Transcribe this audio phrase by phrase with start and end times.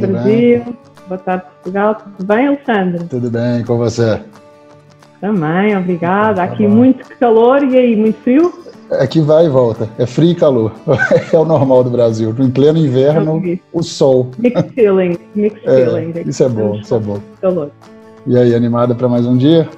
[0.00, 0.64] Tudo bem?
[1.08, 3.04] boa tarde Portugal, tudo bem Alexandre?
[3.04, 4.20] Tudo bem, com você?
[5.20, 6.42] Também, obrigada.
[6.42, 8.52] Aqui tá muito calor e aí, muito frio?
[8.92, 10.72] Aqui vai e volta, é frio e calor,
[11.32, 12.34] é o normal do Brasil.
[12.38, 14.30] Em pleno inverno, o sol.
[14.38, 16.12] Mixed feeling, mixed é, feeling.
[16.26, 17.18] Isso é bom, isso é bom.
[17.40, 17.70] Calor.
[18.26, 19.68] E aí, animada para mais um dia?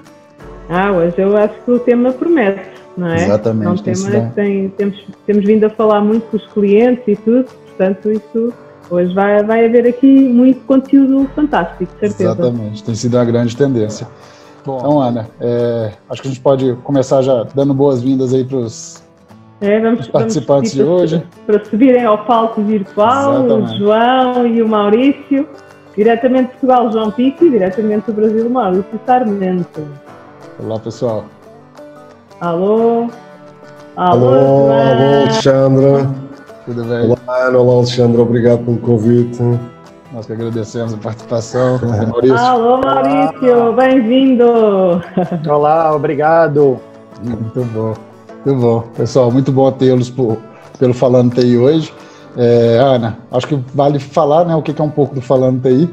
[0.68, 3.24] Ah, hoje eu acho que o tema promete, não é?
[3.24, 3.66] Exatamente.
[3.66, 7.44] É um tema tem, temos, temos vindo a falar muito com os clientes e tudo,
[7.44, 8.52] portanto, isso
[8.90, 12.22] hoje vai, vai haver aqui muito conteúdo fantástico, certeza.
[12.24, 14.06] Exatamente, tem sido uma grande tendência.
[14.64, 18.58] Bom, então, Ana, é, acho que a gente pode começar já dando boas-vindas aí para
[18.58, 19.02] os
[19.60, 19.80] é,
[20.12, 21.22] participantes de hoje.
[21.46, 23.74] Para subirem ao palco virtual, Exatamente.
[23.74, 25.48] o João e o Maurício,
[25.96, 29.86] diretamente de Portugal, João Pico, e diretamente do Brasil, Maurício Sarmento.
[30.58, 31.24] Olá, pessoal.
[32.40, 33.08] Alô?
[33.96, 36.29] Alô, alô, alô Alexandra.
[36.70, 37.04] Tudo bem?
[37.04, 39.42] Olá, Ana, olá, Alexandra, obrigado pelo convite.
[40.12, 41.80] Nós que agradecemos a participação.
[42.08, 42.38] Maurício.
[42.38, 44.44] Alô, Maurício, bem-vindo.
[45.48, 46.78] Olá, obrigado.
[47.24, 47.94] Muito bom,
[48.46, 48.80] muito bom.
[48.96, 50.14] Pessoal, muito bom tê-los
[50.78, 51.92] pelo Falando TI hoje.
[52.36, 55.92] É, Ana, acho que vale falar né, o que é um pouco do Falando TI.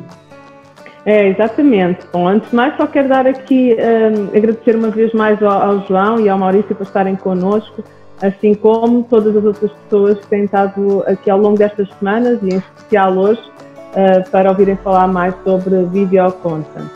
[1.08, 2.06] É, exatamente.
[2.14, 5.88] Bom, antes de mais, só quero dar aqui, um, agradecer uma vez mais ao, ao,
[5.88, 7.84] João e ao Maurício por estarem connosco,
[8.22, 12.50] assim como todas as outras pessoas que têm estado aqui ao longo destas semanas e
[12.50, 16.90] em especial hoje, uh, para ouvirem falar mais sobre video content.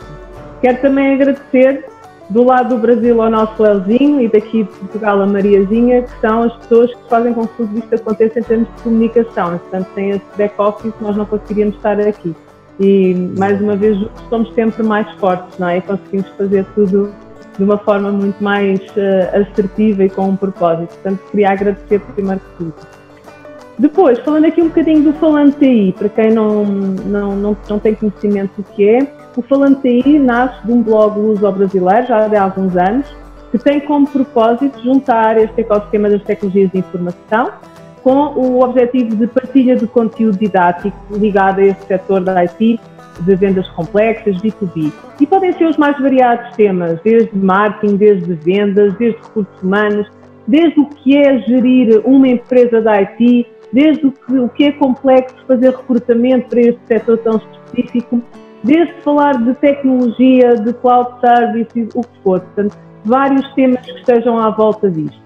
[0.60, 1.84] Quero também agradecer
[2.30, 6.44] do lado do Brasil ao nosso Leozinho e daqui de Portugal a Mariazinha, que são
[6.44, 9.58] as pessoas que fazem com que tudo isto aconteça em termos de comunicação.
[9.58, 12.34] Portanto, sem esse back-office nós não conseguiríamos estar aqui.
[12.80, 13.98] E, mais uma vez,
[14.30, 15.78] somos sempre mais fortes, não é?
[15.78, 17.12] E conseguimos fazer tudo
[17.56, 20.88] de uma forma muito mais uh, assertiva e com um propósito.
[20.94, 22.74] Portanto, queria agradecer primeiro que tudo.
[23.78, 27.94] Depois, falando aqui um bocadinho do Falante TI, para quem não, não, não, não tem
[27.94, 32.76] conhecimento do que é, o Falante TI nasce de um blog luso-brasileiro, já há alguns
[32.76, 33.06] anos,
[33.50, 37.50] que tem como propósito juntar este ecossistema das tecnologias de informação
[38.02, 42.80] com o objetivo de partilha de conteúdo didático ligado a este setor da IT,
[43.20, 44.92] de vendas complexas, B2B.
[45.20, 50.10] E podem ser os mais variados temas, desde marketing, desde vendas, desde recursos humanos,
[50.46, 54.72] desde o que é gerir uma empresa da IT, desde o que, o que é
[54.72, 58.22] complexo fazer recrutamento para este setor tão específico,
[58.62, 62.40] desde falar de tecnologia, de cloud services, o que for.
[62.40, 65.20] Portanto, vários temas que estejam à volta disto.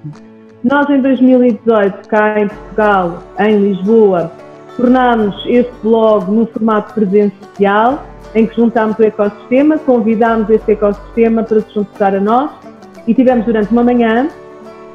[0.64, 4.32] Nós, em 2018, cá em Portugal, em Lisboa,
[4.76, 8.04] tornámos este blog no formato presencial,
[8.34, 12.50] em que juntámos o ecossistema, convidámos este ecossistema para se juntar a nós
[13.06, 14.28] e tivemos durante uma manhã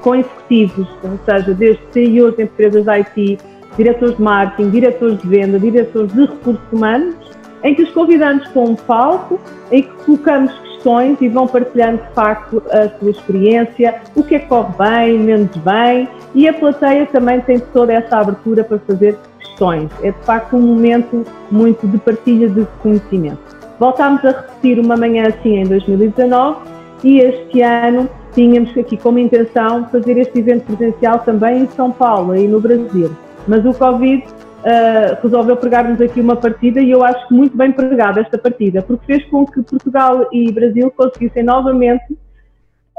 [0.01, 3.37] com executivos, ou seja, desde CEOs de empresas de IT,
[3.77, 7.15] diretores de marketing, diretores de venda, diretores de recursos humanos,
[7.63, 9.39] em que os convidamos para um palco,
[9.71, 14.39] em que colocamos questões e vão partilhando de facto a sua experiência, o que é
[14.39, 19.17] que corre bem, menos bem, e a plateia também tem toda essa abertura para fazer
[19.61, 19.91] questões.
[20.01, 23.39] É de facto um momento muito de partilha de conhecimento.
[23.79, 26.59] Voltámos a repetir uma manhã assim em 2019
[27.03, 32.35] e este ano tínhamos aqui como intenção fazer este evento presencial também em São Paulo
[32.35, 33.11] e no Brasil.
[33.47, 37.71] Mas o Covid uh, resolveu pregar-nos aqui uma partida e eu acho que muito bem
[37.71, 42.17] pregada esta partida, porque fez com que Portugal e Brasil conseguissem novamente,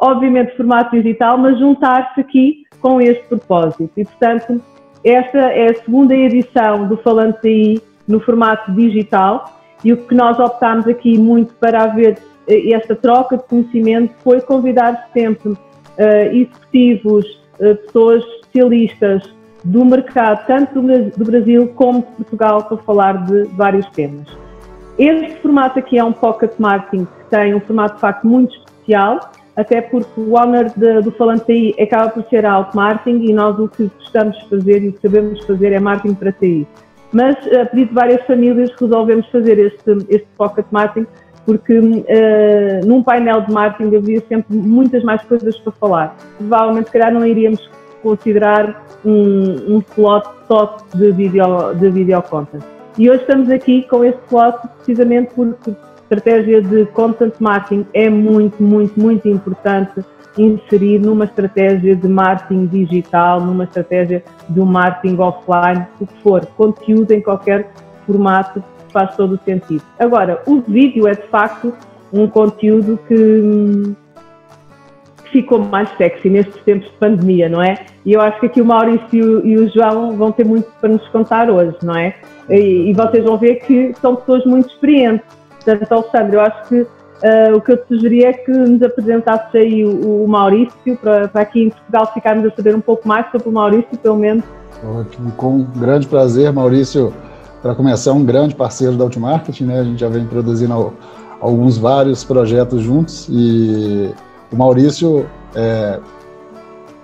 [0.01, 3.91] obviamente formato digital, mas juntar-se aqui com este propósito.
[3.97, 4.61] E, portanto,
[5.05, 10.39] esta é a segunda edição do Falante aí no formato digital e o que nós
[10.39, 12.19] optámos aqui muito para haver
[12.49, 15.59] eh, esta troca de conhecimento foi convidar sempre uh,
[16.33, 17.27] executivos,
[17.59, 19.33] uh, pessoas especialistas,
[19.65, 24.27] do mercado, tanto do Brasil como de Portugal, para falar de vários temas.
[24.99, 29.21] Este formato aqui é um pocket marketing que tem um formato de facto muito especial,
[29.57, 33.59] até porque o owner de, do Falante TI acaba por ser alto marketing e nós
[33.59, 36.67] o que gostamos de fazer e o que sabemos fazer é marketing para TI.
[37.13, 41.07] Mas, a pedido de várias famílias, resolvemos fazer este, este pocket marketing
[41.45, 46.17] porque uh, num painel de marketing havia sempre muitas mais coisas para falar.
[46.39, 47.69] Provavelmente, se calhar, não iríamos
[48.03, 52.63] considerar um, um slot só de video, de video content.
[52.99, 55.73] E hoje estamos aqui com este slot precisamente porque
[56.13, 60.05] estratégia de content marketing é muito, muito, muito importante
[60.37, 66.45] inserir numa estratégia de marketing digital, numa estratégia de um marketing offline, o que for,
[66.57, 67.71] conteúdo em qualquer
[68.07, 69.83] formato faz todo o sentido.
[69.99, 71.73] Agora, o vídeo é de facto
[72.13, 73.95] um conteúdo que
[75.31, 77.87] ficou mais sexy nestes tempos de pandemia, não é?
[78.05, 81.09] E eu acho que aqui o Maurício e o João vão ter muito para nos
[81.09, 82.15] contar hoje, não é?
[82.51, 85.42] E, e vocês vão ver que são pessoas muito experientes.
[85.65, 89.55] Portanto, Alexandre, eu acho que uh, o que eu te sugeria é que nos apresentasses
[89.55, 93.31] aí o, o Maurício, para, para, aqui em Portugal ficarmos a saber um pouco mais
[93.31, 94.45] sobre o Maurício, pelo menos.
[95.37, 97.13] Com grande prazer, Maurício,
[97.63, 99.81] para começar, um grande parceiro da Outmarket, né?
[99.81, 100.93] A gente já vem produzindo
[101.41, 104.13] alguns vários projetos juntos e
[104.51, 106.01] o Maurício é,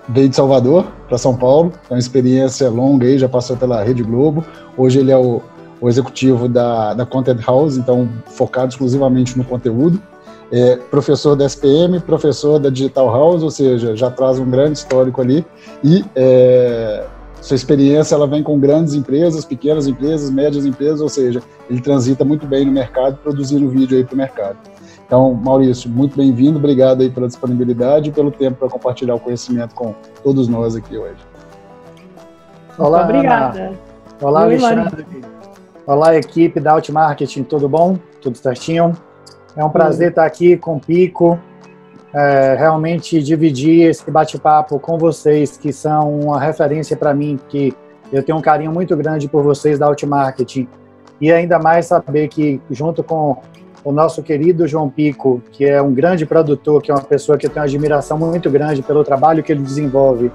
[0.08, 4.02] veio de Salvador para São Paulo, é uma experiência longa aí, já passou pela Rede
[4.02, 4.44] Globo.
[4.76, 5.40] Hoje ele é o,
[5.80, 10.00] o executivo da, da Content House, então focado exclusivamente no conteúdo.
[10.50, 15.20] É professor da SPM, professor da Digital House, ou seja, já traz um grande histórico
[15.20, 15.44] ali.
[15.84, 17.04] E é,
[17.40, 22.24] sua experiência ela vem com grandes empresas, pequenas empresas, médias empresas, ou seja, ele transita
[22.24, 24.56] muito bem no mercado, produzindo vídeo aí para o mercado.
[25.06, 29.74] Então, Maurício, muito bem-vindo, obrigado aí pela disponibilidade e pelo tempo para compartilhar o conhecimento
[29.74, 31.20] com todos nós aqui hoje.
[32.78, 33.58] Olá, obrigada.
[33.58, 33.78] Ana.
[34.20, 35.37] Olá, Oi, Alexandre.
[35.88, 37.98] Olá, equipe da Outmarketing, tudo bom?
[38.20, 38.92] Tudo certinho?
[39.56, 41.38] É um prazer estar aqui com o Pico,
[42.12, 47.72] é, realmente dividir esse bate-papo com vocês, que são uma referência para mim, que
[48.12, 50.68] eu tenho um carinho muito grande por vocês da Outmarketing.
[51.18, 53.38] E ainda mais saber que, junto com
[53.82, 57.46] o nosso querido João Pico, que é um grande produtor, que é uma pessoa que
[57.46, 60.30] eu tenho uma admiração muito grande pelo trabalho que ele desenvolve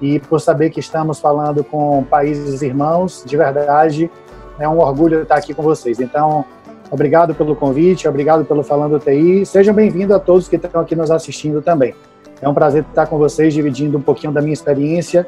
[0.00, 4.10] e por saber que estamos falando com países irmãos, de verdade,
[4.58, 6.00] é um orgulho estar aqui com vocês.
[6.00, 6.44] Então,
[6.90, 9.44] obrigado pelo convite, obrigado pelo Falando TI.
[9.44, 11.94] Sejam bem-vindos a todos que estão aqui nos assistindo também.
[12.40, 15.26] É um prazer estar com vocês, dividindo um pouquinho da minha experiência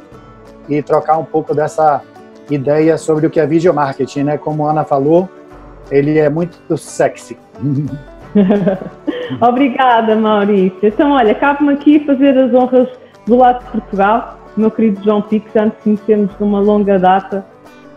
[0.68, 2.02] e trocar um pouco dessa
[2.50, 4.38] ideia sobre o que é video marketing, né?
[4.38, 5.28] Como a Ana falou,
[5.90, 7.36] ele é muito sexy.
[9.40, 10.78] Obrigada, Maurício.
[10.82, 12.88] Então, olha, cabe-me aqui fazer as honras
[13.26, 14.38] do lado de Portugal.
[14.56, 17.44] Meu querido João Pico, antes conhecemos de uma longa data.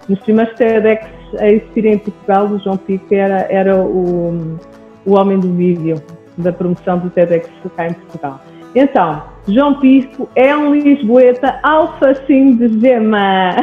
[0.07, 4.57] Nos primeiros TEDx a existir em Portugal, o João Pico era, era o,
[5.05, 6.01] o homem do vídeo,
[6.37, 8.41] da promoção do TEDx cá em Portugal.
[8.75, 13.55] Então, João Pico é um lisboeta alfacinho de gema.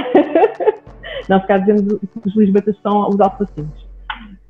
[1.28, 3.86] Não ficar dizendo que os lisboetas são os alfacinhos.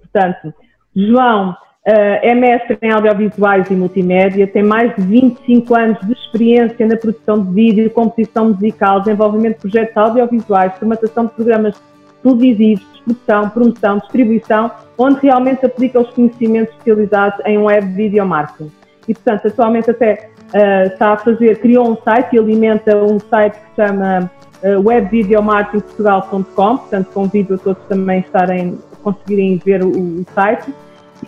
[0.00, 0.54] Portanto,
[0.94, 6.86] João uh, é mestre em audiovisuais e multimédia, tem mais de 25 anos de experiência
[6.86, 11.80] na produção de vídeo, composição musical, desenvolvimento de projetos audiovisuais, formatação de programas
[12.26, 18.72] televisivos, distribuição, promoção, distribuição, onde realmente aplica os conhecimentos especializados em web video marketing.
[19.06, 23.54] E, portanto, atualmente até uh, está a fazer, criou um site e alimenta um site
[23.54, 24.30] que se chama
[24.62, 30.74] uh, webvideomarketingportugal.com, portanto convido a todos também a estarem conseguirem ver o, o site.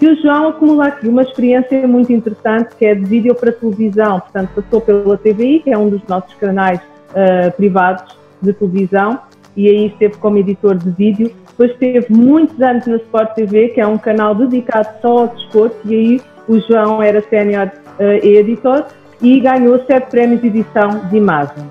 [0.00, 4.20] E o João acumula aqui uma experiência muito interessante que é de vídeo para televisão,
[4.20, 6.80] portanto passou pela TVI, que é um dos nossos canais
[7.10, 9.20] uh, privados de televisão,
[9.58, 11.32] e aí esteve como editor de vídeo.
[11.48, 15.76] Depois teve muitos anos na Sport TV, que é um canal dedicado só ao desporto,
[15.84, 17.68] e aí o João era sénior
[17.98, 18.86] uh, editor
[19.20, 21.64] e ganhou sete prémios de edição de imagem.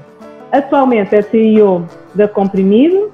[0.51, 3.09] Atualmente é CEO da Comprimido,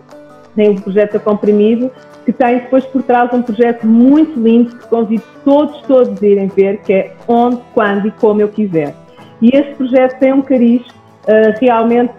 [0.55, 1.92] tem o projeto da Comprimido
[2.25, 6.47] que tem depois por trás um projeto muito lindo que convido todos, todos a irem
[6.47, 8.95] ver, que é Onde, Quando e Como Eu Quiser.
[9.42, 12.15] E este projeto tem um cariz uh, realmente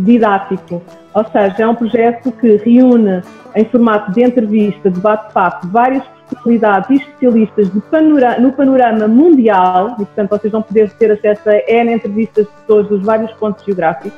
[0.00, 0.82] didático,
[1.14, 3.22] ou seja, é um projeto que reúne
[3.54, 10.30] em formato de entrevista, de bate-papo, várias personalidades e especialistas no panorama mundial, e portanto
[10.30, 14.12] vocês vão poder ter acesso a N entrevistas de pessoas dos vários pontos geográficos,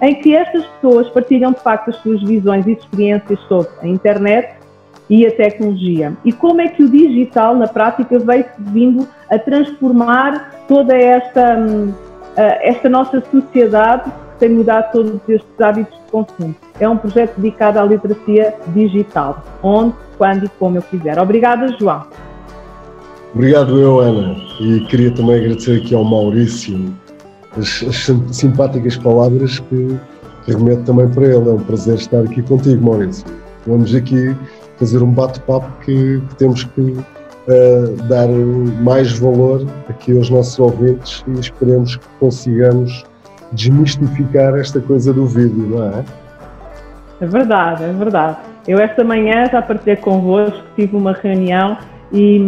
[0.00, 4.62] em que estas pessoas partilham de facto as suas visões e experiências sobre a internet,
[5.10, 6.14] e a tecnologia.
[6.24, 11.92] E como é que o digital, na prática, veio vindo a transformar toda esta, hum,
[12.34, 16.54] esta nossa sociedade que tem mudado todos estes hábitos consumo.
[16.78, 21.18] É um projeto dedicado à literacia digital, onde, quando e como eu quiser.
[21.18, 22.04] Obrigada, João.
[23.34, 24.36] Obrigado eu, Ana.
[24.60, 26.92] E queria também agradecer aqui ao Maurício
[27.56, 29.98] as, as simpáticas palavras que,
[30.46, 31.48] remeto também para ele.
[31.48, 33.24] É um prazer estar aqui contigo, Maurício.
[33.66, 34.36] Vamos aqui
[34.78, 38.28] fazer um bate-papo que, que, temos que uh, dar
[38.82, 43.04] mais valor aqui aos nossos ouvintes e esperemos que consigamos
[43.52, 46.04] desmistificar esta coisa do vídeo, não é?
[47.20, 48.36] É verdade, é verdade.
[48.66, 51.76] Eu esta manhã já partilhei convosco, tive uma reunião
[52.12, 52.38] e,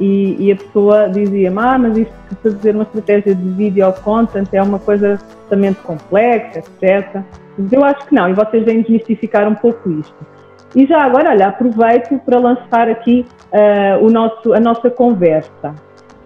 [0.00, 4.48] e, e a pessoa dizia-me, ah, mas isto de fazer uma estratégia de video content
[4.52, 7.22] é uma coisa também complexa, etc.
[7.58, 10.26] Mas eu acho que não, e vocês vêm desmistificar um pouco isto.
[10.74, 15.74] E já agora, olha, aproveito para lançar aqui uh, o nosso, a nossa conversa.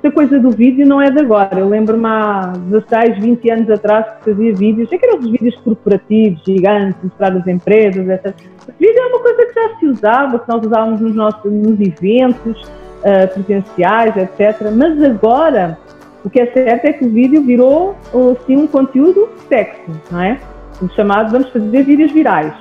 [0.07, 1.59] Esta coisa do vídeo não é de agora.
[1.59, 7.37] Eu lembro-me há 16, 20 anos atrás que fazia vídeos, aqueles vídeos corporativos, gigantes, mostrar
[7.37, 8.35] as empresas, etc.
[8.79, 12.63] Vídeo é uma coisa que já se usava, que nós usávamos nos nossos nos eventos
[12.63, 14.71] uh, presenciais, etc.
[14.73, 15.77] Mas agora,
[16.25, 17.97] o que é certo é que o vídeo virou
[18.33, 20.39] assim, um conteúdo sexy, não é?
[20.81, 22.55] O chamado vamos fazer vídeos virais.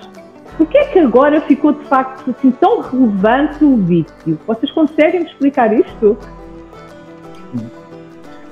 [0.57, 4.39] Por que é que agora ficou de facto assim tão relevante o vídeo?
[4.47, 6.17] Vocês conseguem me explicar isto?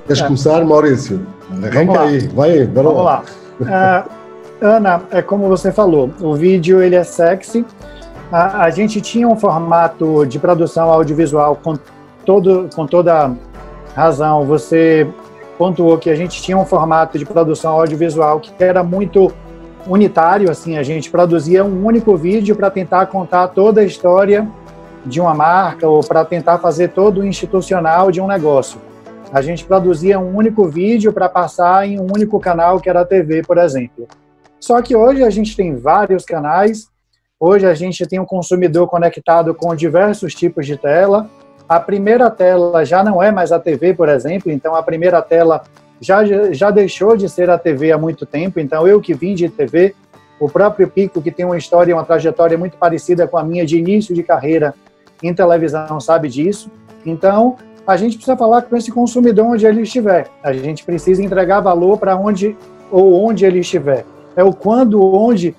[0.06, 0.24] Queres é.
[0.26, 1.26] começar, Maurício?
[1.62, 3.24] Arranca aí, vai aí, bora Vamos lá.
[3.60, 4.06] lá.
[4.60, 7.64] Uh, Ana, é como você falou, o vídeo ele é sexy.
[8.30, 11.76] A, a, gente tinha um formato de produção audiovisual com,
[12.24, 13.32] todo, com toda
[13.94, 14.44] razão.
[14.46, 15.06] Você
[15.58, 19.32] pontuou que a gente tinha um formato de produção audiovisual que era muito
[19.86, 24.48] unitário, assim, a gente produzia um único vídeo para tentar contar toda a história
[25.04, 28.80] de uma marca ou para tentar fazer todo o institucional de um negócio.
[29.34, 33.04] A gente produzia um único vídeo para passar em um único canal, que era a
[33.04, 34.06] TV, por exemplo.
[34.60, 36.86] Só que hoje a gente tem vários canais,
[37.40, 41.28] hoje a gente tem um consumidor conectado com diversos tipos de tela.
[41.68, 45.64] A primeira tela já não é mais a TV, por exemplo, então a primeira tela
[46.00, 46.22] já,
[46.52, 49.96] já deixou de ser a TV há muito tempo, então eu que vim de TV,
[50.38, 53.78] o próprio Pico, que tem uma história, uma trajetória muito parecida com a minha de
[53.78, 54.72] início de carreira
[55.20, 56.70] em televisão, sabe disso.
[57.04, 60.28] Então, a gente precisa falar com esse consumidor onde ele estiver.
[60.42, 62.56] A gente precisa entregar valor para onde
[62.90, 64.04] ou onde ele estiver.
[64.36, 65.54] É o quando, onde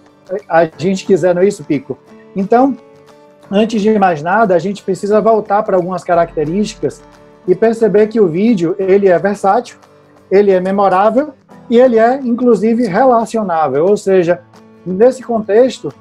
[0.49, 1.97] a gente quiser, não é isso, Pico?
[2.35, 2.75] Então,
[3.51, 7.01] antes de mais nada, a gente precisa voltar para algumas características
[7.47, 9.77] e perceber que o vídeo ele é versátil,
[10.31, 11.33] ele é memorável
[11.69, 13.85] e ele é, inclusive, relacionável.
[13.85, 14.41] Ou seja,
[14.85, 15.93] nesse contexto,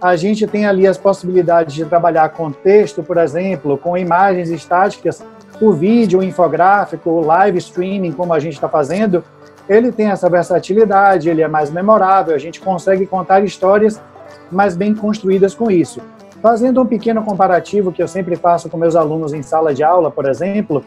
[0.00, 5.24] a gente tem ali as possibilidades de trabalhar com texto, por exemplo, com imagens estáticas,
[5.62, 9.22] o vídeo, o infográfico, o live streaming, como a gente está fazendo,
[9.68, 14.02] ele tem essa versatilidade, ele é mais memorável, a gente consegue contar histórias
[14.50, 16.00] mais bem construídas com isso.
[16.42, 20.10] Fazendo um pequeno comparativo que eu sempre faço com meus alunos em sala de aula,
[20.10, 20.84] por exemplo,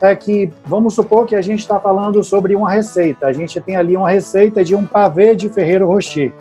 [0.00, 3.26] é que vamos supor que a gente está falando sobre uma receita.
[3.26, 6.32] A gente tem ali uma receita de um pavê de Ferreiro Rocher,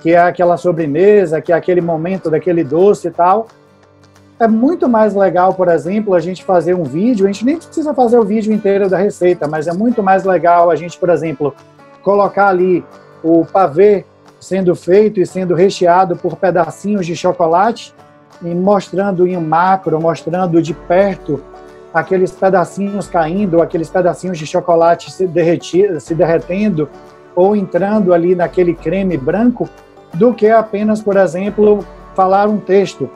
[0.00, 3.48] que é aquela sobremesa, que é aquele momento daquele doce e tal.
[4.40, 7.26] É muito mais legal, por exemplo, a gente fazer um vídeo.
[7.26, 10.70] A gente nem precisa fazer o vídeo inteiro da receita, mas é muito mais legal
[10.70, 11.54] a gente, por exemplo,
[12.02, 12.84] colocar ali
[13.22, 14.04] o pavê
[14.40, 17.92] sendo feito e sendo recheado por pedacinhos de chocolate
[18.40, 21.42] e mostrando em macro, mostrando de perto
[21.92, 26.88] aqueles pedacinhos caindo, aqueles pedacinhos de chocolate se, derretir, se derretendo
[27.34, 29.68] ou entrando ali naquele creme branco,
[30.14, 33.10] do que apenas, por exemplo, falar um texto.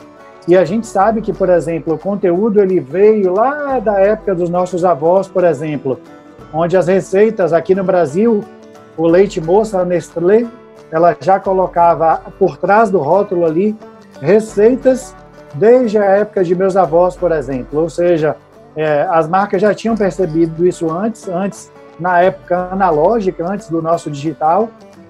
[0.46, 4.50] E a gente sabe que, por exemplo, o conteúdo ele veio lá da época dos
[4.50, 6.00] nossos avós, por exemplo,
[6.52, 8.42] onde as receitas aqui no Brasil,
[8.96, 10.46] o leite moça a Nestlé,
[10.90, 13.76] ela já colocava por trás do rótulo ali
[14.20, 15.14] receitas
[15.54, 17.80] desde a época de meus avós, por exemplo.
[17.80, 18.36] Ou seja,
[18.76, 24.10] é, as marcas já tinham percebido isso antes, antes na época analógica, antes do nosso
[24.10, 24.68] digital,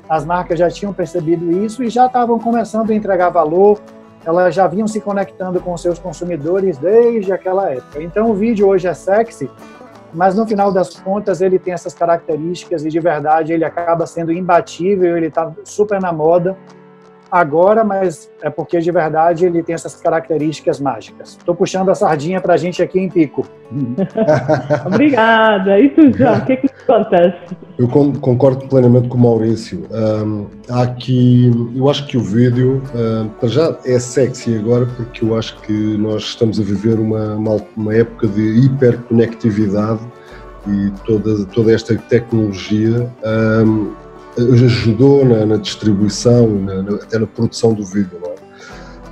[0.08, 3.80] as marcas já tinham percebido isso e já estavam começando a entregar valor,
[4.24, 8.02] elas já vinham se conectando com seus consumidores desde aquela época.
[8.02, 9.50] Então o vídeo hoje é sexy,
[10.12, 14.32] mas no final das contas ele tem essas características e de verdade ele acaba sendo
[14.32, 16.56] imbatível, ele está super na moda
[17.32, 21.30] agora, mas é porque de verdade ele tem essas características mágicas.
[21.30, 23.46] Estou puxando a sardinha para a gente aqui em Pico.
[24.84, 25.80] Obrigada.
[25.80, 27.56] E tu, João, o que é que acontece?
[27.78, 29.86] Eu concordo plenamente com o Maurício.
[29.90, 35.58] Um, aqui, eu acho que o vídeo, um, já é sexy agora, porque eu acho
[35.62, 40.00] que nós estamos a viver uma, uma, uma época de hiperconectividade
[40.66, 43.10] e toda, toda esta tecnologia
[43.64, 43.90] um,
[44.38, 48.18] ajudou na, na distribuição, na, na, até na produção do vídeo.
[48.24, 48.32] É?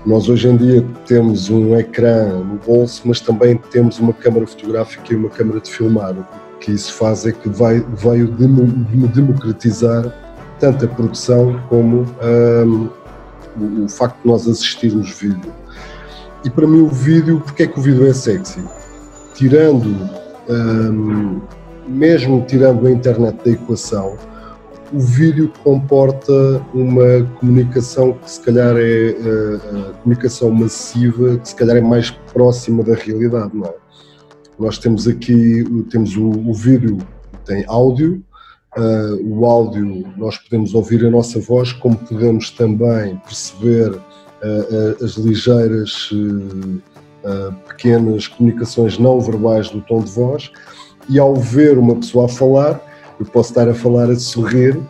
[0.07, 5.13] Nós hoje em dia temos um ecrã no bolso, mas também temos uma câmara fotográfica
[5.13, 6.15] e uma câmara de filmar.
[6.15, 10.11] O que isso faz é que vai, veio democratizar
[10.59, 12.89] tanto a produção como um,
[13.59, 15.53] o, o, facto de nós assistirmos vídeo.
[16.45, 18.63] E para mim o vídeo, porque é que o vídeo é sexy?
[19.35, 20.09] Tirando,
[20.49, 21.41] um,
[21.87, 24.17] mesmo tirando a internet da equação,
[24.93, 26.33] o vídeo comporta
[26.75, 32.83] uma comunicação que se calhar é a comunicação massiva, que se calhar é mais próxima
[32.83, 33.75] da realidade, não é?
[34.59, 36.99] Nós temos aqui, temos o, o vídeo,
[37.47, 38.23] tem áudio,
[38.77, 45.13] uh, o áudio nós podemos ouvir a nossa voz, como podemos também perceber uh, as
[45.13, 50.51] ligeiras uh, pequenas comunicações não verbais do tom de voz,
[51.09, 52.90] e ao ver uma pessoa a falar,
[53.21, 54.81] eu posso estar a falar a sorrir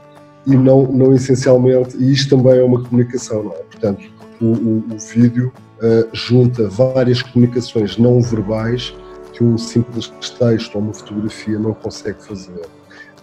[0.46, 3.56] e não, não essencialmente, e isto também é uma comunicação, não é?
[3.56, 4.04] Portanto,
[4.40, 8.94] o, o, o vídeo uh, junta várias comunicações não verbais
[9.32, 10.08] que um simples
[10.38, 12.62] texto ou uma fotografia não consegue fazer.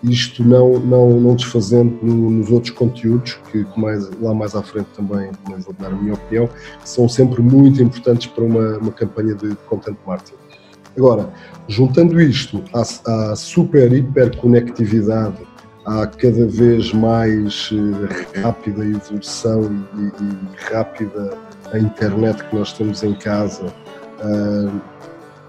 [0.04, 4.88] Isto não, não, não desfazendo no, nos outros conteúdos, que, mais, lá mais à frente
[4.96, 8.92] também, também vou dar a minha opinião, que são sempre muito importantes para uma, uma
[8.92, 10.47] campanha de content marketing.
[10.98, 11.30] Agora,
[11.68, 15.38] juntando isto à, à super hiper conectividade,
[15.86, 21.38] à cada vez mais eh, rápida evolução e, e rápida
[21.72, 23.68] a internet que nós temos em casa,
[24.20, 24.82] uh,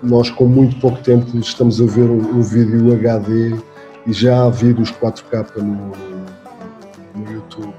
[0.03, 3.57] nós com muito pouco tempo estamos a ver um, um vídeo HD
[4.07, 5.93] e já há vídeos 4K no,
[7.17, 7.75] no YouTube.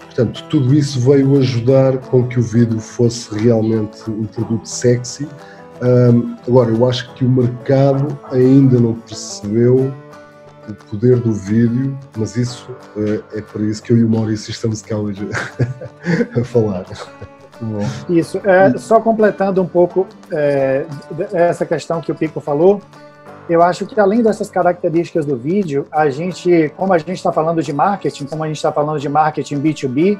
[0.00, 5.28] Portanto, tudo isso veio ajudar com que o vídeo fosse realmente um produto sexy.
[5.82, 9.92] Um, agora, eu acho que o mercado ainda não percebeu
[10.68, 14.50] o poder do vídeo, mas isso uh, é para isso que eu e o Maurício
[14.50, 15.26] estamos cá hoje
[16.38, 16.84] a falar.
[18.08, 20.86] Isso, é, só completando um pouco é,
[21.32, 22.80] essa questão que o Pico falou,
[23.48, 27.62] eu acho que além dessas características do vídeo, a gente, como a gente está falando
[27.62, 30.18] de marketing, como a gente está falando de marketing B2B,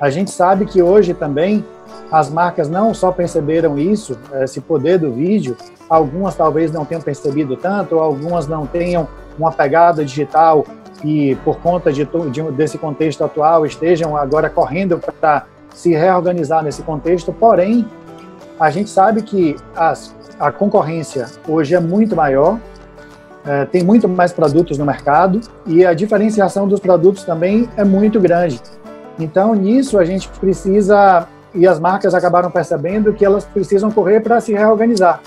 [0.00, 1.64] a gente sabe que hoje também
[2.10, 5.56] as marcas não só perceberam isso, esse poder do vídeo,
[5.88, 10.64] algumas talvez não tenham percebido tanto, algumas não tenham uma pegada digital
[11.04, 16.82] e por conta de, de desse contexto atual estejam agora correndo para se reorganizar nesse
[16.82, 17.86] contexto, porém
[18.58, 22.58] a gente sabe que as a concorrência hoje é muito maior,
[23.44, 28.20] é, tem muito mais produtos no mercado e a diferenciação dos produtos também é muito
[28.20, 28.60] grande.
[29.18, 34.40] Então, nisso a gente precisa, e as marcas acabaram percebendo que elas precisam correr para
[34.40, 35.20] se reorganizar.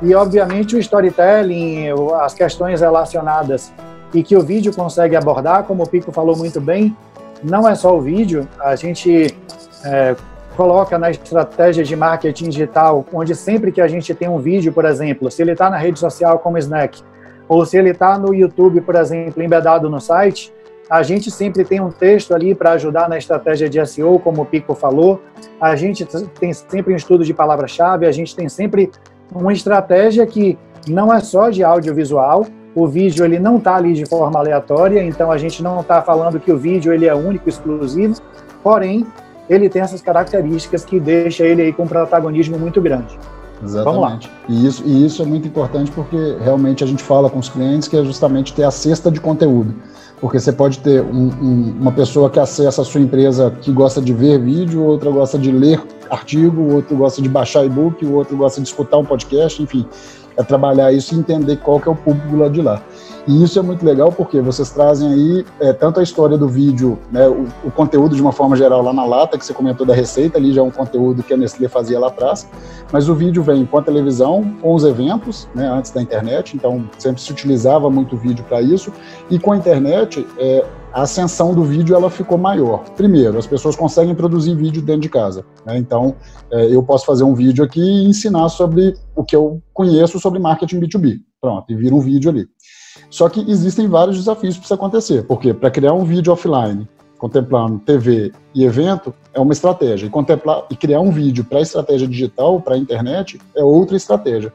[0.00, 1.86] E, obviamente, o storytelling,
[2.20, 3.72] as questões relacionadas
[4.12, 6.96] e que o vídeo consegue abordar, como o Pico falou muito bem,
[7.42, 9.34] não é só o vídeo, a gente
[9.84, 10.14] é,
[10.56, 14.84] coloca na estratégia de marketing digital, onde sempre que a gente tem um vídeo, por
[14.84, 17.02] exemplo, se ele está na rede social como Snack,
[17.48, 20.52] ou se ele está no YouTube, por exemplo, embedado no site,
[20.92, 24.44] a gente sempre tem um texto ali para ajudar na estratégia de SEO, como o
[24.44, 25.22] Pico falou.
[25.58, 26.04] A gente
[26.38, 28.90] tem sempre um estudo de palavra-chave, a gente tem sempre
[29.34, 32.44] uma estratégia que não é só de audiovisual.
[32.74, 36.38] O vídeo ele não está ali de forma aleatória, então a gente não está falando
[36.38, 38.20] que o vídeo ele é único, exclusivo.
[38.62, 39.06] Porém,
[39.48, 43.18] ele tem essas características que deixa ele aí com um protagonismo muito grande.
[43.64, 44.30] Exatamente.
[44.46, 47.88] E isso, e isso é muito importante porque realmente a gente fala com os clientes
[47.88, 49.74] que é justamente ter a cesta de conteúdo.
[50.22, 54.00] Porque você pode ter um, um, uma pessoa que acessa a sua empresa que gosta
[54.00, 58.60] de ver vídeo, outra gosta de ler artigo, outro gosta de baixar e-book, outro gosta
[58.60, 59.84] de escutar um podcast, enfim.
[60.36, 62.80] É trabalhar isso e entender qual que é o público lá de lá.
[63.26, 66.98] E isso é muito legal porque vocês trazem aí é, tanto a história do vídeo,
[67.10, 69.94] né, o, o, conteúdo de uma forma geral lá na lata, que você comentou da
[69.94, 72.48] receita, ali já é um conteúdo que a Nestlé fazia lá atrás,
[72.92, 76.84] mas o vídeo vem com a televisão, com os eventos, né, antes da internet, então
[76.98, 78.92] sempre se utilizava muito vídeo para isso,
[79.30, 82.84] e com a internet, é, a ascensão do vídeo ela ficou maior.
[82.96, 85.44] Primeiro, as pessoas conseguem produzir vídeo dentro de casa.
[85.64, 85.78] Né?
[85.78, 86.14] Então,
[86.50, 90.38] é, eu posso fazer um vídeo aqui e ensinar sobre o que eu conheço sobre
[90.38, 91.20] marketing B2B.
[91.40, 92.46] Pronto, e vira um vídeo ali.
[93.12, 97.78] Só que existem vários desafios para isso acontecer, porque para criar um vídeo offline, contemplando
[97.80, 102.58] TV e evento, é uma estratégia, e, contemplar, e criar um vídeo para estratégia digital,
[102.62, 104.50] para a internet, é outra estratégia.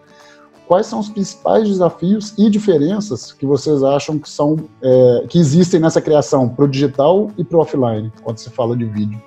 [0.68, 5.80] Quais são os principais desafios e diferenças que vocês acham que são é, que existem
[5.80, 9.22] nessa criação para o digital e para o offline, quando se fala de vídeo?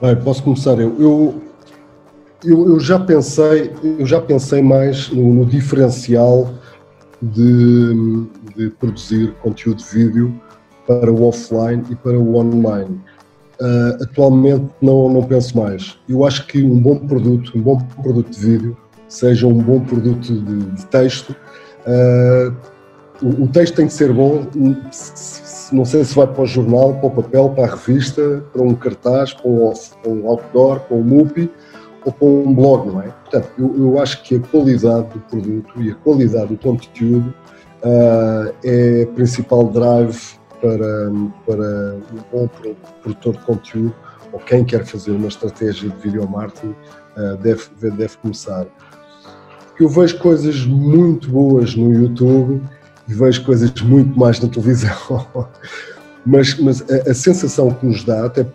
[0.00, 0.94] Vai, posso começar eu.
[0.96, 1.51] eu
[2.44, 6.52] eu, eu, já pensei, eu já pensei mais no, no diferencial
[7.20, 8.26] de,
[8.56, 10.40] de, produzir conteúdo de vídeo
[10.86, 13.00] para o offline e para o online.
[13.60, 15.96] Uh, atualmente não, não penso mais.
[16.08, 18.76] Eu acho que um bom produto, um bom produto de vídeo,
[19.08, 21.30] seja um bom produto de, de texto,
[21.86, 22.52] uh,
[23.22, 24.44] o, o, texto tem que ser bom.
[25.70, 28.74] Não sei se vai para o jornal, para o papel, para a revista, para um
[28.74, 31.48] cartaz, para um, para um outdoor, para um MUPI
[32.04, 33.08] ou com um blog, não é?
[33.08, 37.34] Portanto, eu, eu, acho que a qualidade do produto e a qualidade do conteúdo
[37.82, 40.18] uh, é a principal drive
[40.60, 41.10] para,
[41.46, 42.48] para um bom
[43.02, 43.94] produtor de conteúdo
[44.32, 46.74] ou quem quer fazer uma estratégia de video marketing
[47.16, 48.66] uh, deve, deve começar.
[49.78, 52.62] Eu vejo coisas muito boas no YouTube
[53.08, 55.26] e vejo coisas muito mais na televisão.
[56.24, 58.46] mas, mas a, a sensação que nos dá, até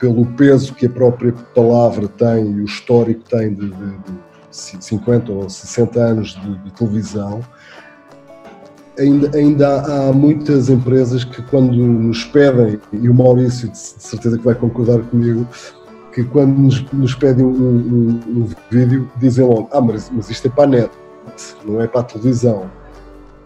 [0.00, 5.48] pelo peso que a própria palavra tem e o histórico tem de, de, 50 ou
[5.48, 7.40] 60 anos de, de televisão,
[8.98, 14.44] ainda, ainda há muitas empresas que quando nos pedem, e o Maurício de certeza que
[14.44, 15.46] vai concordar comigo,
[16.12, 20.48] que quando nos, nos pedem um, um, um, vídeo dizem logo, ah, mas, mas isto
[20.48, 20.90] é para a net,
[21.64, 22.68] não é para a televisão.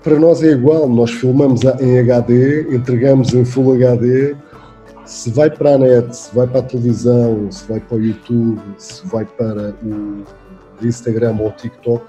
[0.03, 4.37] Para nós é igual, nós filmamos em HD, entregamos em Full HD,
[5.05, 8.61] se vai para a net, se vai para a televisão, se vai para o YouTube,
[8.79, 10.25] se vai para o
[10.87, 12.05] Instagram ou o TikTok,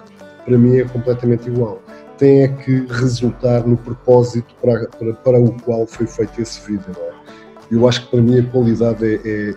[0.46, 1.82] para mim é completamente igual
[2.18, 6.86] tem é que resultar no propósito para, para, para o qual foi feito esse vídeo.
[6.96, 7.16] Não é?
[7.72, 9.50] Eu acho que para mim a qualidade é, é,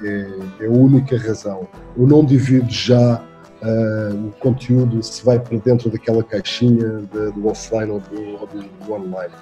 [0.63, 1.69] é, é a única razão.
[1.97, 3.23] Eu não divido já
[3.63, 8.47] uh, o conteúdo se vai para dentro daquela caixinha de, do offline ou do, ou
[8.47, 9.33] do, do online.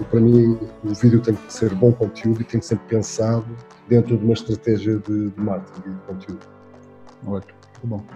[0.00, 3.46] E para mim o vídeo tem que ser bom conteúdo e tem que ser pensado
[3.88, 6.40] dentro de uma estratégia de, de marketing de conteúdo.
[7.26, 7.64] Ótimo.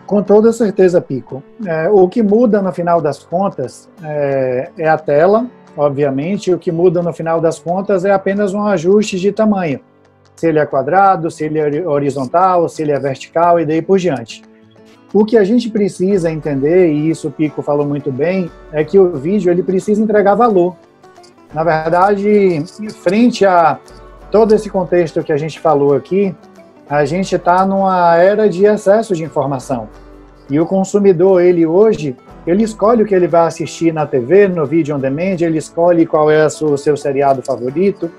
[0.07, 1.43] Com toda certeza, Pico.
[1.64, 6.73] É, o que muda no final das contas é, é, a tela, obviamente, o que
[6.73, 9.81] muda no final das contas é apenas um ajuste de tamanho.
[10.37, 13.99] Se ele é quadrado, se ele é horizontal, se ele é vertical e daí por
[13.99, 14.43] diante.
[15.12, 18.99] O que a gente precisa entender, e isso o Pico falou muito bem, é que
[18.99, 20.77] o vídeo ele precisa entregar valor.
[21.53, 22.65] Na verdade,
[23.03, 23.79] frente a
[24.31, 26.35] todo esse contexto que a gente falou aqui,
[26.89, 29.89] a gente está numa era de excesso de informação.
[30.51, 34.65] E o consumidor, ele hoje, ele escolhe o que ele vai assistir na TV, no
[34.65, 38.11] vídeo on demand, ele escolhe qual é o seu seriado favorito,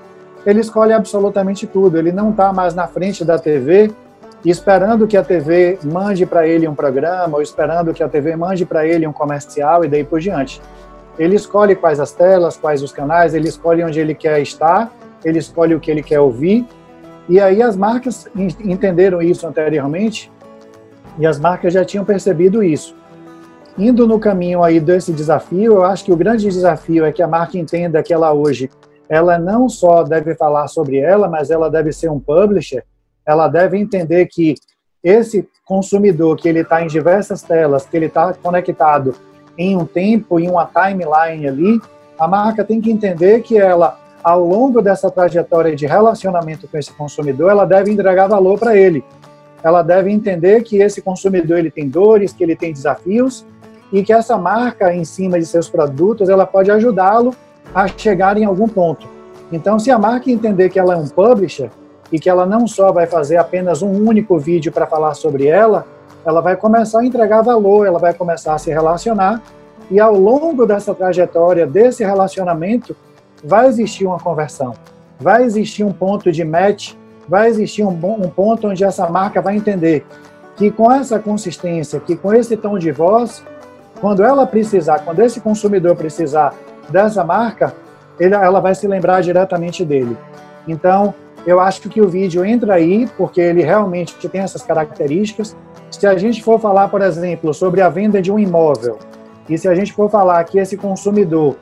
[0.46, 1.98] ele escolhe absolutamente tudo.
[1.98, 3.90] Ele não está mais na frente da TV
[4.44, 8.64] esperando que a TV mande para ele um programa ou esperando que a TV mande
[8.64, 10.62] para ele um comercial e daí por diante.
[11.20, 14.90] Ele escolhe quais as telas, quais os canais, ele escolhe onde ele quer estar,
[15.22, 16.66] ele escolhe o que ele quer ouvir
[17.28, 20.32] e aí as marcas entenderam isso anteriormente
[21.18, 22.96] e as marcas já tinham percebido isso.
[23.76, 27.28] Indo no caminho aí desse desafio, eu acho que o grande desafio é que a
[27.28, 28.70] marca entenda que ela hoje,
[29.06, 32.82] ela não só deve falar sobre ela, mas ela deve ser um publisher,
[33.26, 34.54] ela deve entender que
[35.04, 39.14] esse consumidor que ele está em diversas telas, que ele está conectado
[39.56, 41.80] em um tempo, em uma timeline ali,
[42.18, 46.92] a marca tem que entender que ela ao longo dessa trajetória de relacionamento com esse
[46.92, 49.02] consumidor, ela deve entregar valor para ele.
[49.62, 53.46] Ela deve entender que esse consumidor ele tem dores, que ele tem desafios
[53.92, 57.34] e que essa marca em cima de seus produtos, ela pode ajudá-lo
[57.74, 59.08] a chegar em algum ponto.
[59.52, 61.70] Então, se a marca entender que ela é um publisher
[62.12, 65.86] e que ela não só vai fazer apenas um único vídeo para falar sobre ela,
[66.24, 69.42] ela vai começar a entregar valor, ela vai começar a se relacionar
[69.90, 72.96] e ao longo dessa trajetória desse relacionamento,
[73.42, 74.74] vai existir uma conversão,
[75.18, 76.94] vai existir um ponto de match,
[77.28, 80.06] vai existir um, um ponto onde essa marca vai entender
[80.56, 83.42] que com essa consistência, que com esse tom de voz,
[84.00, 86.54] quando ela precisar, quando esse consumidor precisar
[86.88, 87.74] dessa marca,
[88.18, 90.16] ele, ela vai se lembrar diretamente dele.
[90.68, 91.14] Então,
[91.46, 95.56] eu acho que o vídeo entra aí, porque ele realmente tem essas características.
[95.90, 98.98] Se a gente for falar, por exemplo, sobre a venda de um imóvel,
[99.48, 101.56] e se a gente for falar que esse consumidor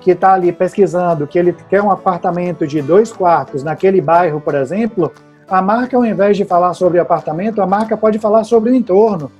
[0.00, 4.54] que está ali pesquisando que ele quer um apartamento de dois quartos naquele bairro, por
[4.54, 5.12] exemplo,
[5.48, 9.30] a marca, ao invés de falar sobre apartamento, a marca pode falar sobre o entorno,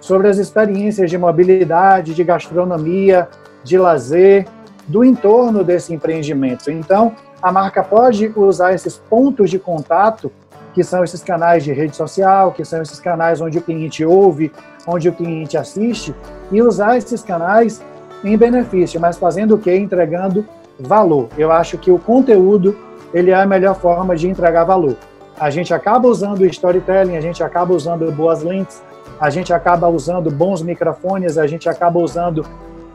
[0.00, 3.28] sobre as experiências de mobilidade, de gastronomia,
[3.62, 4.46] de lazer,
[4.86, 6.70] do entorno desse empreendimento.
[6.70, 7.12] Então,
[7.44, 10.32] a marca pode usar esses pontos de contato,
[10.72, 14.50] que são esses canais de rede social, que são esses canais onde o cliente ouve,
[14.86, 16.14] onde o cliente assiste,
[16.50, 17.84] e usar esses canais
[18.24, 19.76] em benefício, mas fazendo o quê?
[19.76, 20.46] Entregando
[20.80, 21.28] valor.
[21.36, 22.78] Eu acho que o conteúdo
[23.12, 24.96] ele é a melhor forma de entregar valor.
[25.38, 28.82] A gente acaba usando storytelling, a gente acaba usando boas links,
[29.20, 32.46] a gente acaba usando bons microfones, a gente acaba usando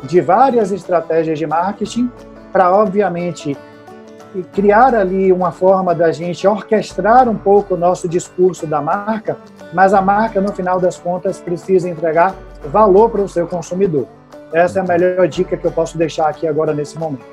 [0.02, 2.10] de várias estratégias de marketing
[2.52, 3.56] para, obviamente,
[4.54, 9.38] criar ali uma forma da gente orquestrar um pouco o nosso discurso da marca,
[9.74, 12.36] mas a marca, no final das contas, precisa entregar
[12.72, 14.06] valor para o seu consumidor.
[14.54, 17.26] Essa é a melhor dica que eu posso deixar aqui agora nesse momento.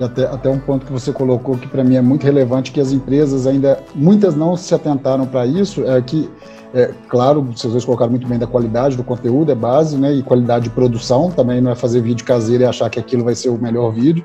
[0.00, 2.90] Até, até um ponto que você colocou que para mim é muito relevante, que as
[2.90, 6.28] empresas ainda, muitas não se atentaram para isso, é que,
[6.74, 10.22] é, claro, vocês dois colocaram muito bem da qualidade do conteúdo, é base, né, e
[10.22, 13.50] qualidade de produção, também não é fazer vídeo caseiro e achar que aquilo vai ser
[13.50, 14.24] o melhor vídeo,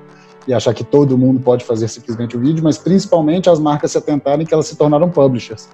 [0.50, 4.00] e achar que todo mundo pode fazer simplesmente o vídeo, mas principalmente as marcas se
[4.00, 5.70] atentarem que elas se tornaram publishers.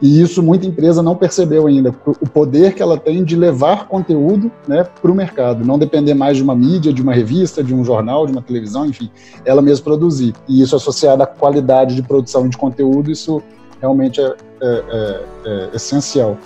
[0.00, 4.50] E isso muita empresa não percebeu ainda, o poder que ela tem de levar conteúdo
[4.66, 7.84] né, para o mercado, não depender mais de uma mídia, de uma revista, de um
[7.84, 9.10] jornal, de uma televisão, enfim,
[9.44, 10.34] ela mesma produzir.
[10.48, 13.42] E isso associado à qualidade de produção de conteúdo, isso
[13.78, 16.38] realmente é, é, é, é essencial.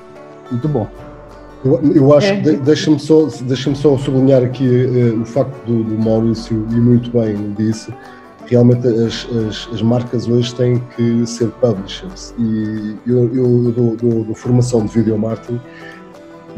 [0.51, 0.88] Muito bom.
[1.64, 2.40] Eu, eu acho é.
[2.40, 7.11] que deixa-me só, deixa só sublinhar aqui uh, o facto do, do, Maurício, e muito
[7.11, 7.92] bem disse,
[8.47, 12.33] realmente as, as, as, marcas hoje têm que ser publishers.
[12.38, 15.61] E eu, eu dou, dou, dou formação de video marketing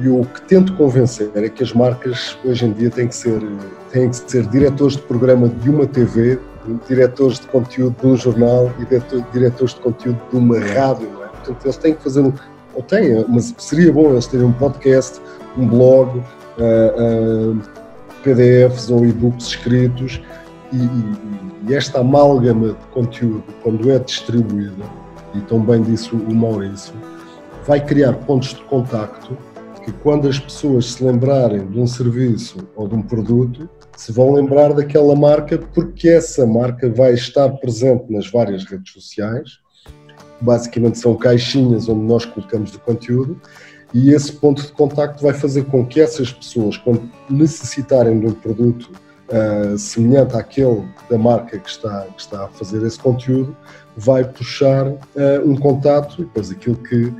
[0.02, 3.40] e o que tento convencer é que as marcas hoje em dia têm que ser,
[3.90, 6.38] têm que ser diretores de programa de uma TV,
[6.88, 11.08] diretores de conteúdo de um jornal e diretores de conteúdo de uma rádio.
[11.22, 11.26] É?
[11.28, 12.32] Portanto, eles têm que fazer um,
[12.74, 15.20] ou têm, mas seria bom eles terem um podcast,
[15.56, 17.60] um blog, uh, uh,
[18.22, 20.20] PDFs ou e-books escritos
[20.72, 24.84] e, e, e, esta amálgama de conteúdo, quando é distribuída,
[25.34, 26.94] e tão bem disse o Maurício,
[27.66, 29.36] vai criar pontos de contacto
[29.84, 34.32] que quando as pessoas se lembrarem de um serviço ou de um produto, se vão
[34.32, 39.58] lembrar daquela marca porque essa marca vai estar presente nas várias redes sociais
[40.40, 43.40] basicamente são caixinhas onde nós colocamos o conteúdo
[43.92, 48.32] e esse ponto de contacto vai fazer com que essas pessoas, quando necessitarem de um
[48.32, 48.90] produto
[49.28, 53.56] uh, semelhante àquele da marca que está, que está a fazer esse conteúdo,
[53.96, 54.98] vai puxar uh,
[55.44, 57.12] um contato e depois aquilo que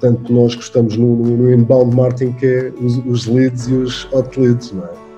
[0.00, 4.40] tanto nós gostamos no, no inbound marketing que é os, os leads e os hot
[4.40, 5.08] leads, não é?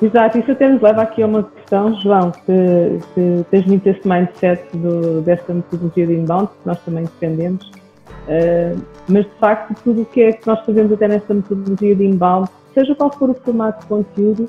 [0.00, 4.64] Exato, isso até nos leva aqui a uma questão, João, que, tens muito esse mindset
[4.76, 10.04] do, desta metodologia de inbound, que nós também defendemos, uh, mas de facto tudo o
[10.06, 13.80] que é que nós fazemos até nesta metodologia de inbound, seja qual for o formato
[13.80, 14.46] de conteúdo,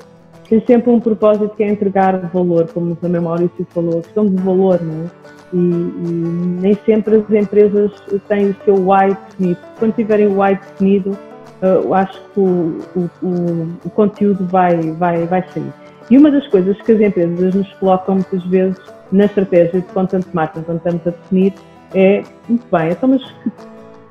[0.48, 4.36] tem sempre um propósito que é entregar valor, como também Maurício falou, a questão de
[4.42, 5.10] valor, não é?
[5.52, 7.90] E, e nem sempre as empresas
[8.28, 9.60] têm o seu why definido.
[9.78, 11.18] Quando tiverem o why definido,
[11.60, 15.72] eu acho que o, o, o, o, conteúdo vai, vai, vai sair.
[16.10, 18.78] E uma das coisas que as empresas nos colocam muitas vezes
[19.12, 21.54] na estratégia de content marketing, quando estamos a definir,
[21.94, 23.22] é, muito bem, então, mas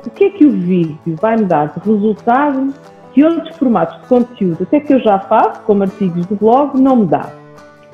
[0.06, 2.74] o que é que o vídeo vai me dar de resultado
[3.14, 6.98] que outros formatos de conteúdo, até que eu já faço, como artigos do blog, não
[6.98, 7.32] me dá?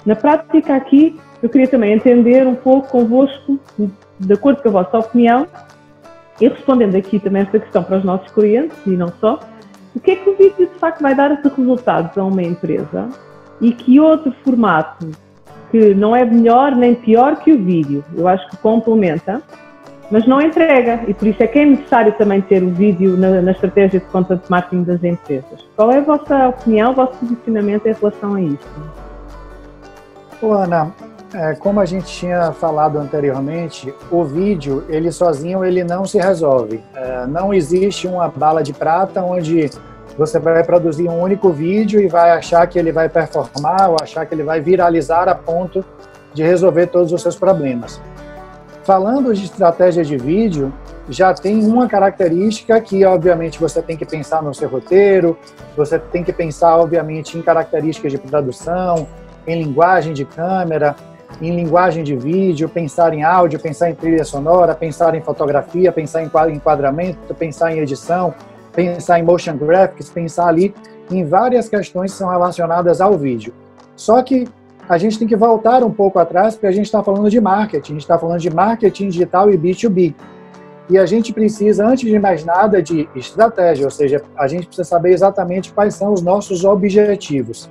[0.06, 3.58] Na prática aqui, eu queria também entender um pouco convosco,
[4.20, 5.48] de acordo com a vossa opinião,
[6.42, 9.40] e respondendo aqui também esta questão para os nossos clientes e não só,
[9.96, 13.10] o que é que o vídeo de facto vai dar de resultados a uma empresa
[13.62, 15.10] e que outro formato
[15.72, 19.42] que não é melhor nem pior que o vídeo, eu acho que complementa,
[20.12, 23.42] mas não entrega e por isso é que é necessário também ter o vídeo na,
[23.42, 25.66] na estratégia de content marketing das empresas.
[25.76, 28.68] Qual é a vossa opinião, o vosso posicionamento em relação a isso?
[30.44, 30.94] Ana,
[31.34, 36.84] é, como a gente tinha falado anteriormente, o vídeo, ele sozinho, ele não se resolve.
[36.94, 39.72] É, não existe uma bala de prata onde
[40.18, 44.26] você vai produzir um único vídeo e vai achar que ele vai performar ou achar
[44.26, 45.84] que ele vai viralizar a ponto
[46.34, 48.00] de resolver todos os seus problemas.
[48.84, 50.74] Falando de estratégia de vídeo,
[51.10, 55.38] já tem uma característica que, obviamente, você tem que pensar no seu roteiro,
[55.76, 59.08] você tem que pensar, obviamente, em características de produção,
[59.48, 60.96] em linguagem de câmera,
[61.42, 66.24] em linguagem de vídeo, pensar em áudio, pensar em trilha sonora, pensar em fotografia, pensar
[66.24, 68.34] em enquadramento, pensar em edição,
[68.74, 70.74] pensar em motion graphics, pensar ali
[71.12, 73.54] em várias questões que são relacionadas ao vídeo.
[73.96, 74.48] Só que
[74.88, 77.92] a gente tem que voltar um pouco atrás, porque a gente está falando de marketing,
[77.92, 80.14] a gente está falando de marketing digital e B2B.
[80.90, 84.84] E a gente precisa, antes de mais nada, de estratégia, ou seja, a gente precisa
[84.84, 87.70] saber exatamente quais são os nossos objetivos.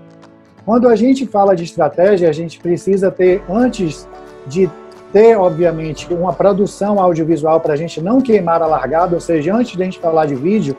[0.65, 4.09] Quando a gente fala de estratégia, a gente precisa ter, antes
[4.47, 4.71] de
[5.13, 9.77] ter, obviamente, uma produção audiovisual para a gente não queimar a largada, ou seja, antes
[9.77, 10.77] de a gente falar de vídeo,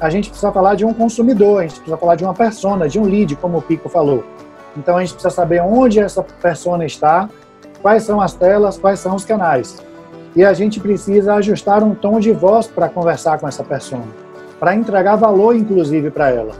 [0.00, 2.98] a gente precisa falar de um consumidor, a gente precisa falar de uma persona, de
[2.98, 4.24] um lead, como o Pico falou.
[4.76, 7.28] Então a gente precisa saber onde essa persona está,
[7.80, 9.82] quais são as telas, quais são os canais.
[10.34, 14.04] E a gente precisa ajustar um tom de voz para conversar com essa persona,
[14.60, 16.54] para entregar valor, inclusive, para ela.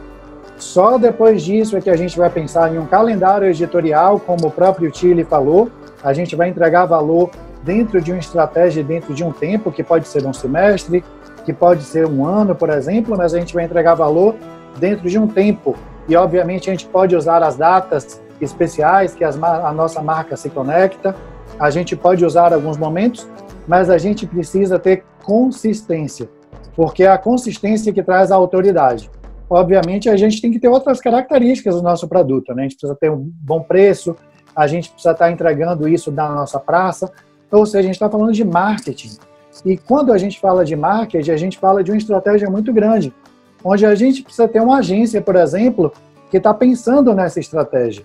[0.57, 4.51] Só depois disso é que a gente vai pensar em um calendário editorial, como o
[4.51, 5.71] próprio Chile falou.
[6.07, 7.33] A gente vai entregar valor
[7.65, 11.05] dentro de uma estratégia, dentro de um tempo, que pode ser um semestre,
[11.45, 14.37] que pode ser um ano, por exemplo, mas a gente vai entregar valor
[14.79, 15.75] dentro de um tempo.
[16.09, 20.49] E, obviamente, a gente pode usar as datas especiais que as, a nossa marca se
[20.49, 21.13] conecta.
[21.59, 23.29] A gente pode usar alguns momentos,
[23.67, 26.29] mas a gente precisa ter consistência,
[26.77, 29.11] porque é a consistência que traz a autoridade
[29.49, 32.63] obviamente a gente tem que ter outras características do nosso produto, né?
[32.63, 34.17] A gente precisa ter um bom preço,
[34.57, 37.13] a gente precisa estar entregando isso na nossa praça,
[37.51, 39.19] ou seja, a gente está falando de marketing.
[39.65, 43.13] E quando a gente fala de marketing, a gente fala de uma estratégia muito grande,
[43.63, 45.93] onde a gente precisa ter uma agência, por exemplo,
[46.31, 48.05] que está pensando nessa estratégia.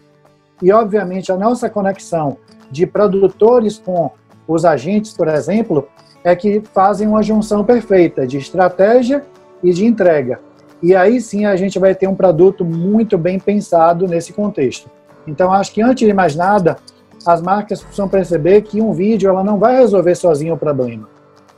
[0.61, 2.37] E, obviamente, a nossa conexão
[2.69, 4.11] de produtores com
[4.47, 5.87] os agentes, por exemplo,
[6.23, 9.23] é que fazem uma junção perfeita de estratégia
[9.63, 10.39] e de entrega.
[10.81, 14.89] E aí sim a gente vai ter um produto muito bem pensado nesse contexto.
[15.27, 16.77] Então, acho que antes de mais nada,
[17.25, 21.07] as marcas precisam perceber que um vídeo ela não vai resolver sozinho o problema.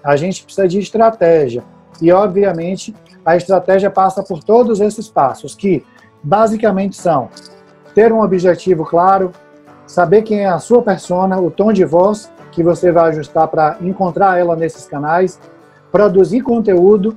[0.03, 1.63] A gente precisa de estratégia.
[2.01, 2.93] E, obviamente,
[3.25, 5.85] a estratégia passa por todos esses passos, que
[6.21, 7.29] basicamente são
[7.93, 9.31] ter um objetivo claro,
[9.85, 13.77] saber quem é a sua persona, o tom de voz que você vai ajustar para
[13.81, 15.39] encontrar ela nesses canais,
[15.91, 17.15] produzir conteúdo,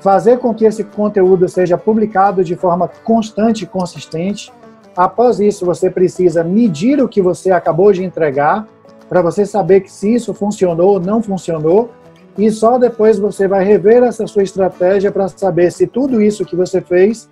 [0.00, 4.52] fazer com que esse conteúdo seja publicado de forma constante e consistente.
[4.96, 8.66] Após isso, você precisa medir o que você acabou de entregar,
[9.08, 11.90] para você saber que se isso funcionou ou não funcionou,
[12.38, 16.56] e só depois você vai rever essa sua estratégia para saber se tudo isso que
[16.56, 17.30] você fez,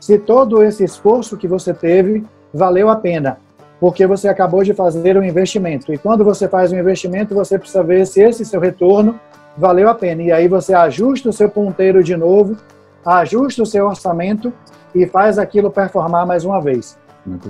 [0.00, 3.38] se todo esse esforço que você teve valeu a pena,
[3.80, 5.92] porque você acabou de fazer um investimento.
[5.92, 9.18] E quando você faz um investimento, você precisa ver se esse seu retorno
[9.56, 10.22] valeu a pena.
[10.22, 12.56] E aí você ajusta o seu ponteiro de novo,
[13.04, 14.52] ajusta o seu orçamento
[14.94, 16.98] e faz aquilo performar mais uma vez.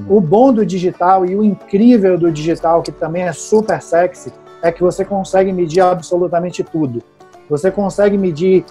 [0.09, 4.72] O bom do digital e o incrível do digital, que também é super sexy, é
[4.72, 7.03] que você consegue medir absolutamente tudo.
[7.48, 8.64] Você consegue medir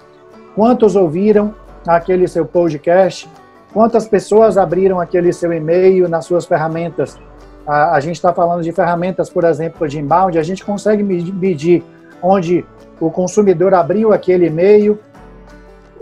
[0.54, 1.54] quantos ouviram
[1.86, 3.28] aquele seu podcast,
[3.72, 7.18] quantas pessoas abriram aquele seu e-mail nas suas ferramentas.
[7.66, 11.82] A, a gente está falando de ferramentas, por exemplo, de inbound, a gente consegue medir
[12.22, 12.64] onde
[13.00, 14.98] o consumidor abriu aquele e-mail,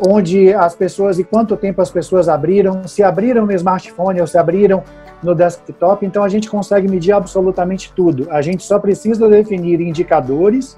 [0.07, 4.39] onde as pessoas e quanto tempo as pessoas abriram, se abriram no smartphone ou se
[4.39, 4.83] abriram
[5.23, 8.29] no desktop, então a gente consegue medir absolutamente tudo.
[8.31, 10.77] A gente só precisa definir indicadores,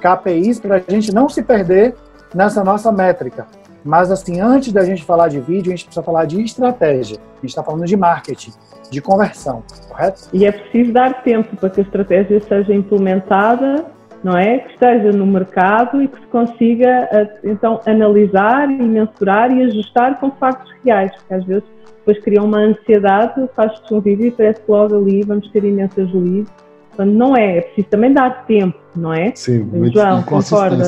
[0.00, 1.94] KPIs, para a gente não se perder
[2.34, 3.46] nessa nossa métrica.
[3.84, 7.18] Mas, assim, antes da gente falar de vídeo, a gente precisa falar de estratégia.
[7.18, 8.52] A gente está falando de marketing,
[8.90, 10.28] de conversão, correto?
[10.32, 13.84] E é preciso dar tempo para que a estratégia seja implementada
[14.24, 14.58] não é?
[14.58, 20.18] Que esteja no mercado e que se consiga, eh, então, analisar e mensurar e ajustar
[20.18, 21.64] com factos reais, porque às vezes
[21.98, 26.10] depois cria uma ansiedade, faz-se um vídeo e parece que logo ali vamos ter imensas
[26.12, 26.50] leads.
[26.88, 29.32] Portanto, não é, é preciso também dar tempo, não é?
[29.34, 30.84] Sim, muito João, concorda?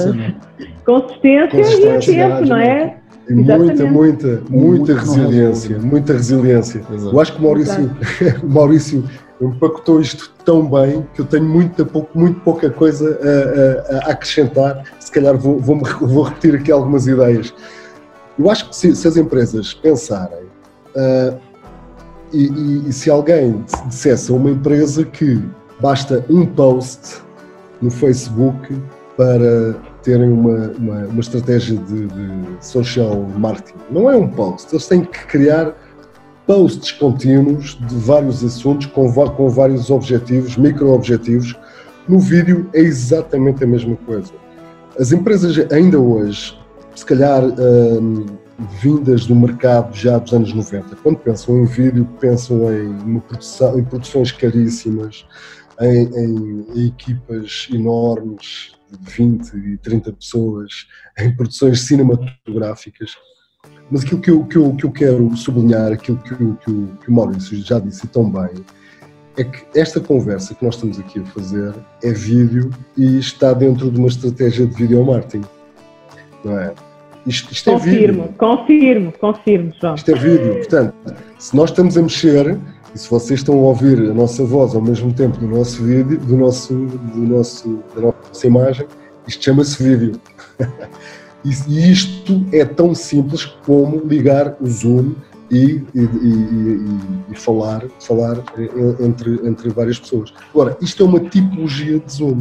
[0.85, 2.97] Consistência, Consistência e tempo, não é?
[3.29, 6.83] E muita, muita, muita resiliência, muita resiliência.
[6.91, 7.91] Eu acho que o Maurício,
[8.45, 9.05] Maurício
[9.41, 14.85] empacotou isto tão bem que eu tenho muito, muito pouca coisa a, a, a acrescentar.
[14.99, 17.53] Se calhar vou, vou, vou, repetir aqui algumas ideias.
[18.39, 20.45] Eu acho que se, se as empresas pensarem
[20.95, 21.39] uh,
[22.33, 25.43] e, e, e, se alguém dissesse a uma empresa que
[25.81, 27.23] basta um post
[27.81, 28.77] no Facebook
[29.17, 34.87] para terem uma, uma, uma estratégia de, de social marketing, não é um post, eles
[34.87, 35.75] têm que criar
[36.47, 41.55] posts contínuos de vários assuntos com, com vários objetivos, micro-objetivos.
[42.09, 44.33] No vídeo é exatamente a mesma coisa.
[44.99, 46.57] As empresas ainda hoje,
[46.95, 48.27] se calhar hum,
[48.81, 53.85] vindas do mercado já dos anos 90, quando pensam em vídeo, pensam em, produção, em
[53.85, 55.27] produções caríssimas,
[55.81, 60.87] em, em, em equipas enormes de 20 e 30 pessoas,
[61.19, 63.11] em produções cinematográficas
[63.91, 66.89] mas aquilo que eu, que eu, que eu quero sublinhar, aquilo que, o, que, o,
[67.03, 68.51] que o Maurício já disse tão bem,
[69.37, 73.91] é que esta conversa que nós estamos aqui a fazer é vídeo e está dentro
[73.91, 75.45] de uma estratégia de video marketing.
[76.45, 76.73] Não é?
[77.27, 78.35] Isto, isto confirmo, é vídeo.
[78.39, 79.95] confirmo, confirmo, João.
[79.95, 80.55] Isto é vídeo.
[80.55, 80.95] Portanto,
[81.39, 82.59] se nós estamos a mexer
[82.95, 86.19] e se vocês estão a ouvir a nossa voz ao mesmo tempo do nosso vídeo,
[86.19, 88.87] do nosso, do nosso, da nossa imagem,
[89.27, 90.21] isto chama-se vídeo.
[91.47, 95.15] E isto é tão simples como ligar o Zoom
[95.49, 96.85] e, e, e,
[97.31, 98.43] e, falar, falar
[98.99, 100.35] entre, entre várias pessoas.
[100.51, 102.41] Agora, isto é uma tipologia de Zoom.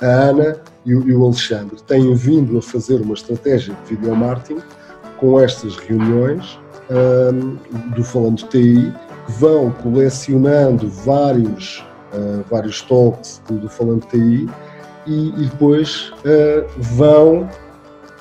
[0.00, 4.60] A Ana e o, Alexandre têm vindo a fazer uma estratégia de video marketing
[5.18, 6.56] com estas reuniões
[6.88, 7.56] um,
[7.96, 8.92] do Falando TI,
[9.26, 14.48] que vão colecionando vários, uh, vários talks do, do Falando TI
[15.08, 17.48] e, depois uh, vão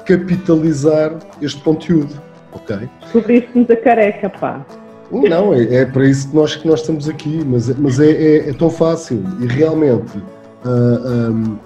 [0.08, 2.20] capitalizar este conteúdo,
[2.54, 2.90] ok?
[3.12, 4.66] Cobriste-nos a careca, pá.
[5.12, 8.50] Não, é, é, para isso que nós, que nós estamos aqui, mas, mas é, é,
[8.50, 10.24] é tão fácil e realmente uh,
[10.66, 11.58] ah, um,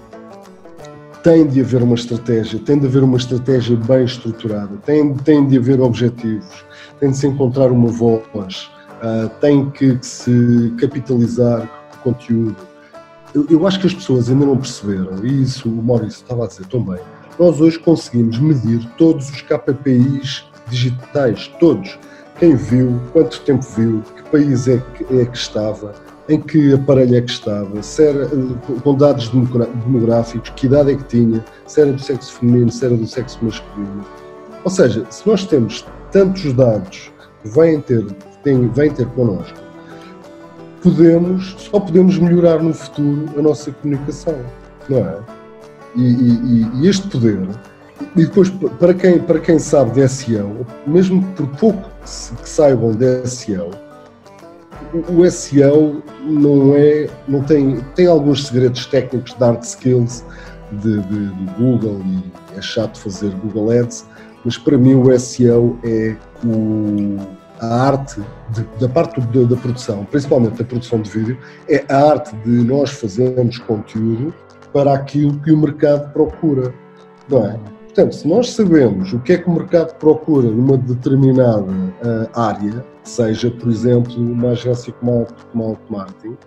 [1.23, 5.57] tem de haver uma estratégia, tem de haver uma estratégia bem estruturada, tem, tem de
[5.57, 6.65] haver objetivos,
[6.99, 8.69] tem de se encontrar uma voz,
[9.01, 12.57] uh, tem que, que, se capitalizar o conteúdo.
[13.33, 16.47] Eu, eu, acho que as pessoas ainda não perceberam, e isso o Maurício estava a
[16.47, 16.99] dizer também,
[17.39, 21.97] nós hoje conseguimos medir todos os KPIs digitais, todos.
[22.39, 25.93] Quem viu, quanto tempo viu, que país é que, é que estava,
[26.27, 28.27] em que aparelho é que estava, se era,
[28.83, 32.95] com dados demográficos, que idade é que tinha, se era do sexo feminino, se era
[32.95, 34.05] do sexo masculino.
[34.63, 37.11] Ou seja, se nós temos tantos dados
[37.41, 38.05] que vêm ter,
[38.43, 39.57] têm, vêm ter connosco,
[40.81, 44.39] podemos, só podemos melhorar no futuro a nossa comunicação,
[44.89, 45.40] não é?
[45.95, 47.47] E, e, e este poder,
[48.15, 53.27] e depois para quem, para quem sabe de SEO, mesmo por pouco que saibam de
[53.27, 53.71] SEO,
[55.09, 60.25] o SEO não é, não tem, tem alguns segredos técnicos de hard skills
[60.71, 64.05] de, de, de Google e é chato fazer Google Ads,
[64.43, 67.17] mas para mim o SEO é o,
[67.59, 71.37] a arte de, da parte da, da produção, principalmente da produção de vídeo,
[71.69, 74.33] é a arte de nós fazermos conteúdo
[74.73, 76.73] para aquilo que o mercado procura,
[77.29, 77.59] não é?
[77.93, 82.85] Portanto, se nós sabemos o que é que o mercado procura numa determinada uh, área,
[83.03, 86.37] seja, por exemplo, uma agência como a, Marketing,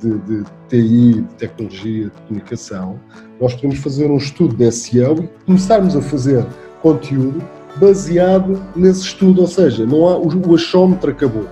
[0.00, 3.00] de, de, TI, de tecnologia, de comunicação,
[3.40, 6.46] nós podemos fazer um estudo de SEO e começarmos a fazer
[6.80, 7.42] conteúdo
[7.76, 11.48] baseado nesse estudo, ou seja, não há, o, o achómetro acabou.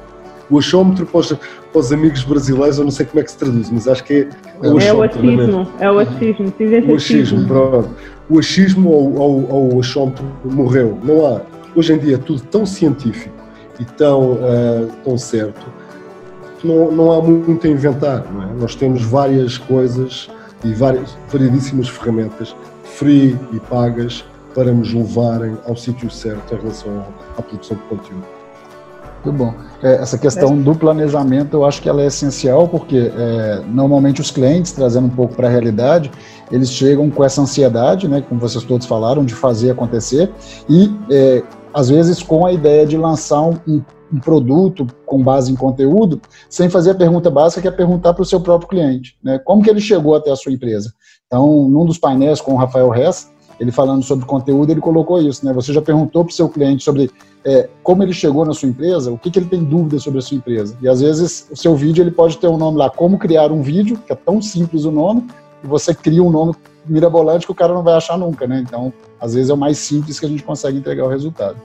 [0.51, 3.38] O achómetro para os, para os, amigos brasileiros, eu não sei como é que se
[3.38, 4.28] traduz, mas acho que é,
[4.66, 5.20] é o achómetro.
[5.20, 6.55] É o achismo, é o achismo,
[6.93, 7.90] o achismo, pronto.
[8.28, 11.40] O achismo ou, ou, ou o achómetro morreu, não há.
[11.74, 13.34] Hoje em dia é tudo tão científico
[13.80, 15.66] e tão, uh, tão certo
[16.59, 18.47] que não, não há muito a inventar, não é?
[18.61, 20.30] Nós temos várias coisas
[20.64, 24.24] e várias, variedíssimas ferramentas free e pagas
[24.55, 27.05] para nos levarem ao sítio certo em relação
[27.36, 28.26] à produção de conteúdo.
[29.24, 29.54] Muito bom.
[29.82, 34.32] É, essa questão do planejamento, eu acho que ela é essencial, porque é, normalmente os
[34.32, 36.10] clientes, trazendo um pouco para a realidade,
[36.50, 40.30] eles chegam com essa ansiedade, né, como vocês todos falaram, de fazer acontecer,
[40.68, 41.42] e é,
[41.72, 43.56] às vezes com a ideia de lançar um,
[44.12, 46.20] um, produto com base em conteúdo,
[46.50, 49.62] sem fazer a pergunta básica, que é perguntar para o seu próprio cliente, né, como
[49.62, 50.92] que ele chegou até a sua empresa.
[51.26, 53.31] Então, num dos painéis com o Rafael Hess,
[53.62, 55.52] ele falando sobre conteúdo, ele colocou isso, né?
[55.52, 57.08] Você já perguntou para o seu cliente sobre
[57.44, 60.22] é, como ele chegou na sua empresa, o que, que ele tem dúvida sobre a
[60.22, 60.76] sua empresa.
[60.82, 63.62] E às vezes o seu vídeo ele pode ter um nome lá, como criar um
[63.62, 65.28] vídeo, que é tão simples o nome,
[65.62, 66.54] e você cria um nome
[66.84, 68.64] mirabolante que o cara não vai achar nunca, né?
[68.66, 71.56] Então, às vezes é o mais simples que a gente consegue entregar o resultado.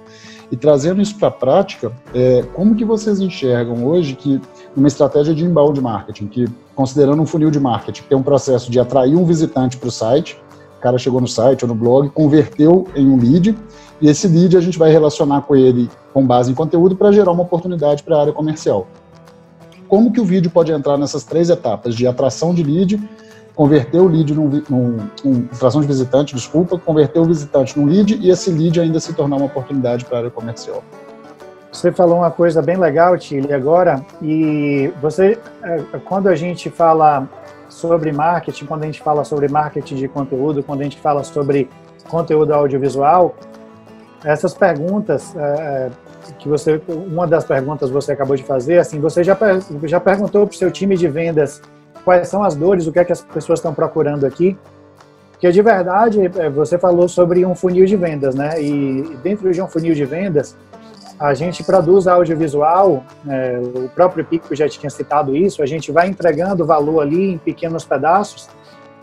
[0.52, 4.40] E trazendo isso para a prática, é, como que vocês enxergam hoje que
[4.76, 6.46] uma estratégia de inbound marketing, que
[6.76, 10.40] considerando um funil de marketing, tem um processo de atrair um visitante para o site,
[10.78, 13.58] o cara chegou no site ou no blog, converteu em um lead,
[14.00, 17.32] e esse lead a gente vai relacionar com ele com base em conteúdo para gerar
[17.32, 18.88] uma oportunidade para a área comercial.
[19.88, 23.02] Como que o vídeo pode entrar nessas três etapas de atração de lead,
[23.56, 28.20] converter o lead num, num, num atração de visitante, desculpa, converter o visitante num lead
[28.22, 30.84] e esse lead ainda se tornar uma oportunidade para a área comercial.
[31.72, 37.28] Você falou uma coisa bem legal, Tilly, agora, e você, é, quando a gente fala
[37.70, 41.70] sobre marketing, quando a gente fala sobre marketing de conteúdo, quando a gente fala sobre
[42.10, 43.36] conteúdo audiovisual,
[44.24, 45.90] essas perguntas é,
[46.40, 49.38] que você, uma das perguntas você acabou de fazer, assim, você já,
[49.84, 51.62] já perguntou para o seu time de vendas
[52.04, 54.58] quais são as dores, o que é que as pessoas estão procurando aqui?
[55.32, 58.62] Porque de verdade, é, você falou sobre um funil de vendas, né?
[58.62, 60.56] E dentro de um funil de vendas,
[61.20, 66.08] a gente produz audiovisual, é, o próprio Pico já tinha citado isso, a gente vai
[66.08, 68.48] entregando valor ali em pequenos pedaços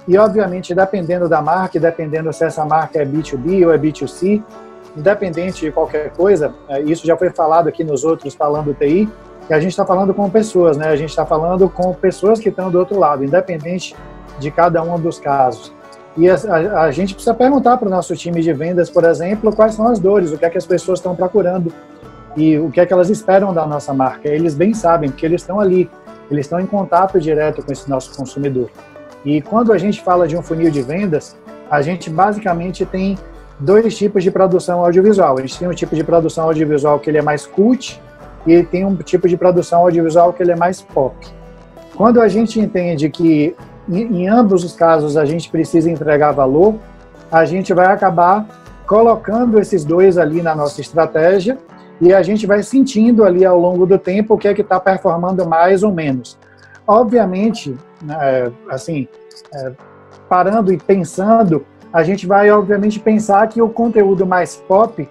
[0.06, 4.42] e, obviamente, dependendo da marca, dependendo se essa marca é B2B ou é B2C,
[4.96, 9.08] independente de qualquer coisa, é, isso já foi falado aqui nos outros falando TI,
[9.46, 10.88] que a gente está falando com pessoas, né?
[10.88, 13.94] A gente está falando com pessoas que estão do outro lado, independente
[14.38, 15.72] de cada um dos casos.
[16.16, 19.54] E a, a, a gente precisa perguntar para o nosso time de vendas, por exemplo,
[19.54, 21.72] quais são as dores, o que é que as pessoas estão procurando
[22.36, 24.28] e o que é que elas esperam da nossa marca.
[24.28, 25.90] Eles bem sabem, porque eles estão ali,
[26.30, 28.70] eles estão em contato direto com esse nosso consumidor.
[29.24, 31.36] E quando a gente fala de um funil de vendas,
[31.70, 33.16] a gente basicamente tem
[33.58, 35.38] dois tipos de produção audiovisual.
[35.38, 38.00] A gente tem um tipo de produção audiovisual que ele é mais cult
[38.46, 41.14] e tem um tipo de produção audiovisual que ele é mais pop.
[41.94, 43.54] Quando a gente entende que
[43.88, 46.74] em ambos os casos a gente precisa entregar valor,
[47.30, 48.46] a gente vai acabar
[48.86, 51.58] colocando esses dois ali na nossa estratégia
[52.00, 54.80] e a gente vai sentindo ali ao longo do tempo o que é que está
[54.80, 56.38] performando mais ou menos.
[56.86, 59.08] Obviamente, né, assim,
[59.54, 59.72] é,
[60.28, 65.08] parando e pensando, a gente vai obviamente pensar que o conteúdo mais pop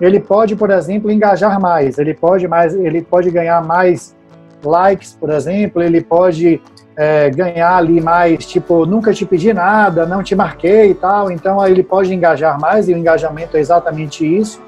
[0.00, 4.14] ele pode, por exemplo, engajar mais, ele pode mais, ele pode ganhar mais
[4.62, 6.60] likes, por exemplo, ele pode
[6.96, 11.64] é, ganhar ali mais, tipo, nunca te pedi nada, não te marquei e tal, então
[11.66, 14.60] ele pode engajar mais, e o engajamento é exatamente isso.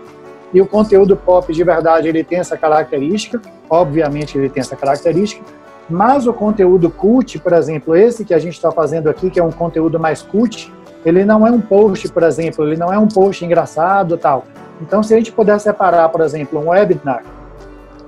[0.53, 5.45] E o conteúdo pop de verdade ele tem essa característica, obviamente ele tem essa característica,
[5.89, 9.45] mas o conteúdo cult, por exemplo, esse que a gente está fazendo aqui, que é
[9.45, 10.73] um conteúdo mais cult,
[11.05, 14.45] ele não é um post, por exemplo, ele não é um post engraçado tal.
[14.81, 17.23] Então, se a gente puder separar, por exemplo, um webinar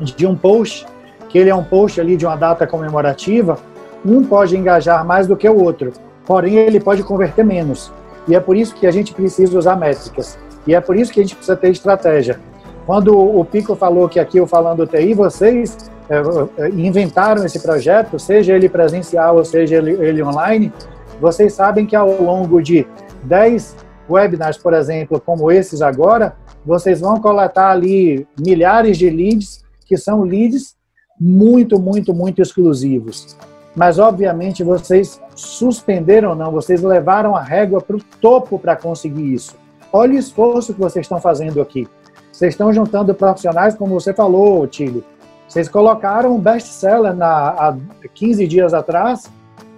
[0.01, 0.87] de um post,
[1.29, 3.59] que ele é um post ali de uma data comemorativa,
[4.05, 5.93] um pode engajar mais do que o outro,
[6.27, 7.93] porém ele pode converter menos.
[8.27, 10.39] E é por isso que a gente precisa usar métricas.
[10.69, 12.39] E é por isso que a gente precisa ter estratégia.
[12.85, 18.55] Quando o Pico falou que aqui eu falando TI, vocês é, inventaram esse projeto, seja
[18.55, 20.71] ele presencial ou seja ele, ele online,
[21.19, 22.87] vocês sabem que ao longo de
[23.25, 23.77] 10
[24.09, 30.23] webinars, por exemplo, como esses agora, vocês vão coletar ali milhares de leads, que são
[30.23, 30.77] leads
[31.19, 33.39] muito, muito, muito exclusivos.
[33.75, 39.57] Mas, obviamente, vocês suspenderam não, vocês levaram a régua para o topo para conseguir isso.
[39.93, 41.87] Olha o esforço que vocês estão fazendo aqui.
[42.31, 45.03] Vocês estão juntando profissionais, como você falou, Tílio.
[45.49, 47.75] Vocês colocaram um best-seller há
[48.15, 49.31] 15 dias atrás,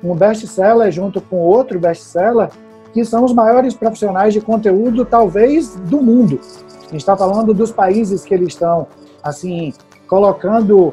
[0.02, 2.50] um best-seller junto com outro best-seller,
[2.92, 6.40] que são os maiores profissionais de conteúdo, talvez, do mundo.
[6.80, 8.88] A gente está falando dos países que eles estão,
[9.22, 9.72] assim,
[10.08, 10.92] colocando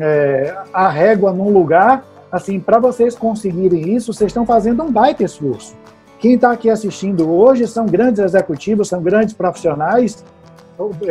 [0.00, 5.24] é, a régua num lugar, assim, para vocês conseguirem isso, vocês estão fazendo um baita
[5.24, 5.74] esforço.
[6.22, 10.24] Quem está aqui assistindo hoje são grandes executivos, são grandes profissionais.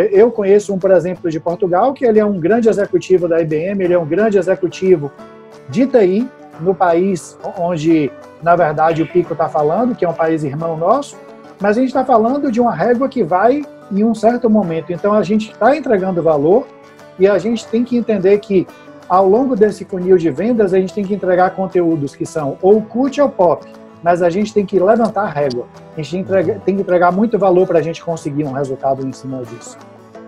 [0.09, 3.83] Eu conheço um, por exemplo, de Portugal, que ele é um grande executivo da IBM,
[3.83, 5.11] ele é um grande executivo
[5.67, 6.25] de TI
[6.61, 8.09] no país onde,
[8.41, 11.17] na verdade, o Pico está falando, que é um país irmão nosso,
[11.59, 14.93] mas a gente está falando de uma régua que vai em um certo momento.
[14.93, 16.65] Então, a gente está entregando valor
[17.19, 18.65] e a gente tem que entender que,
[19.09, 22.81] ao longo desse funil de vendas, a gente tem que entregar conteúdos que são ou
[22.81, 25.65] cult ou pop mas a gente tem que levantar a régua.
[25.97, 26.25] A gente
[26.65, 29.77] tem que entregar muito valor para a gente conseguir um resultado em cima disso.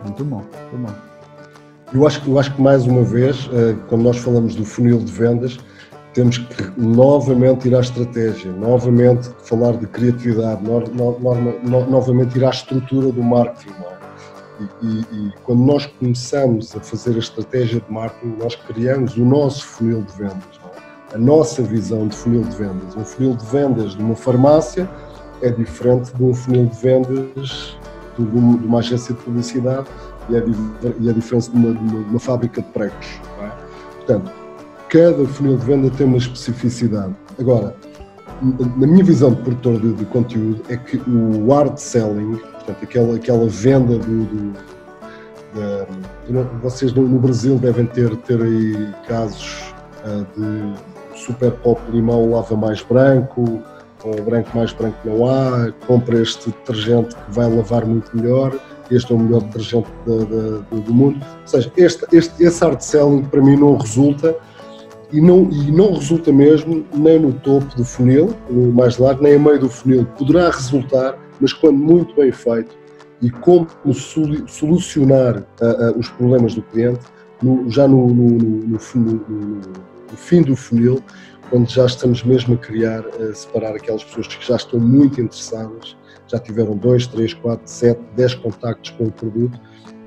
[0.03, 0.93] Muito bom, muito bom.
[1.93, 5.11] Eu acho, eu acho que, mais uma vez, eh, quando nós falamos do funil de
[5.11, 5.59] vendas,
[6.13, 12.45] temos que novamente ir à estratégia, novamente falar de criatividade, no, no, no, novamente ir
[12.45, 13.73] à estrutura do marketing.
[13.73, 13.93] É?
[14.59, 19.25] E, e, e, quando nós começamos a fazer a estratégia de marketing, nós criamos o
[19.25, 20.62] nosso funil de vendas
[21.13, 22.95] a nossa visão de funil de vendas.
[22.95, 24.89] Um funil de vendas de uma farmácia
[25.41, 27.77] é diferente de um funil de vendas
[28.17, 29.87] de uma agência de publicidade
[30.29, 30.43] e é,
[30.99, 33.21] e é diferente de uma, de uma, de uma fábrica de pregos.
[33.41, 33.51] É?
[33.97, 34.31] Portanto,
[34.89, 37.13] cada funil de venda tem uma especificidade.
[37.39, 37.75] Agora,
[38.41, 43.15] na minha visão de produtor de, de conteúdo, é que o hard selling, portanto, aquela,
[43.15, 44.53] aquela venda do, do
[45.53, 52.31] de, vocês no, no, Brasil devem ter, ter aí casos uh, de super pop limão
[52.31, 53.61] lava mais branco,
[54.03, 58.53] ou branco mais branco não há, compra este detergente que vai lavar muito melhor,
[58.91, 61.25] este é o melhor detergente do mundo.
[61.41, 64.35] Ou seja, este, este, esse hard selling para mim não resulta
[65.11, 69.35] e não, e não resulta mesmo nem no topo do funil, no mais largo, nem
[69.35, 70.05] a meio do funil.
[70.17, 72.75] Poderá resultar, mas quando muito bem feito
[73.21, 73.67] e como
[74.47, 76.99] solucionar uh, uh, os problemas do cliente,
[77.41, 78.27] no, já no, no,
[78.67, 78.79] no
[80.13, 81.03] o fim do funil,
[81.49, 85.97] quando já estamos mesmo a criar, a separar aquelas pessoas que já estão muito interessadas,
[86.27, 89.59] já tiveram dois, três, quatro, sete, dez contactos com o produto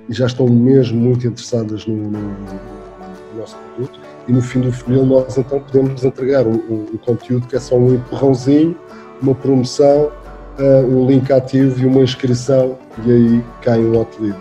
[0.09, 4.01] e já estão mesmo muito interessadas no, no, no nosso produto.
[4.27, 7.95] E no fim do funil, nós então podemos entregar um conteúdo que é só um
[7.95, 8.77] empurrãozinho,
[9.23, 10.11] uma promoção,
[10.59, 14.37] uh, um link ativo e uma inscrição, e aí cai um lead.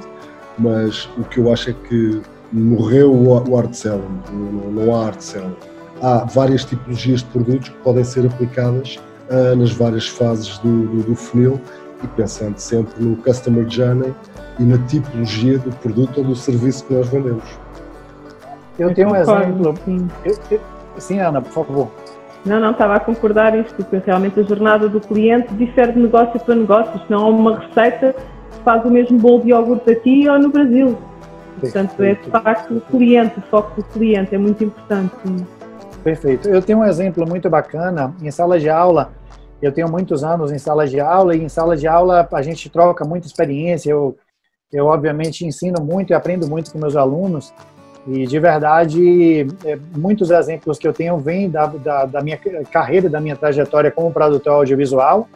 [0.57, 2.21] Mas o que eu acho é que
[2.55, 4.21] morreu o hard selling,
[4.71, 5.55] não, há hard selling.
[6.01, 8.97] Há várias tipologias de produtos que podem ser aplicadas
[9.29, 11.59] uh, nas várias fases do, do, do, funil
[12.03, 14.13] e pensando sempre no customer journey
[14.59, 17.43] e na tipologia do produto ou do serviço que nós vendemos.
[18.77, 19.73] Eu tenho um exemplo.
[20.25, 20.59] Eu, eu,
[20.97, 21.91] sim, Ana, por favor.
[22.45, 26.39] Não, não, estava a concordar isto, porque realmente a jornada do cliente difere de negócio
[26.39, 27.01] para negócio.
[27.09, 30.95] Não é uma receita que faz o mesmo bolo de iogurte aqui ou no Brasil.
[31.59, 35.15] Portanto, é de facto o cliente, o foco do cliente é muito importante.
[36.03, 36.47] Perfeito.
[36.49, 39.11] Eu tenho um exemplo muito bacana em sala de aula.
[39.61, 42.69] Eu tenho muitos anos em sala de aula e em sala de aula a gente
[42.69, 43.89] troca muita experiência.
[43.89, 44.15] Eu,
[44.71, 47.53] eu obviamente ensino muito e aprendo muito com meus alunos.
[48.07, 52.39] E de verdade, é, muitos exemplos que eu tenho vêm da, da, da minha
[52.71, 55.27] carreira, da minha trajetória como produtor audiovisual,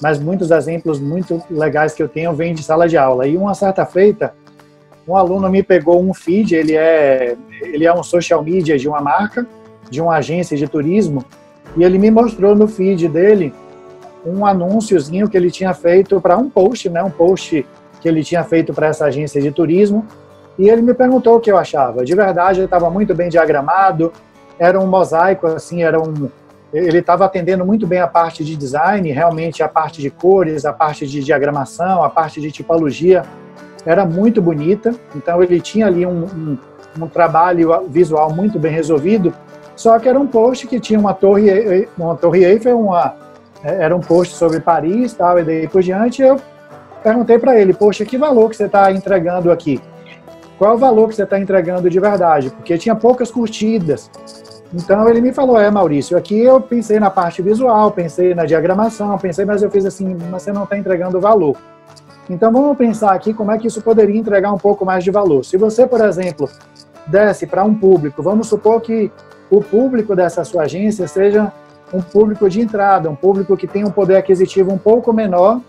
[0.00, 3.26] mas muitos exemplos muito legais que eu tenho vêm de sala de aula.
[3.26, 4.32] E uma certa feita,
[5.06, 9.00] um aluno me pegou um feed, ele é, ele é um social media de uma
[9.00, 9.46] marca,
[9.90, 11.24] de uma agência de turismo,
[11.76, 13.52] e ele me mostrou no feed dele
[14.24, 17.66] um anúnciozinho que ele tinha feito para um post, né, um post
[18.00, 20.06] que ele tinha feito para essa agência de turismo,
[20.58, 22.04] e ele me perguntou o que eu achava.
[22.04, 24.12] De verdade, ele estava muito bem diagramado,
[24.58, 26.30] era um mosaico, assim, era um,
[26.72, 30.72] ele estava atendendo muito bem a parte de design, realmente a parte de cores, a
[30.72, 33.24] parte de diagramação, a parte de tipologia
[33.86, 36.58] era muito bonita, então ele tinha ali um, um,
[37.00, 39.34] um trabalho visual muito bem resolvido,
[39.76, 43.14] só que era um post que tinha uma torre, uma torre Eiffel, uma,
[43.62, 46.40] é, era um post sobre Paris tal, e daí por diante eu
[47.02, 49.80] perguntei para ele, poxa, que valor que você está entregando aqui?
[50.56, 52.50] Qual é o valor que você está entregando de verdade?
[52.50, 54.10] Porque tinha poucas curtidas.
[54.72, 59.16] Então ele me falou, é Maurício, aqui eu pensei na parte visual, pensei na diagramação,
[59.18, 61.56] pensei, mas eu fiz assim, mas você não está entregando valor.
[62.28, 65.44] Então vamos pensar aqui como é que isso poderia entregar um pouco mais de valor.
[65.44, 66.48] Se você, por exemplo,
[67.06, 69.10] desse para um público, vamos supor que
[69.50, 71.52] o público dessa sua agência seja
[71.92, 75.60] um público de entrada, um público que tem um poder aquisitivo um pouco menor,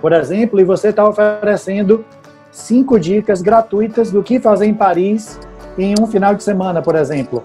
[0.00, 2.04] por exemplo, e você está oferecendo
[2.52, 5.40] cinco dicas gratuitas do que fazer em Paris
[5.76, 7.42] em um final de semana, por exemplo.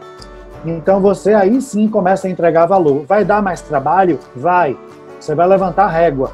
[0.65, 3.05] Então você aí sim começa a entregar valor.
[3.05, 4.19] Vai dar mais trabalho?
[4.35, 4.77] Vai.
[5.19, 6.31] Você vai levantar régua.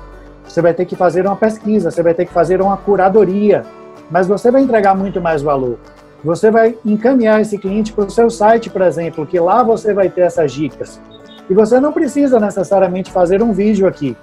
[0.56, 3.64] Você vai ter que fazer uma pesquisa, você vai ter que fazer uma curadoria,
[4.10, 5.78] mas você vai entregar muito mais valor.
[6.24, 10.08] Você vai encaminhar esse cliente para o seu site, por exemplo, que lá você vai
[10.08, 10.98] ter essas dicas.
[11.50, 14.16] E você não precisa necessariamente fazer um vídeo aqui.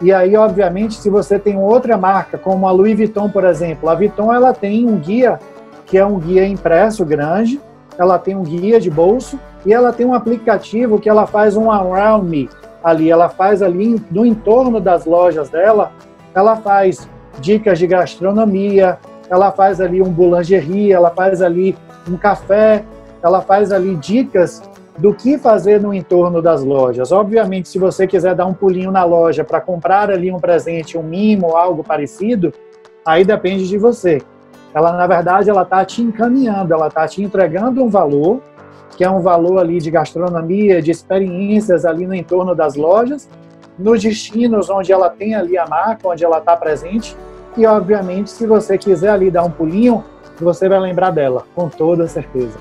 [0.00, 3.94] E aí, obviamente, se você tem outra marca, como a Louis Vuitton, por exemplo, a
[3.94, 5.38] Vuitton ela tem um guia
[5.86, 7.60] que é um guia impresso grande,
[7.96, 11.70] ela tem um guia de bolso e ela tem um aplicativo que ela faz um
[11.70, 12.50] around me
[12.82, 15.92] ali, ela faz ali no entorno das lojas dela,
[16.34, 17.08] ela faz
[17.40, 21.76] dicas de gastronomia, ela faz ali um boulangerie, ela faz ali
[22.08, 22.84] um café,
[23.22, 24.62] ela faz ali dicas
[24.98, 27.12] do que fazer no entorno das lojas.
[27.12, 31.02] Obviamente, se você quiser dar um pulinho na loja para comprar ali um presente, um
[31.02, 32.52] mimo algo parecido,
[33.04, 34.20] aí depende de você.
[34.74, 38.40] Ela, na verdade, ela está te encaminhando, ela está te entregando um valor,
[38.96, 43.28] que é um valor ali de gastronomia, de experiências ali no entorno das lojas,
[43.78, 47.16] nos destinos onde ela tem ali a marca, onde ela está presente,
[47.56, 50.02] e, obviamente, se você quiser ali dar um pulinho,
[50.40, 52.58] você vai lembrar dela, com toda certeza.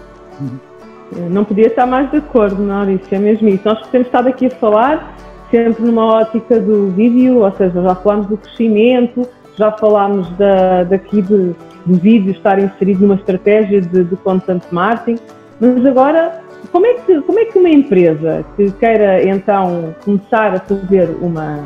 [1.29, 3.61] Não podia estar mais de acordo, Maurício, é mesmo isso.
[3.65, 5.15] Nós temos estado aqui a falar
[5.49, 9.27] sempre numa ótica do vídeo, ou seja, já falámos do crescimento,
[9.57, 11.53] já falámos da, daqui de,
[11.86, 15.21] de vídeo estar inserido numa estratégia de, de content marketing,
[15.62, 16.41] mas agora,
[16.72, 21.59] como é, que, como é que uma empresa que queira então começar a fazer uma,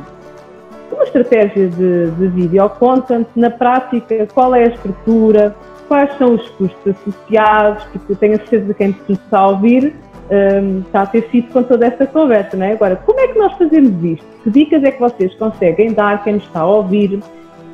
[0.91, 5.55] uma estratégia de, de vídeo content, na prática, qual é a estrutura,
[5.87, 9.95] quais são os custos associados, porque tenho a certeza que quem está a ouvir
[10.29, 12.73] um, está a ter sido com toda essa conversa, não é?
[12.73, 14.25] Agora, como é que nós fazemos isto?
[14.43, 17.21] Que dicas é que vocês conseguem dar, quem nos está a ouvir,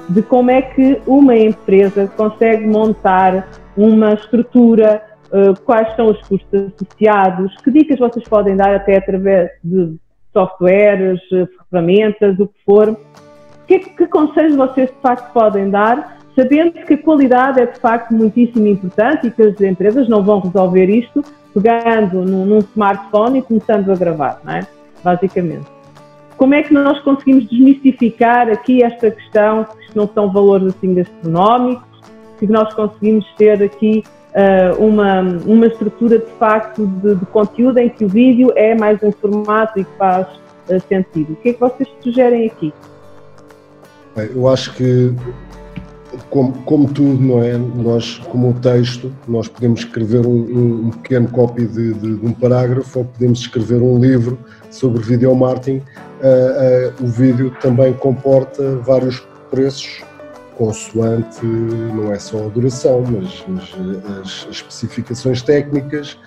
[0.09, 3.47] de como é que uma empresa consegue montar
[3.77, 5.01] uma estrutura,
[5.31, 9.95] uh, quais são os custos associados, que dicas vocês podem dar até através de
[10.33, 11.19] softwares,
[11.69, 12.97] ferramentas, o que for.
[13.67, 18.13] Que, que conselhos vocês de facto podem dar sabendo que a qualidade é de facto
[18.13, 21.23] muitíssimo importante e que as empresas não vão resolver isto
[21.53, 24.67] pegando num, num smartphone e começando a gravar, não é?
[25.03, 25.65] Basicamente.
[26.37, 31.85] Como é que nós conseguimos desmistificar aqui esta questão, que não são valores assim gastronómicos,
[32.39, 34.03] que nós conseguimos ter aqui
[34.35, 39.01] uh, uma, uma estrutura de facto de, de, conteúdo em que o vídeo é mais
[39.03, 41.33] um formato e que faz uh, sentido.
[41.33, 42.73] O que é que vocês sugerem aqui?
[44.15, 45.15] Eu acho que
[46.29, 47.57] como, como, tudo, não é?
[47.57, 52.33] Nós, como o texto, nós podemos escrever um, um pequeno copy de, de, de, um
[52.33, 54.37] parágrafo ou podemos escrever um livro
[54.69, 55.77] sobre video marketing.
[55.77, 60.03] Uh, uh, o vídeo também comporta vários preços,
[60.57, 63.69] consoante não é só a duração, mas, mas
[64.21, 66.17] as, especificações técnicas,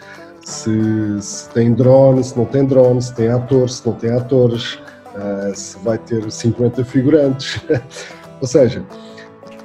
[0.44, 4.74] se, se, tem drone, se não tem drone, se tem ator, se não tem atores,
[5.14, 7.60] uh, se vai ter 50 figurantes.
[8.40, 8.84] ou seja,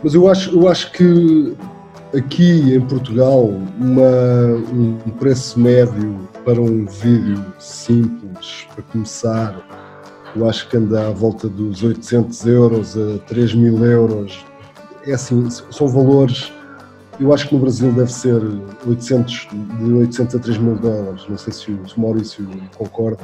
[0.03, 1.55] mas eu acho, eu acho que
[2.16, 3.45] aqui em Portugal
[3.78, 9.80] uma, um preço médio para um vídeo simples, para começar,
[10.36, 14.45] eu acho que anda à volta dos 800 euros a 3 mil euros.
[15.06, 16.52] É assim, são valores,
[17.20, 18.41] eu acho que no Brasil deve ser
[18.88, 22.47] 800, de 800 a 3 mil dólares, não sei se o, se o Maurício
[22.78, 23.24] concorda.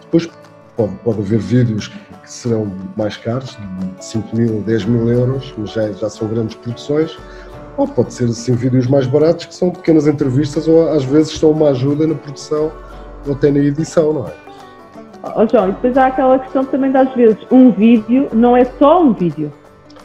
[0.00, 0.28] Depois
[0.76, 3.56] pode, pode haver vídeos que serão mais caros,
[3.96, 7.18] de 5 mil, 10 mil euros, mas já, já são grandes produções.
[7.76, 11.50] Ou pode ser assim vídeos mais baratos, que são pequenas entrevistas, ou às vezes são
[11.50, 12.70] uma ajuda na produção
[13.26, 14.32] ou até na edição, não é?
[15.36, 19.02] Oh, João, e depois há aquela questão também das vezes, um vídeo não é só
[19.02, 19.52] um vídeo,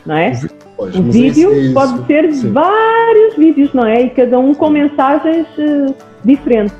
[0.05, 0.31] não é?
[0.77, 2.51] Pois, um vídeo é pode ser sim.
[2.51, 4.03] vários vídeos, não é?
[4.03, 6.77] E cada um com mensagens uh, diferentes.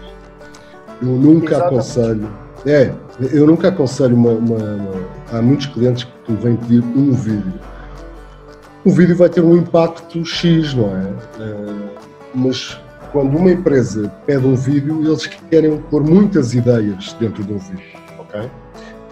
[1.02, 1.74] Eu nunca Exatamente.
[1.74, 2.30] aconselho.
[2.66, 2.92] É,
[3.34, 7.54] eu nunca aconselho uma, uma, uma, Há muitos clientes que vêm pedir um vídeo.
[8.86, 11.04] o vídeo vai ter um impacto X, não é?
[11.42, 11.90] Uh,
[12.36, 12.80] mas
[13.12, 17.84] quando uma empresa pede um vídeo, eles querem pôr muitas ideias dentro de um vídeo,
[18.20, 18.50] ok?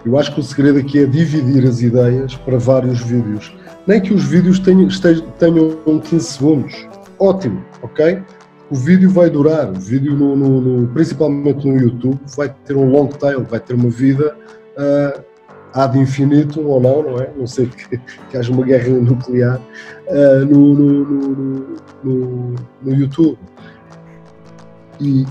[0.04, 3.52] Eu acho que o segredo aqui é dividir as ideias para vários vídeos.
[3.86, 4.88] Nem que os vídeos tenham,
[5.38, 6.86] tenham 15 segundos.
[7.18, 8.22] Ótimo, ok?
[8.68, 12.90] O vídeo vai durar, o vídeo no, no, no, principalmente no YouTube vai ter um
[12.90, 14.36] long tail, vai ter uma vida
[14.76, 15.24] uh,
[15.72, 17.30] ad infinito ou não, não é?
[17.36, 19.60] Não sei que, que haja uma guerra nuclear
[20.08, 21.04] uh, no, no,
[22.02, 23.38] no, no, YouTube.
[25.00, 25.24] E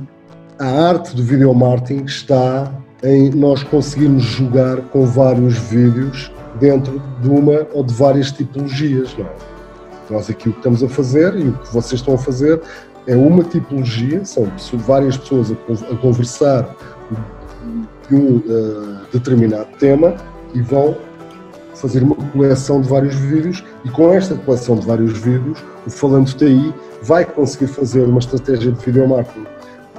[0.58, 2.72] a arte do video marketing está
[3.04, 9.26] em nós conseguirmos jogar com vários vídeos dentro de uma ou de várias tipologias, não
[9.26, 9.56] é?
[10.10, 12.62] Nós aqui o que estamos a fazer e o que vocês estão a fazer
[13.08, 16.76] é uma tipologia, são várias pessoas a, conversar
[18.08, 20.16] de um uh, determinado tema
[20.54, 20.96] e vão
[21.74, 26.32] fazer uma coleção de vários vídeos e com esta coleção de vários vídeos, o Falando
[26.34, 29.46] TI vai conseguir fazer uma estratégia de video marketing.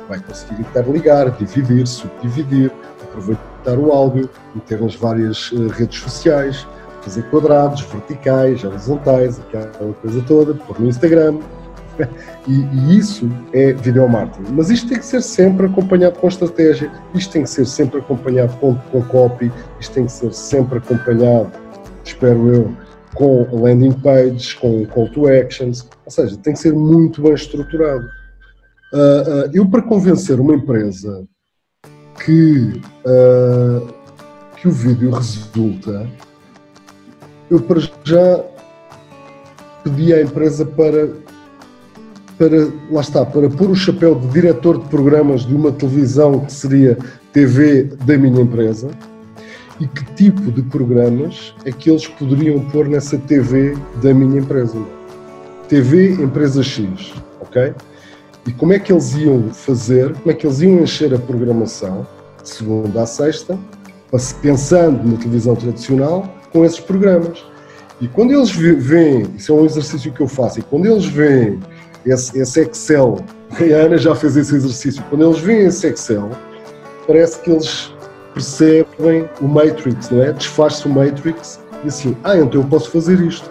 [0.08, 2.70] Vai conseguir interligar, dividir, subdividir,
[3.02, 6.66] aproveitar o áudio, meter nas várias uh, redes sociais,
[7.02, 11.38] fazer quadrados, verticais, horizontais, aquela coisa toda, pôr no Instagram.
[12.46, 14.52] E, e, isso é video marketing.
[14.52, 18.56] Mas isto tem que ser sempre acompanhado com estratégia, isto tem que ser sempre acompanhado
[18.58, 19.50] com, com copy,
[19.80, 21.50] isto tem que ser sempre acompanhado,
[22.04, 22.76] espero eu,
[23.16, 28.04] com landing pages, com call to actions, ou seja, tem que ser muito bem estruturado.
[28.92, 31.26] Uh, uh, eu, para convencer uma empresa
[32.24, 33.86] que, uh,
[34.56, 36.08] que o vídeo resulta,
[37.50, 38.44] eu para já
[39.84, 41.08] pedi à empresa para,
[42.36, 46.52] para, lá está, para pôr o chapéu de diretor de programas de uma televisão que
[46.52, 46.98] seria
[47.32, 48.90] TV da minha empresa
[49.78, 54.78] e que tipo de programas é que eles poderiam pôr nessa TV da minha empresa.
[55.68, 57.74] TV Empresa X, ok?
[58.46, 62.06] E como é que eles iam fazer, como é que eles iam encher a programação,
[62.42, 63.58] de segunda a sexta,
[64.40, 67.44] pensando na televisão tradicional, com esses programas.
[68.00, 71.58] E quando eles veem, isso é um exercício que eu faço, e quando eles veem
[72.04, 73.18] esse, esse Excel,
[73.50, 76.30] a Ana já fez esse exercício, quando eles veem esse Excel,
[77.06, 77.92] parece que eles
[78.32, 80.32] percebem o Matrix, não é?
[80.32, 83.50] Desfaz-se o Matrix e assim, ah, então eu posso fazer isto.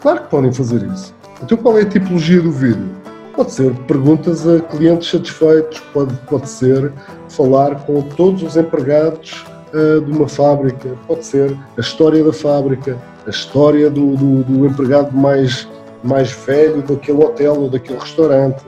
[0.00, 1.14] Claro que podem fazer isso.
[1.42, 2.99] Então qual é a tipologia do vídeo?
[3.34, 6.92] Pode ser perguntas a clientes satisfeitos, pode, pode ser
[7.28, 12.98] falar com todos os empregados uh, de uma fábrica, pode ser a história da fábrica,
[13.26, 15.68] a história do, do, do empregado mais,
[16.02, 18.64] mais velho daquele hotel ou daquele restaurante.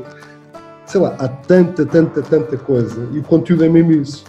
[0.87, 4.25] Sei lá, há tanta, tanta, tanta coisa e o conteúdo é mesmo isso.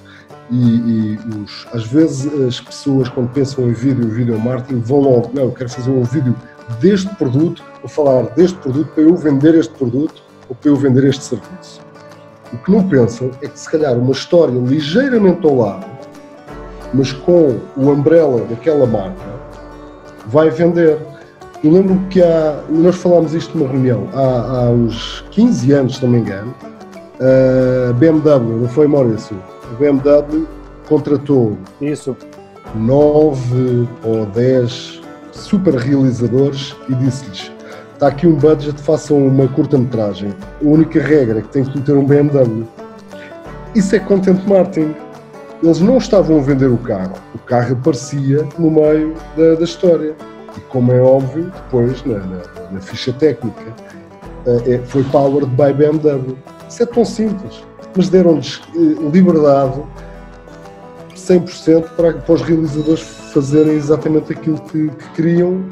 [0.50, 5.32] E, e os, às vezes as pessoas, quando pensam em vídeo, vídeo marketing, vão logo,
[5.34, 6.36] não, eu quero fazer um vídeo
[6.80, 10.23] deste produto, vou falar deste produto para eu vender este produto
[10.54, 11.82] ou para eu vender este serviço.
[12.54, 15.86] O que não pensam é que se calhar uma história ligeiramente ao lado,
[16.93, 19.34] mas com o umbrella daquela marca,
[20.28, 20.99] vai vender.
[21.64, 26.04] Eu lembro que há, nós falámos isto numa reunião há, há uns 15 anos, se
[26.04, 26.54] não me engano,
[27.89, 29.36] a BMW, não foi Maurício?
[29.72, 30.45] A BMW
[30.88, 32.16] contratou Isso.
[32.76, 35.01] nove ou dez
[35.32, 37.53] super realizadores e disse-lhes
[38.04, 40.34] está aqui um budget, façam uma curta-metragem.
[40.62, 42.66] A única regra é que tem que meter um BMW.
[43.74, 44.93] Isso é content marketing.
[45.64, 50.14] Eles não estavam a vender o carro, o carro aparecia no meio da, da história.
[50.58, 52.41] E como é óbvio, depois, na, na,
[52.72, 53.74] na ficha técnica,
[54.45, 56.36] uh, é, foi powered by BMW.
[56.68, 57.64] Isso é tão simples.
[57.95, 59.82] Mas deram-lhes uh, liberdade
[61.16, 63.01] 100% para, para os realizadores
[63.34, 65.64] fazerem exatamente aquilo que, que queriam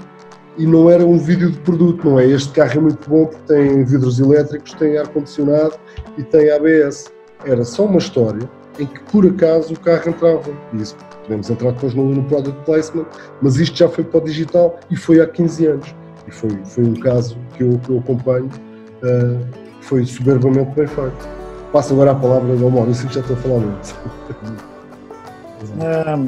[0.57, 2.25] e não era um vídeo de produto, não é?
[2.25, 5.75] Este carro é muito bom porque tem vidros elétricos, tem ar-condicionado
[6.17, 7.11] e tem ABS.
[7.45, 8.49] Era só uma história
[8.79, 10.51] em que por acaso o carro entrava.
[10.73, 13.05] E isso podemos entrar depois no, no product placement,
[13.41, 15.95] mas isto já foi para o digital e foi há 15 anos.
[16.27, 18.49] E foi, foi um caso que eu, que eu acompanho,
[19.03, 19.45] uh,
[19.81, 21.29] foi soberbamente bem feito.
[21.71, 23.95] Passo agora a palavra ao Maurício, que já estou a falar muito.
[25.79, 26.27] Um,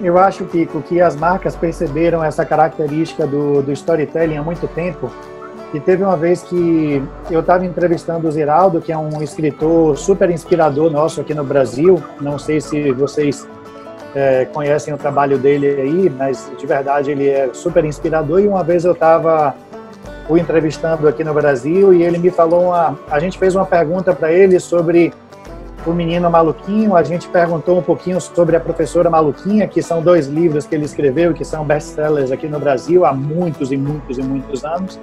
[0.00, 5.10] eu acho, Pico, que as marcas perceberam essa característica do, do storytelling há muito tempo.
[5.74, 10.30] E teve uma vez que eu estava entrevistando o Ziraldo, que é um escritor super
[10.30, 12.02] inspirador nosso aqui no Brasil.
[12.20, 13.48] Não sei se vocês
[14.14, 18.40] é, conhecem o trabalho dele aí, mas de verdade ele é super inspirador.
[18.40, 19.54] E uma vez eu estava
[20.28, 22.98] o entrevistando aqui no Brasil e ele me falou uma.
[23.10, 25.12] A gente fez uma pergunta para ele sobre
[25.86, 30.26] O Menino Maluquinho, a gente perguntou um pouquinho sobre a Professora Maluquinha, que são dois
[30.26, 34.22] livros que ele escreveu, que são best-sellers aqui no Brasil há muitos e muitos e
[34.22, 34.98] muitos anos.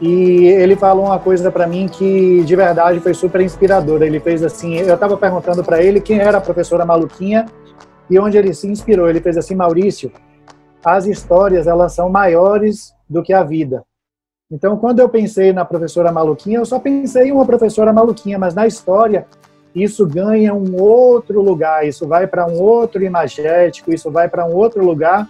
[0.00, 4.06] E ele falou uma coisa para mim que de verdade foi super inspiradora.
[4.06, 7.44] Ele fez assim, eu estava perguntando para ele quem era a Professora Maluquinha
[8.08, 9.06] e onde ele se inspirou.
[9.06, 10.10] Ele fez assim, Maurício,
[10.82, 13.84] as histórias elas são maiores do que a vida.
[14.50, 18.52] Então, quando eu pensei na professora maluquinha, eu só pensei em uma professora maluquinha, mas
[18.52, 19.26] na história
[19.74, 24.54] isso ganha um outro lugar, isso vai para um outro imagético, isso vai para um
[24.54, 25.28] outro lugar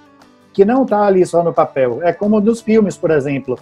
[0.52, 2.00] que não está ali só no papel.
[2.02, 3.58] É como nos filmes, por exemplo.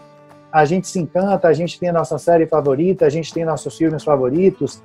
[0.50, 3.76] A gente se encanta, a gente tem a nossa série favorita, a gente tem nossos
[3.76, 4.82] filmes favoritos.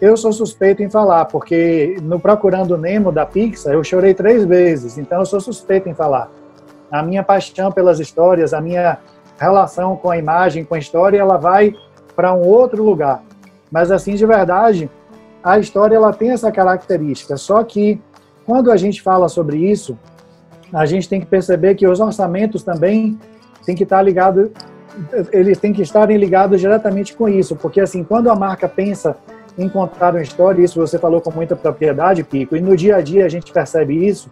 [0.00, 4.98] Eu sou suspeito em falar, porque no Procurando Nemo da Pixar eu chorei três vezes,
[4.98, 6.30] então eu sou suspeito em falar.
[6.90, 8.98] A minha paixão pelas histórias, a minha
[9.38, 11.74] relação com a imagem, com a história, ela vai
[12.14, 13.22] para um outro lugar.
[13.70, 14.90] Mas assim, de verdade,
[15.42, 17.36] a história ela tem essa característica.
[17.36, 18.00] Só que
[18.44, 19.98] quando a gente fala sobre isso,
[20.72, 23.18] a gente tem que perceber que os orçamentos também
[23.64, 24.50] têm que estar ligados,
[25.32, 29.16] eles têm que estarem ligados diretamente com isso, porque assim, quando a marca pensa
[29.56, 33.00] em contar uma história, isso você falou com muita propriedade, Pico, e no dia a
[33.00, 34.30] dia a gente percebe isso,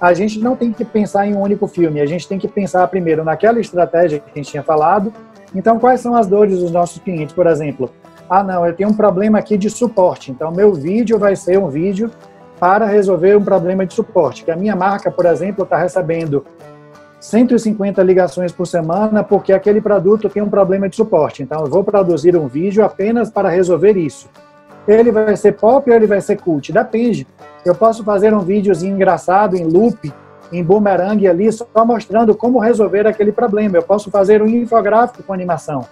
[0.00, 2.86] a gente não tem que pensar em um único filme, a gente tem que pensar
[2.88, 5.12] primeiro naquela estratégia que a gente tinha falado.
[5.54, 7.90] Então, quais são as dores dos nossos clientes, por exemplo?
[8.28, 11.68] Ah, não, eu tenho um problema aqui de suporte, então meu vídeo vai ser um
[11.68, 12.10] vídeo
[12.58, 14.44] para resolver um problema de suporte.
[14.44, 16.44] Que a minha marca, por exemplo, está recebendo
[17.20, 21.42] 150 ligações por semana porque aquele produto tem um problema de suporte.
[21.42, 24.28] Então, eu vou produzir um vídeo apenas para resolver isso.
[24.86, 26.72] Ele vai ser pop ou ele vai ser cult?
[26.72, 27.26] Depende.
[27.64, 30.12] Eu posso fazer um videozinho engraçado em loop,
[30.52, 33.76] em boomerang ali, só mostrando como resolver aquele problema.
[33.76, 35.84] Eu posso fazer um infográfico com animação.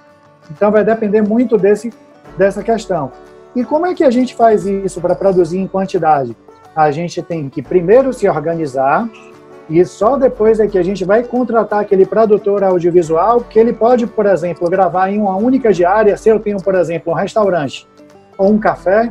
[0.51, 1.93] Então vai depender muito desse,
[2.37, 3.13] dessa questão.
[3.55, 6.37] E como é que a gente faz isso para produzir em quantidade?
[6.75, 9.09] A gente tem que primeiro se organizar
[9.71, 14.07] e só depois é que a gente vai contratar aquele produtor audiovisual que ele pode,
[14.07, 16.17] por exemplo, gravar em uma única diária.
[16.17, 17.89] Se eu tenho, por exemplo, um restaurante
[18.37, 19.11] ou um café,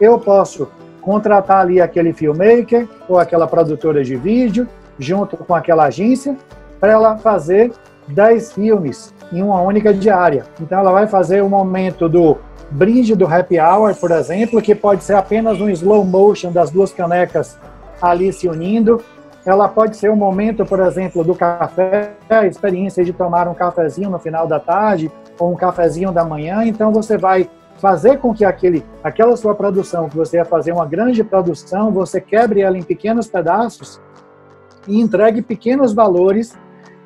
[0.00, 0.68] eu posso
[1.00, 6.36] contratar ali aquele filmmaker ou aquela produtora de vídeo, junto com aquela agência,
[6.80, 7.72] para ela fazer
[8.08, 10.44] 10 filmes em uma única diária.
[10.60, 12.36] Então, ela vai fazer o momento do
[12.70, 16.92] brinde do happy hour, por exemplo, que pode ser apenas um slow motion das duas
[16.92, 17.58] canecas
[18.00, 19.00] ali se unindo.
[19.44, 24.10] Ela pode ser um momento, por exemplo, do café, a experiência de tomar um cafezinho
[24.10, 26.64] no final da tarde ou um cafezinho da manhã.
[26.64, 27.48] Então, você vai
[27.78, 32.20] fazer com que aquele, aquela sua produção, que você ia fazer uma grande produção, você
[32.20, 34.00] quebre ela em pequenos pedaços
[34.88, 36.56] e entregue pequenos valores,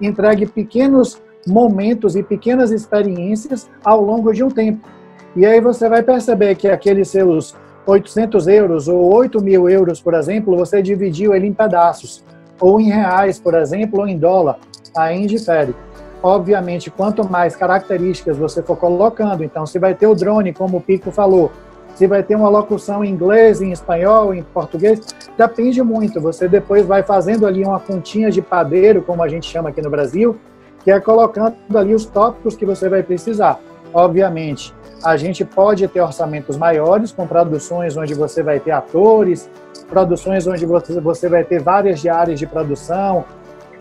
[0.00, 4.88] entregue pequenos momentos e pequenas experiências ao longo de um tempo.
[5.36, 7.54] E aí você vai perceber que aqueles seus
[7.86, 12.24] 800 euros ou 8 mil euros, por exemplo, você dividiu ele em pedaços,
[12.60, 14.58] ou em reais, por exemplo, ou em dólar,
[14.96, 15.74] aí indifere.
[16.22, 20.80] Obviamente, quanto mais características você for colocando, então se vai ter o drone, como o
[20.80, 21.50] Pico falou,
[21.94, 25.00] se vai ter uma locução em inglês, em espanhol, em português,
[25.36, 26.20] depende muito.
[26.20, 29.90] Você depois vai fazendo ali uma pontinha de padeiro, como a gente chama aqui no
[29.90, 30.36] Brasil,
[30.82, 33.58] que é colocando ali os tópicos que você vai precisar.
[33.92, 39.48] Obviamente, a gente pode ter orçamentos maiores, com produções onde você vai ter atores,
[39.88, 43.24] produções onde você vai ter várias diárias de produção,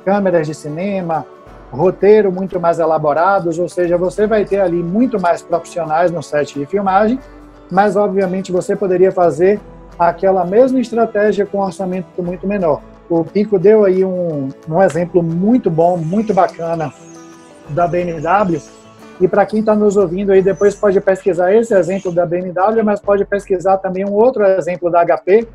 [0.05, 1.26] câmeras de cinema,
[1.72, 6.57] roteiro muito mais elaborados, ou seja, você vai ter ali muito mais profissionais no set
[6.57, 7.20] de filmagem,
[7.70, 9.59] mas obviamente você poderia fazer
[9.97, 12.82] aquela mesma estratégia com orçamento muito menor.
[13.09, 16.93] O Pico deu aí um, um exemplo muito bom, muito bacana
[17.70, 18.61] da BMW,
[19.20, 23.01] e para quem está nos ouvindo aí, depois pode pesquisar esse exemplo da BMW, mas
[23.01, 25.47] pode pesquisar também um outro exemplo da HP,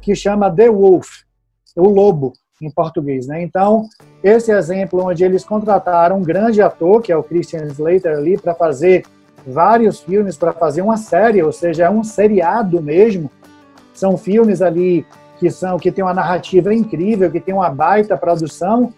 [0.00, 1.08] que chama The Wolf,
[1.76, 3.42] o lobo em português, né?
[3.42, 3.86] Então,
[4.22, 8.54] esse exemplo onde eles contrataram um grande ator, que é o Christian Slater ali, para
[8.54, 9.04] fazer
[9.46, 13.30] vários filmes, para fazer uma série, ou seja, é um seriado mesmo.
[13.94, 15.06] São filmes ali
[15.38, 18.92] que são que tem uma narrativa incrível, que tem uma baita produção,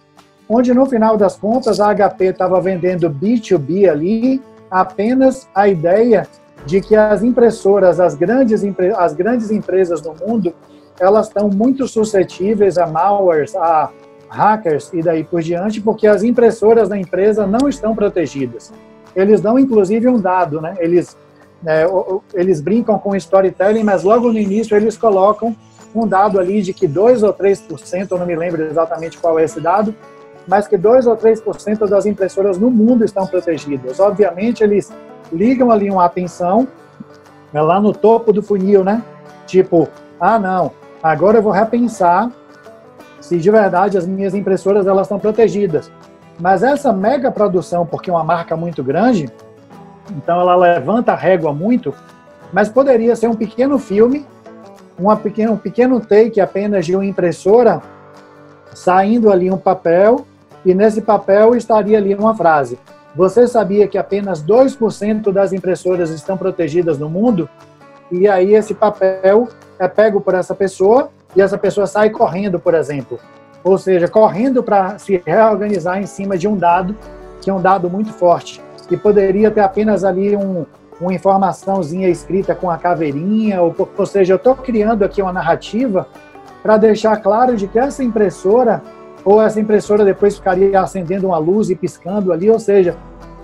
[0.52, 6.26] onde no final das contas a HP estava vendendo B2B ali, apenas a ideia
[6.66, 8.62] de que as impressoras, as grandes,
[8.96, 10.54] as grandes empresas no mundo,
[11.00, 13.90] elas estão muito suscetíveis a malwares, a
[14.28, 18.72] hackers e daí por diante, porque as impressoras da empresa não estão protegidas.
[19.16, 20.74] Eles dão, inclusive, um dado, né?
[20.78, 21.16] Eles,
[21.66, 21.84] é,
[22.34, 25.56] eles brincam com storytelling, mas logo no início eles colocam
[25.94, 29.44] um dado ali de que 2 ou 3%, eu não me lembro exatamente qual é
[29.44, 29.94] esse dado,
[30.46, 34.00] mas que 2 ou 3% das impressoras no mundo estão protegidas.
[34.00, 34.92] Obviamente, eles
[35.32, 36.66] ligam ali uma atenção,
[37.52, 39.02] é lá no topo do funil, né?
[39.46, 39.88] Tipo,
[40.20, 40.70] ah, não,
[41.02, 42.30] agora eu vou repensar
[43.20, 45.90] se de verdade as minhas impressoras elas estão protegidas.
[46.40, 49.30] Mas essa mega produção, porque é uma marca muito grande,
[50.10, 51.94] então ela levanta a régua muito,
[52.52, 54.26] mas poderia ser um pequeno filme,
[54.98, 57.80] uma pequena, um pequeno take apenas de uma impressora,
[58.74, 60.26] saindo ali um papel,
[60.64, 62.78] e nesse papel estaria ali uma frase.
[63.14, 67.48] Você sabia que apenas 2% das impressoras estão protegidas no mundo?
[68.10, 69.48] E aí esse papel
[69.78, 73.18] é pego por essa pessoa e essa pessoa sai correndo, por exemplo.
[73.64, 76.96] Ou seja, correndo para se reorganizar em cima de um dado
[77.40, 78.62] que é um dado muito forte.
[78.90, 80.64] E poderia ter apenas ali um,
[81.00, 86.06] uma informaçãozinha escrita com a caveirinha, ou, ou seja, eu estou criando aqui uma narrativa
[86.62, 88.82] para deixar claro de que essa impressora,
[89.24, 92.96] ou essa impressora depois ficaria acendendo uma luz e piscando ali, ou seja,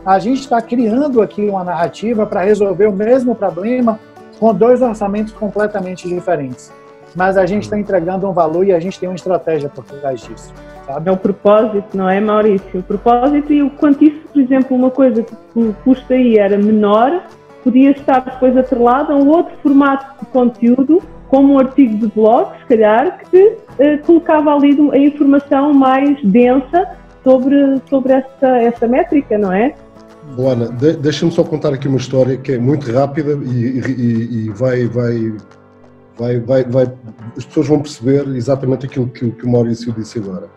[0.04, 3.98] a gente está criando aqui uma narrativa para resolver o mesmo problema
[4.38, 6.72] com dois orçamentos completamente diferentes
[7.14, 10.20] mas a gente está entregando um valor e a gente tem uma estratégia por trás
[10.20, 10.52] disso.
[10.86, 11.08] Sabe?
[11.08, 12.80] É o propósito, não é, Maurício?
[12.80, 16.56] O propósito e o quanto isso, por exemplo, uma coisa que o custo aí era
[16.56, 17.22] menor,
[17.62, 22.50] podia estar depois atrelado a um outro formato de conteúdo, como um artigo de blog,
[22.60, 26.88] se calhar, que eh, colocava ali a informação mais densa
[27.22, 29.74] sobre, sobre essa, essa métrica, não é?
[30.36, 34.50] Luana, de, deixa-me só contar aqui uma história que é muito rápida e, e, e
[34.50, 35.32] vai, vai
[36.18, 36.92] vai, vai, vai,
[37.36, 40.48] as pessoas vão perceber exatamente aquilo que, que o Maurício disse agora.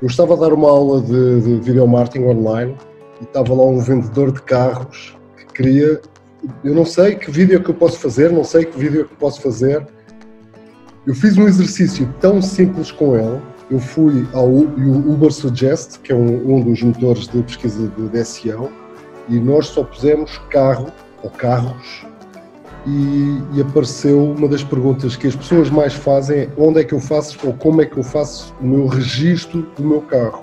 [0.00, 2.76] Eu estava a dar uma aula de, de video marketing online
[3.20, 6.00] e estava lá um vendedor de carros que queria.
[6.64, 9.04] Eu não sei que vídeo é que eu posso fazer, não sei que vídeo é
[9.04, 9.86] que posso fazer.
[11.06, 13.40] Eu fiz um exercício tão simples com ele.
[13.70, 18.24] Eu fui ao Uber Suggest, que é um, um dos motores de pesquisa de, de
[18.24, 18.70] SEO,
[19.28, 22.04] e nós só pusemos carro ou carros
[22.86, 26.94] e, e, apareceu uma das perguntas que as pessoas mais fazem é onde é que
[26.94, 30.42] eu faço ou como é que eu faço o meu registro do meu carro,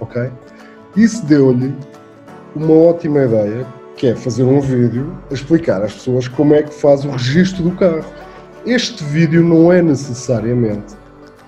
[0.00, 0.30] ok?
[0.96, 1.74] Isso deu-lhe
[2.54, 3.66] uma ótima ideia,
[4.02, 7.62] que é fazer um vídeo a explicar às pessoas como é que faz o registro
[7.62, 8.04] do carro.
[8.66, 10.96] Este vídeo não é necessariamente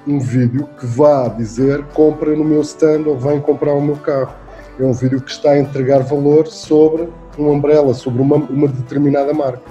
[0.07, 4.33] um vídeo que vá dizer compra no meu stand ou vem comprar o meu carro.
[4.79, 9.35] É um vídeo que está a entregar valor sobre uma umbrella, sobre uma, uma determinada
[9.35, 9.63] marca.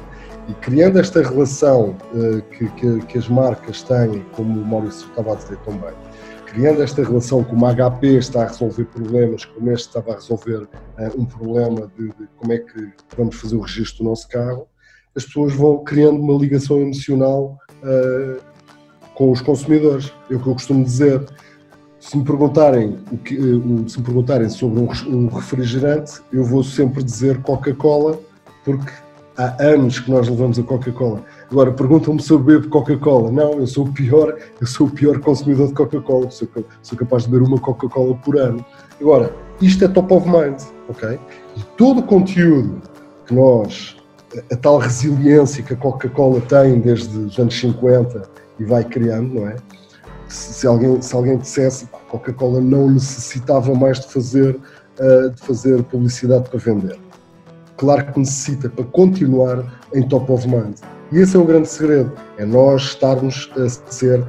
[0.49, 5.31] E criando esta relação uh, que, que, que, as marcas têm, como o Maurício estava
[5.31, 5.93] a dizer também,
[6.53, 10.61] criando esta relação como a HP está a resolver problemas, como este estava a resolver
[10.61, 10.69] uh,
[11.17, 14.67] um problema de, de, como é que vamos fazer o registro do nosso carro,
[15.15, 18.41] as pessoas vão criando uma ligação emocional uh,
[19.15, 20.13] com os consumidores.
[20.29, 21.25] É o que eu costumo dizer.
[21.99, 27.01] Se me perguntarem, o que, se me perguntarem sobre um, um refrigerante, eu vou sempre
[27.01, 28.19] dizer Coca-Cola,
[28.63, 28.91] porque
[29.37, 31.23] há anos que nós levamos a Coca-Cola.
[31.53, 33.31] Agora perguntam-me se eu bebo Coca-Cola.
[33.31, 36.31] Não, eu sou o pior, eu sou o pior consumidor de Coca-Cola.
[36.31, 36.47] Sou,
[36.81, 38.65] sou, capaz de beber uma Coca-Cola por ano.
[38.99, 39.31] Agora,
[39.61, 41.19] isto é top of mind, ok?
[41.55, 42.81] E todo o conteúdo
[43.27, 43.95] que nós,
[44.35, 48.23] a, a tal resiliência que a Coca-Cola tem desde os anos 50
[48.57, 49.55] e vai criando, não é?
[50.27, 54.59] Se, se alguém, se alguém dissesse a Coca-Cola não necessitava mais de fazer,
[54.99, 56.97] uh, de fazer publicidade para vender
[57.77, 60.77] claro que necessita para continuar em top of mind.
[61.13, 64.25] E esse é o grande segredo, é nós estarmos a ser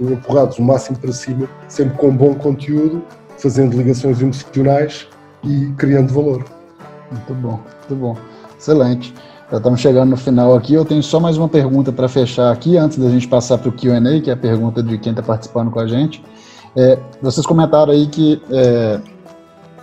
[0.00, 3.02] empurrados o máximo para cima, sempre com bom conteúdo,
[3.36, 5.06] fazendo ligações emocionais
[5.44, 6.42] e criando valor.
[7.10, 8.16] Muito bom, muito bom.
[8.58, 9.12] Excelente.
[9.50, 10.72] Já estamos chegando no final aqui.
[10.72, 13.72] Eu tenho só mais uma pergunta para fechar aqui, antes da gente passar para o
[13.72, 16.24] QA, que é a pergunta de quem está participando com a gente.
[16.74, 18.98] É, vocês comentaram aí que é,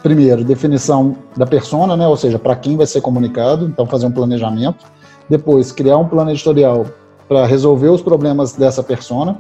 [0.02, 2.08] primeiro, definição da persona, né?
[2.08, 4.84] ou seja, para quem vai ser comunicado, então fazer um planejamento.
[5.30, 6.86] Depois, criar um plano editorial
[7.28, 9.38] para resolver os problemas dessa persona.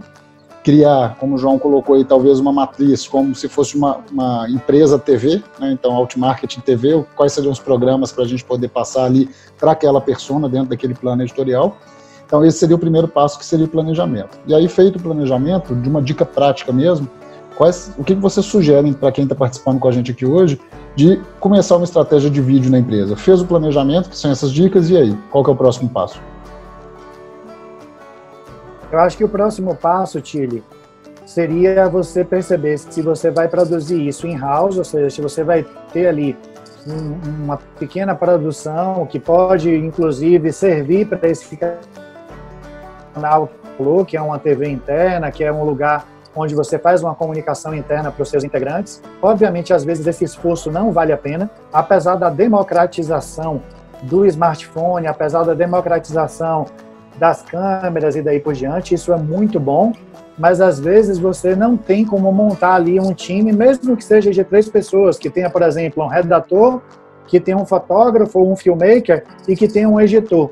[0.63, 4.99] Criar, como o João colocou aí, talvez uma matriz, como se fosse uma, uma empresa
[4.99, 5.71] TV, né?
[5.71, 9.99] então Outmarketing TV, quais seriam os programas para a gente poder passar ali para aquela
[9.99, 11.77] persona dentro daquele plano editorial.
[12.25, 14.37] Então, esse seria o primeiro passo, que seria o planejamento.
[14.45, 17.09] E aí, feito o planejamento, de uma dica prática mesmo,
[17.59, 20.57] Quais, o que vocês sugerem para quem está participando com a gente aqui hoje
[20.95, 23.17] de começar uma estratégia de vídeo na empresa?
[23.17, 25.13] Fez o planejamento, que são essas dicas, e aí?
[25.29, 26.21] Qual é o próximo passo?
[28.89, 30.63] Eu acho que o próximo passo, Tilly,
[31.25, 36.07] seria você perceber se você vai produzir isso in-house, ou seja, se você vai ter
[36.07, 36.37] ali
[36.87, 41.59] um, uma pequena produção que pode, inclusive, servir para esse
[43.13, 43.51] canal
[44.07, 46.07] que é uma TV interna, que é um lugar
[46.39, 49.01] onde você faz uma comunicação interna para os seus integrantes.
[49.21, 53.61] Obviamente, às vezes esse esforço não vale a pena, apesar da democratização
[54.03, 56.65] do smartphone, apesar da democratização
[57.17, 59.91] das câmeras e daí por diante, isso é muito bom,
[60.37, 64.41] mas às vezes você não tem como montar ali um time, mesmo que seja de
[64.43, 66.81] três pessoas, que tenha, por exemplo, um redator,
[67.27, 70.51] que tenha um fotógrafo, um filmmaker e que tenha um editor.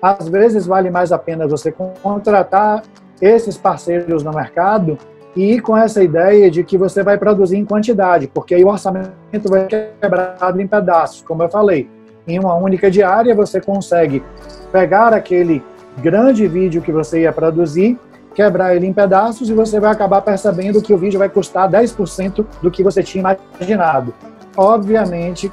[0.00, 1.70] Às vezes vale mais a pena você
[2.02, 2.82] contratar
[3.24, 4.98] esses parceiros no mercado
[5.34, 9.48] e com essa ideia de que você vai produzir em quantidade, porque aí o orçamento
[9.48, 11.88] vai quebrado em pedaços, como eu falei.
[12.28, 14.22] Em uma única diária você consegue
[14.70, 15.62] pegar aquele
[15.98, 17.98] grande vídeo que você ia produzir,
[18.34, 22.44] quebrar ele em pedaços e você vai acabar percebendo que o vídeo vai custar 10%
[22.62, 24.14] do que você tinha imaginado.
[24.56, 25.50] Obviamente,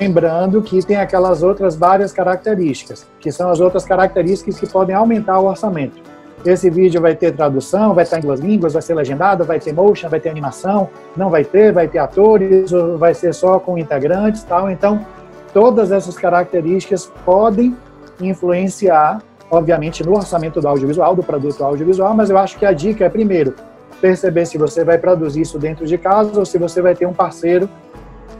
[0.00, 5.38] lembrando que tem aquelas outras várias características, que são as outras características que podem aumentar
[5.38, 6.15] o orçamento.
[6.44, 9.72] Esse vídeo vai ter tradução, vai estar em duas línguas, vai ser legendado, vai ter
[9.72, 14.44] motion, vai ter animação, não vai ter, vai ter atores, vai ser só com integrantes,
[14.44, 14.70] tal.
[14.70, 15.04] Então,
[15.52, 17.76] todas essas características podem
[18.20, 23.04] influenciar, obviamente, no orçamento do audiovisual, do produto audiovisual, mas eu acho que a dica
[23.04, 23.54] é, primeiro,
[24.00, 27.12] perceber se você vai produzir isso dentro de casa ou se você vai ter um
[27.12, 27.68] parceiro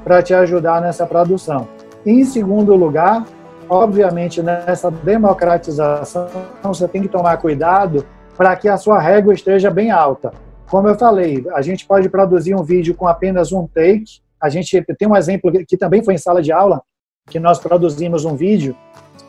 [0.05, 1.67] para te ajudar nessa produção.
[2.05, 3.25] Em segundo lugar,
[3.69, 6.29] obviamente, nessa democratização,
[6.63, 8.05] você tem que tomar cuidado
[8.37, 10.33] para que a sua régua esteja bem alta.
[10.69, 14.21] Como eu falei, a gente pode produzir um vídeo com apenas um take.
[14.41, 16.83] A gente tem um exemplo que também foi em sala de aula,
[17.29, 18.77] que nós produzimos um vídeo.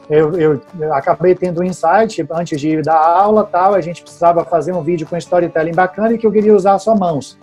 [0.10, 3.74] Eu, eu, eu acabei tendo um insight antes de dar aula, tal.
[3.74, 6.96] A gente precisava fazer um vídeo com storytelling bacana e que eu queria usar só
[6.96, 7.38] mãos.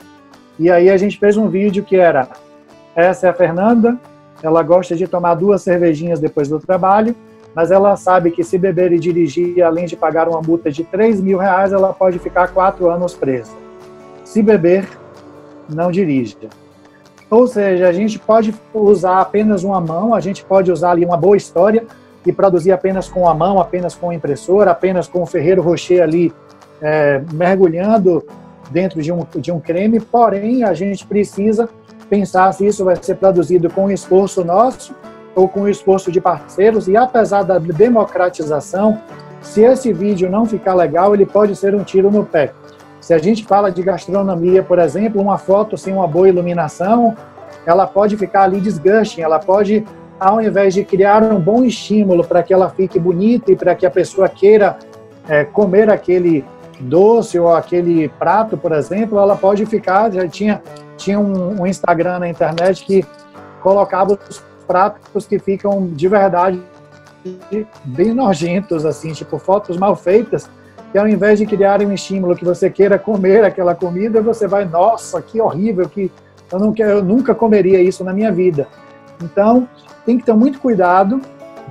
[0.59, 2.29] E aí a gente fez um vídeo que era
[2.95, 3.99] essa é a Fernanda,
[4.45, 7.17] ela gosta de tomar duas cervejinhas depois do trabalho,
[7.55, 11.19] mas ela sabe que se beber e dirigir, além de pagar uma multa de 3
[11.23, 13.53] mil reais, ela pode ficar quatro anos presa.
[14.23, 14.87] Se beber,
[15.67, 16.37] não dirija.
[17.31, 21.17] Ou seja, a gente pode usar apenas uma mão, a gente pode usar ali uma
[21.17, 21.87] boa história
[22.27, 26.03] e produzir apenas com a mão, apenas com a impressora, apenas com o Ferreiro Rocher
[26.03, 26.35] ali
[26.83, 28.23] é, mergulhando
[28.71, 31.67] dentro de um, de um creme, porém a gente precisa
[32.05, 34.95] pensar se isso vai ser produzido com esforço nosso
[35.35, 39.01] ou com esforço de parceiros, e apesar da democratização,
[39.41, 42.53] se esse vídeo não ficar legal, ele pode ser um tiro no pé.
[43.01, 47.15] Se a gente fala de gastronomia, por exemplo, uma foto sem uma boa iluminação,
[47.67, 49.85] ela pode ficar ali desgusting, ela pode,
[50.19, 53.85] ao invés de criar um bom estímulo para que ela fique bonita e para que
[53.85, 54.79] a pessoa queira
[55.29, 56.45] é, comer aquele
[56.81, 60.63] doce ou aquele prato, por exemplo, ela pode ficar, já tinha
[60.97, 63.05] tinha um, um Instagram na internet que
[63.61, 66.61] colocava os pratos que ficam de verdade
[67.85, 70.49] bem nojentos, assim, tipo fotos mal feitas,
[70.93, 74.65] que ao invés de criarem um estímulo que você queira comer aquela comida, você vai,
[74.65, 76.13] nossa, que horrível, que
[76.53, 78.69] eu, não eu nunca comeria isso na minha vida.
[79.23, 79.69] Então,
[80.05, 81.21] tem que ter muito cuidado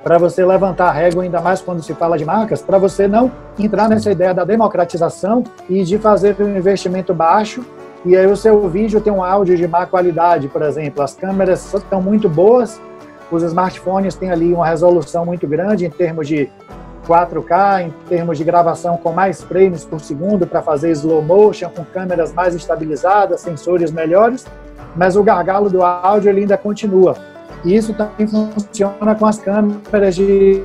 [0.01, 3.31] para você levantar a régua, ainda mais quando se fala de marcas, para você não
[3.59, 7.63] entrar nessa ideia da democratização e de fazer um investimento baixo
[8.05, 11.01] e aí o seu vídeo tem um áudio de má qualidade, por exemplo.
[11.01, 12.81] As câmeras estão muito boas,
[13.31, 16.49] os smartphones têm ali uma resolução muito grande em termos de
[17.07, 21.85] 4K, em termos de gravação com mais frames por segundo para fazer slow motion, com
[21.85, 24.45] câmeras mais estabilizadas, sensores melhores,
[24.95, 27.15] mas o gargalo do áudio ele ainda continua.
[27.63, 30.61] E isso também funciona com as câmeras de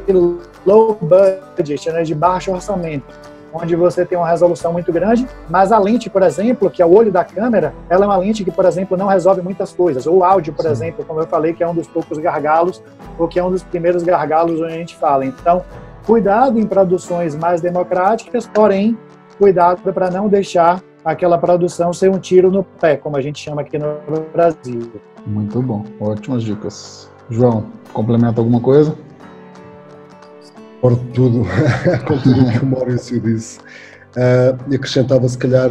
[0.67, 5.79] low budget, né, de baixo orçamento onde você tem uma resolução muito grande, mas a
[5.79, 8.65] lente, por exemplo, que é o olho da câmera, ela é uma lente que, por
[8.65, 10.07] exemplo, não resolve muitas coisas.
[10.07, 10.71] Ou o áudio, por Sim.
[10.71, 12.83] exemplo, como eu falei, que é um dos poucos gargalos,
[13.19, 15.25] ou que é um dos primeiros gargalos onde a gente fala.
[15.25, 15.65] Então,
[16.07, 18.97] cuidado em produções mais democráticas, porém,
[19.39, 23.63] cuidado para não deixar aquela produção ser um tiro no pé, como a gente chama
[23.63, 23.97] aqui no
[24.33, 24.93] Brasil.
[25.27, 27.11] Muito bom, ótimas dicas.
[27.31, 27.65] João,
[27.95, 28.95] complementa alguma coisa?
[30.83, 31.45] Por tudo,
[32.07, 33.59] com tudo que o Maurício disse.
[33.59, 35.71] Uh, e acrescentava, se calhar,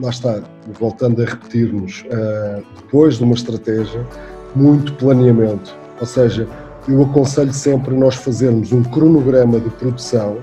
[0.00, 0.42] lá está,
[0.78, 4.06] voltando a repetirmos, uh, depois de uma estratégia,
[4.54, 5.76] muito planeamento.
[6.00, 6.48] Ou seja,
[6.88, 10.38] eu aconselho sempre nós fazermos um cronograma de produção,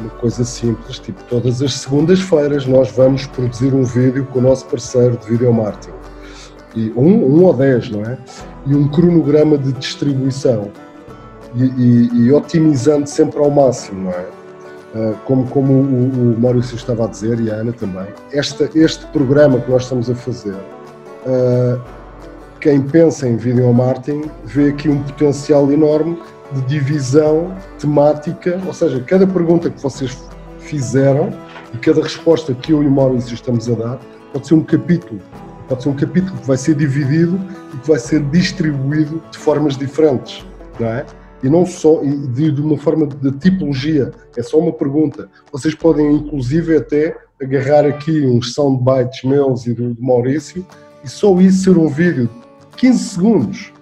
[0.00, 4.66] uma coisa simples, tipo todas as segundas-feiras nós vamos produzir um vídeo com o nosso
[4.66, 5.94] parceiro de video marketing.
[6.74, 8.18] E um, um ou dez, não é?
[8.66, 10.70] E um cronograma de distribuição
[11.54, 14.26] e, e, e otimizando sempre ao máximo, não é?
[14.92, 19.06] Uh, como, como o, o Maurício estava a dizer e a Ana também, esta, este
[19.06, 21.80] programa que nós estamos a fazer, uh,
[22.60, 26.18] quem pensa em video marketing vê aqui um potencial enorme
[26.52, 30.16] de divisão temática, ou seja, cada pergunta que vocês
[30.58, 31.30] fizeram
[31.72, 34.00] e cada resposta que eu e o Maurício estamos a dar
[34.32, 35.20] pode ser um capítulo,
[35.68, 37.40] pode ser um capítulo que vai ser dividido
[37.74, 40.44] e que vai ser distribuído de formas diferentes,
[40.78, 41.04] não é?
[41.42, 45.28] e não só de, de uma forma de tipologia, é só uma pergunta.
[45.50, 50.64] Vocês podem inclusive até agarrar aqui uns soundbites meus e do, do Maurício
[51.02, 52.28] e só isso ser um vídeo
[52.70, 53.72] de 15 segundos.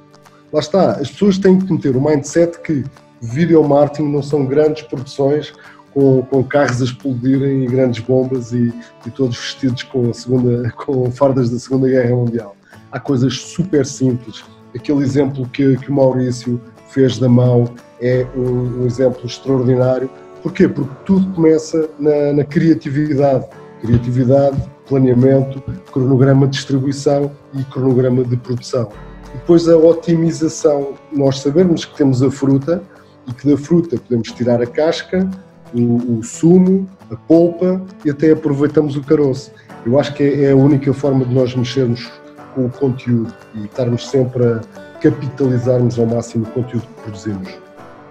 [0.53, 2.85] Lá está, as pessoas têm que meter o mindset que
[3.20, 5.53] video marketing não são grandes produções
[5.93, 8.73] com, com carros a explodirem e grandes bombas e,
[9.07, 12.57] e, todos vestidos com, segunda, com fardas da Segunda Guerra Mundial.
[12.93, 14.45] Há coisas super simples.
[14.75, 20.09] Aquele exemplo que, que o Maurício fez da mão é um, um exemplo extraordinário.
[20.43, 20.69] Porquê?
[20.69, 23.47] Porque tudo começa na, na criatividade.
[23.83, 24.57] Criatividade,
[24.89, 25.61] planeamento,
[25.93, 28.89] cronograma de distribuição e cronograma de produção.
[29.32, 30.94] Depois a otimização.
[31.12, 32.82] Nós sabemos que temos a fruta
[33.26, 35.28] e que da fruta podemos tirar a casca,
[35.74, 39.50] o, o sumo, a polpa e até aproveitamos o caroço.
[39.84, 42.10] Eu acho que é, é a única forma de nós mexermos
[42.55, 44.60] com o conteúdo e estarmos sempre a
[45.00, 47.68] capitalizarmos ao máximo o conteúdo que produzimos.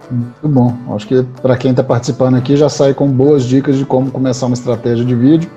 [0.09, 0.73] Muito bom.
[0.95, 4.45] Acho que para quem está participando aqui já sai com boas dicas de como começar
[4.45, 5.49] uma estratégia de vídeo.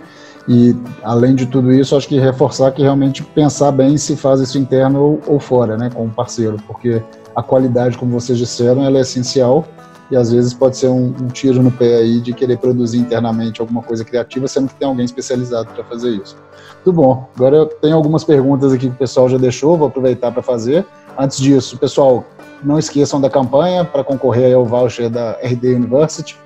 [0.48, 4.58] E além de tudo isso, acho que reforçar que realmente pensar bem se faz isso
[4.58, 7.02] interno ou, ou fora, né, com um parceiro, porque
[7.36, 9.64] a qualidade, como vocês disseram, ela é essencial
[10.10, 13.60] e às vezes pode ser um, um, tiro no pé aí de querer produzir internamente
[13.60, 16.36] alguma coisa criativa, sendo que tem alguém especializado para fazer isso.
[16.84, 17.28] Muito bom.
[17.36, 20.84] Agora eu tenho algumas perguntas aqui que o pessoal já deixou, vou aproveitar para fazer.
[21.16, 22.24] Antes disso, pessoal,
[22.62, 26.36] não esqueçam da campanha para concorrer ao voucher da RD University.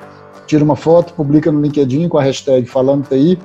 [0.47, 3.39] Tira uma foto, publica no LinkedIn com a hashtag falando TI,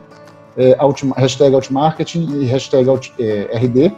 [0.60, 0.78] é,
[1.16, 2.88] hashtag Outmarketing e hashtag
[3.18, 3.92] é, RD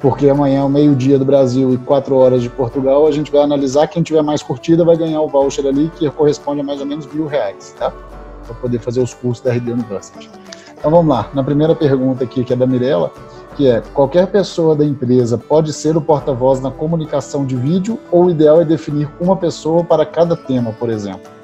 [0.00, 3.86] porque amanhã, ao meio-dia do Brasil e quatro horas de Portugal, a gente vai analisar.
[3.88, 7.06] Quem tiver mais curtida vai ganhar o voucher ali, que corresponde a mais ou menos
[7.12, 7.92] mil reais, tá?
[8.46, 10.30] Para poder fazer os cursos da RD University.
[10.78, 11.30] Então vamos lá.
[11.32, 13.10] Na primeira pergunta aqui, que é da Mirella,
[13.56, 18.26] que é: qualquer pessoa da empresa pode ser o porta-voz na comunicação de vídeo ou
[18.26, 21.35] o ideal é definir uma pessoa para cada tema, por exemplo?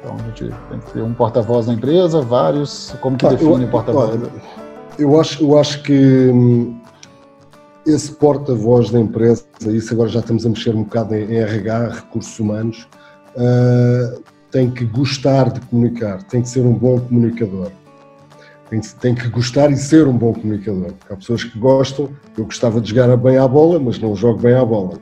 [0.00, 2.94] Então a gente tem que ter um porta-voz na empresa, vários.
[3.00, 4.18] Como que ah, define o porta-voz?
[4.98, 6.80] eu acho, eu acho que hum,
[7.86, 12.38] esse porta-voz da empresa, isso agora já estamos a mexer um bocado em, RH, recursos
[12.38, 12.88] humanos,
[13.36, 17.70] uh, tem que gostar de comunicar, tem que ser um bom comunicador.
[18.68, 20.92] Tem, tem que gostar e ser um bom comunicador.
[21.10, 22.08] Há pessoas que gostam,
[22.38, 24.94] eu gostava de jogar bem à bola, mas não jogo bem à bola.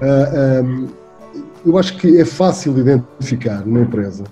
[0.00, 1.01] uh, um,
[1.64, 4.24] eu acho que é fácil identificar numa empresa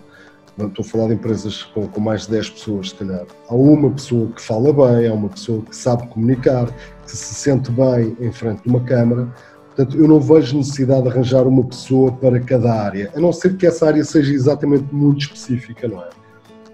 [0.67, 3.25] estou a falar de empresas com, com, mais de 10 pessoas, se calhar.
[3.49, 6.71] Há uma pessoa que fala bem, há uma pessoa que sabe comunicar,
[7.05, 9.29] que se sente bem em frente de uma câmara.
[9.67, 13.57] Portanto, eu não vejo necessidade de arranjar uma pessoa para cada área, a não ser
[13.57, 16.09] que essa área seja exatamente muito específica, não é?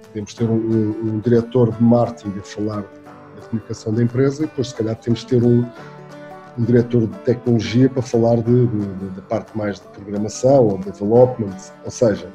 [0.08, 4.46] Podemos ter um, um, um diretor de marketing a falar da comunicação da empresa e
[4.46, 5.64] depois, se calhar, temos de ter um,
[6.58, 12.28] um diretor de tecnologia para falar da parte mais de programação ou development, ou seja,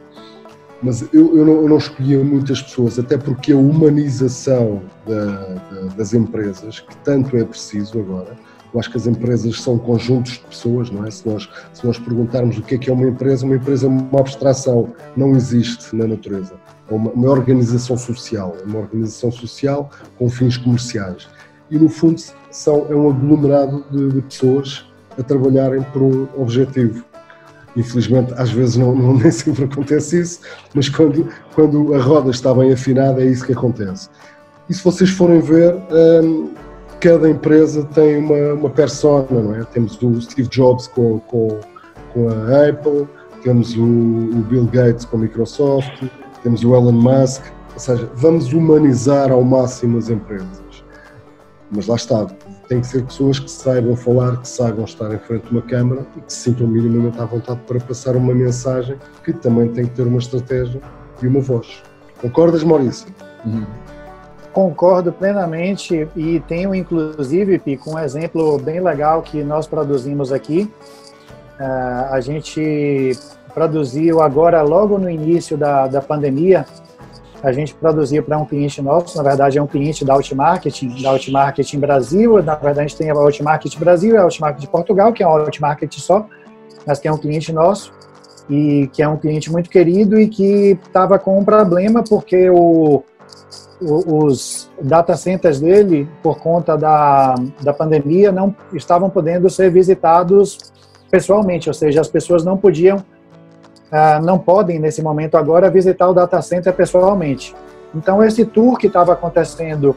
[0.82, 5.82] mas eu, eu, não, eu não escolhia muitas pessoas, até porque a humanização da, da,
[5.96, 8.36] das empresas, que tanto é preciso agora,
[8.74, 11.12] eu acho que as empresas são conjuntos de pessoas, não é?
[11.12, 13.90] Se nós, se nós perguntarmos o que é que é uma empresa, uma empresa é
[13.90, 16.54] uma abstração, não existe na natureza.
[16.90, 21.28] É uma, uma organização social, é uma organização social com fins comerciais.
[21.70, 24.86] E, no fundo, são, é um aglomerado de, de pessoas
[25.18, 27.04] a trabalharem por um objetivo.
[27.76, 30.42] Infelizmente, às vezes não, não, nem sempre acontece isso,
[30.74, 34.10] mas quando, quando a roda está bem afinada, é isso que acontece.
[34.70, 35.76] E se vocês forem ver,
[36.24, 36.52] um,
[37.00, 39.64] cada empresa tem uma, uma persona, não é?
[39.66, 41.60] Temos o Steve Jobs com, com,
[42.14, 43.08] com a Apple,
[43.44, 46.04] temos o, o Bill Gates com a Microsoft,
[46.44, 50.62] temos o Elon Musk, ou seja, vamos humanizar ao máximo as empresas.
[51.72, 52.28] Mas lá está,
[52.72, 56.08] tem que ser pessoas que saibam falar, que saibam estar em frente de uma câmara
[56.16, 58.96] e que se sintam minimamente à vontade para passar uma mensagem
[59.26, 60.80] que também tem que ter uma estratégia
[61.22, 61.84] e uma voz.
[62.22, 63.14] Concordas, Maurício?
[63.46, 63.66] Uhum.
[64.54, 70.72] Concordo plenamente e tenho inclusive, Pico, um exemplo bem legal que nós produzimos aqui.
[71.60, 73.12] Uh, a gente
[73.54, 76.66] produziu agora, logo no início da, da pandemia,
[77.44, 81.12] a gente produzia para um cliente nosso, na verdade é um cliente da Outmarketing, da
[81.12, 85.24] Outmarketing Brasil, na verdade a gente tem a Outmarketing Brasil e a Outmarketing Portugal, que
[85.24, 86.28] é um Outmarketing só,
[86.86, 87.92] mas que é um cliente nosso
[88.50, 93.04] e que é um cliente muito querido e que estava com um problema porque o,
[93.82, 100.58] o, os data centers dele, por conta da, da pandemia, não estavam podendo ser visitados
[101.10, 103.04] pessoalmente, ou seja, as pessoas não podiam
[103.92, 107.54] ah, não podem, nesse momento agora, visitar o data center pessoalmente.
[107.94, 109.96] Então, esse tour que estava acontecendo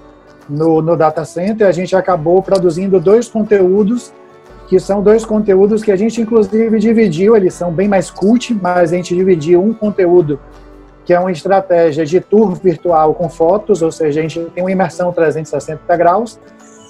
[0.48, 4.12] no, no data center, a gente acabou produzindo dois conteúdos
[4.68, 8.92] que são dois conteúdos que a gente inclusive dividiu, eles são bem mais cult, mas
[8.92, 10.40] a gente dividiu um conteúdo
[11.04, 14.72] que é uma estratégia de tour virtual com fotos, ou seja, a gente tem uma
[14.72, 16.40] imersão 360 graus,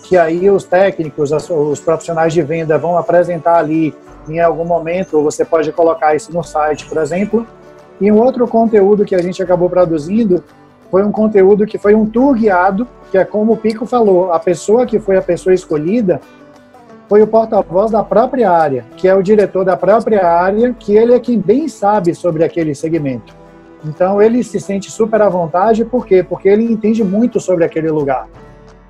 [0.05, 3.93] que aí os técnicos, os profissionais de venda vão apresentar ali
[4.29, 7.47] em algum momento, ou você pode colocar isso no site, por exemplo.
[8.01, 10.43] E um outro conteúdo que a gente acabou produzindo
[10.91, 14.39] foi um conteúdo que foi um tour guiado, que é como o Pico falou, a
[14.39, 16.21] pessoa que foi a pessoa escolhida
[17.09, 21.15] foi o porta-voz da própria área, que é o diretor da própria área, que ele
[21.15, 23.35] é quem bem sabe sobre aquele segmento.
[23.85, 26.23] Então ele se sente super à vontade, por quê?
[26.23, 28.27] Porque ele entende muito sobre aquele lugar.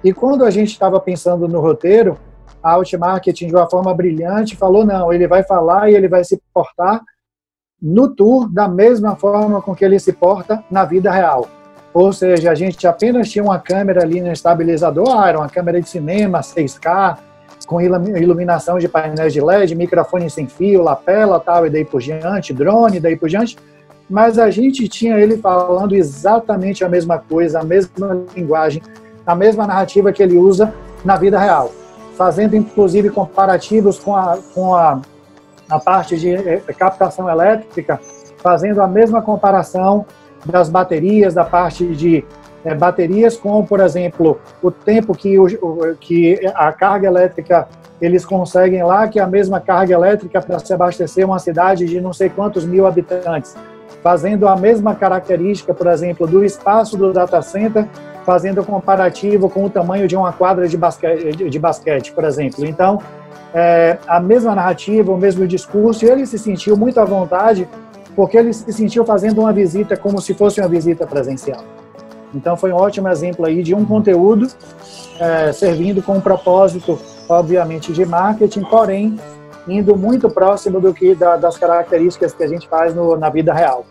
[0.03, 2.17] E quando a gente estava pensando no roteiro,
[2.65, 6.41] a Outmarketing, de uma forma brilhante, falou: não, ele vai falar e ele vai se
[6.53, 7.03] portar
[7.81, 11.47] no tour da mesma forma com que ele se porta na vida real.
[11.93, 15.81] Ou seja, a gente apenas tinha uma câmera ali no estabilizador, ah, era uma câmera
[15.81, 17.19] de cinema 6K,
[17.67, 22.53] com iluminação de painéis de LED, microfone sem fio, lapela, tal, e daí por diante,
[22.53, 23.57] drone, daí por diante.
[24.09, 28.83] Mas a gente tinha ele falando exatamente a mesma coisa, a mesma linguagem,
[29.27, 30.75] a mesma narrativa que ele usa
[31.05, 31.71] na vida real,
[32.17, 35.01] fazendo inclusive comparativos com a, com a,
[35.69, 38.01] a parte de eh, captação elétrica,
[38.39, 40.07] fazendo a mesma comparação
[40.45, 42.25] das baterias, da parte de
[42.65, 45.49] é, baterias com, por exemplo, o tempo que, o,
[46.01, 47.69] que a carga elétrica
[48.01, 52.01] eles conseguem lá, que é a mesma carga elétrica para se abastecer uma cidade de
[52.01, 53.55] não sei quantos mil habitantes,
[54.03, 57.89] fazendo a mesma característica, por exemplo, do espaço do data center,
[58.25, 62.65] fazendo comparativo com o tamanho de uma quadra de basquete, de basquete por exemplo.
[62.65, 62.99] Então,
[63.55, 67.69] é, a mesma narrativa, o mesmo discurso, e ele se sentiu muito à vontade,
[68.17, 71.63] porque ele se sentiu fazendo uma visita como se fosse uma visita presencial.
[72.35, 74.49] Então foi um ótimo exemplo aí de um conteúdo
[75.21, 76.99] é, servindo com um propósito,
[77.29, 79.19] obviamente, de marketing, porém
[79.69, 83.55] indo muito próximo do que da, das características que a gente faz no, na vida
[83.55, 83.87] real.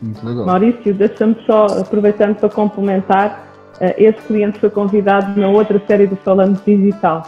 [0.00, 0.46] Muito legal.
[0.46, 3.51] Maurício, deixa-me só, aproveitando para complementar,
[3.98, 7.22] esse cliente foi convidado na outra série do Falando Digital.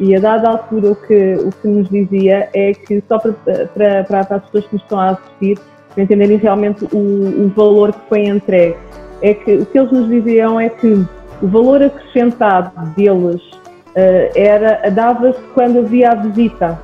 [0.00, 3.32] E a dada altura o que, o que nos dizia é que, só para,
[3.74, 5.58] para, para as pessoas que nos estão a assistir,
[5.92, 8.76] para entenderem realmente o, o valor que foi entregue,
[9.22, 11.04] é que o que eles nos diziam é que
[11.42, 16.78] o valor acrescentado deles uh, era dava-se quando havia a visita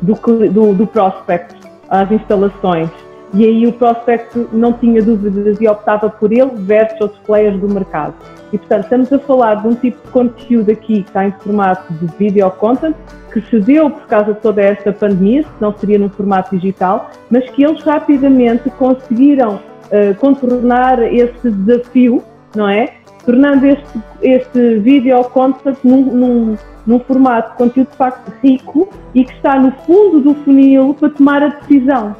[0.00, 0.14] do,
[0.50, 1.54] do, do prospect
[1.90, 2.88] às instalações.
[3.34, 7.68] E aí o prospect não tinha dúvidas e optava por ele versus outros players do
[7.68, 8.14] mercado.
[8.52, 11.92] E portanto estamos a falar de um tipo de conteúdo aqui que está em formato
[11.94, 12.94] de video content,
[13.32, 17.48] que se deu por causa de toda esta pandemia, não seria no formato digital, mas
[17.50, 22.22] que eles rapidamente conseguiram uh, contornar esse desafio,
[22.54, 22.94] não é?
[23.24, 26.56] Tornando este, este video content num, num,
[26.86, 31.10] num formato de conteúdo de facto rico e que está no fundo do funil para
[31.10, 32.14] tomar a decisão.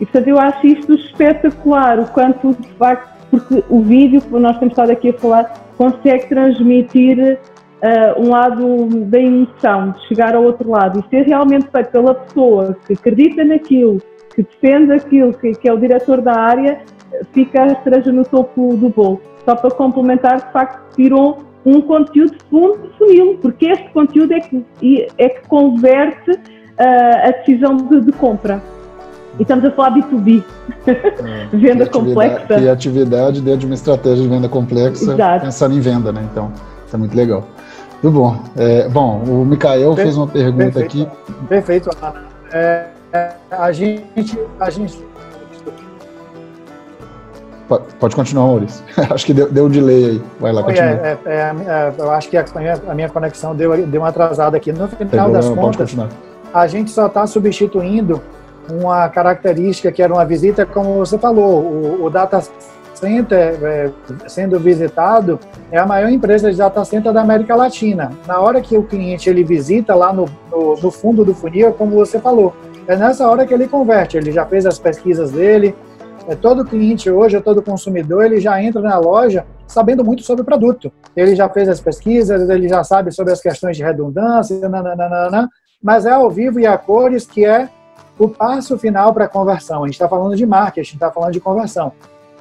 [0.00, 4.58] E portanto eu acho isto espetacular, o quanto de facto, porque o vídeo, que nós
[4.58, 7.38] temos estado aqui a falar, consegue transmitir
[7.82, 12.14] uh, um lado da emoção, de chegar ao outro lado e ser realmente feito pela
[12.14, 14.00] pessoa que acredita naquilo,
[14.34, 16.80] que defende aquilo, que, que é o diretor da área,
[17.32, 19.20] fica a cereja no topo do bolo.
[19.44, 24.40] Só para complementar, de facto, tirou um conteúdo fundo de funil, porque este conteúdo é
[24.40, 26.38] que, é que converte uh,
[27.28, 28.62] a decisão de, de, compra.
[29.40, 30.44] E estamos a falar B2B,
[30.86, 32.44] é, venda complexa.
[32.44, 35.46] Criatividade dentro de uma estratégia de venda complexa, Exato.
[35.46, 36.28] pensando em venda, né?
[36.30, 36.52] Então,
[36.86, 37.48] isso é muito legal.
[38.02, 38.36] Muito bom.
[38.54, 41.08] É, bom, o Mikael fez uma pergunta perfeito, aqui.
[41.48, 42.22] Perfeito, Ana.
[42.52, 42.88] É,
[43.50, 45.02] a gente, a gente
[47.98, 48.84] Pode continuar, Maurício.
[49.10, 50.22] acho que deu, deu um delay aí.
[50.38, 50.90] Vai lá, continua.
[50.90, 54.58] É, é, é, eu acho que a minha, a minha conexão deu, deu uma atrasada
[54.58, 54.70] aqui.
[54.70, 55.96] No final das contas,
[56.52, 58.20] a gente só está substituindo
[58.72, 62.42] uma característica que era uma visita, como você falou, o, o data
[62.94, 63.90] center é,
[64.28, 65.40] sendo visitado
[65.72, 68.10] é a maior empresa de data center da América Latina.
[68.26, 71.96] Na hora que o cliente ele visita lá no, no, no fundo do funil, como
[71.96, 72.54] você falou,
[72.86, 74.16] é nessa hora que ele converte.
[74.16, 75.74] Ele já fez as pesquisas dele,
[76.28, 80.44] é, todo cliente hoje, todo consumidor, ele já entra na loja sabendo muito sobre o
[80.44, 80.92] produto.
[81.16, 85.48] Ele já fez as pesquisas, ele já sabe sobre as questões de redundância, nananana,
[85.82, 87.68] mas é ao vivo e a cores que é
[88.20, 89.82] o passo final para a conversão.
[89.82, 91.92] A gente está falando de marketing, está falando de conversão.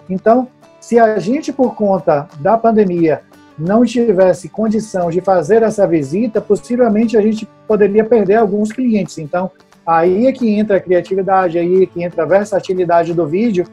[0.08, 0.48] Então,
[0.80, 3.22] se a gente, por conta da pandemia,
[3.58, 9.18] não tivesse condição de fazer essa visita, possivelmente a gente poderia perder alguns clientes.
[9.18, 9.52] Então,
[9.90, 13.66] Aí é que entra a criatividade, aí é que entra a versatilidade do vídeo,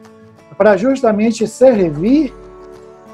[0.57, 2.33] para justamente servir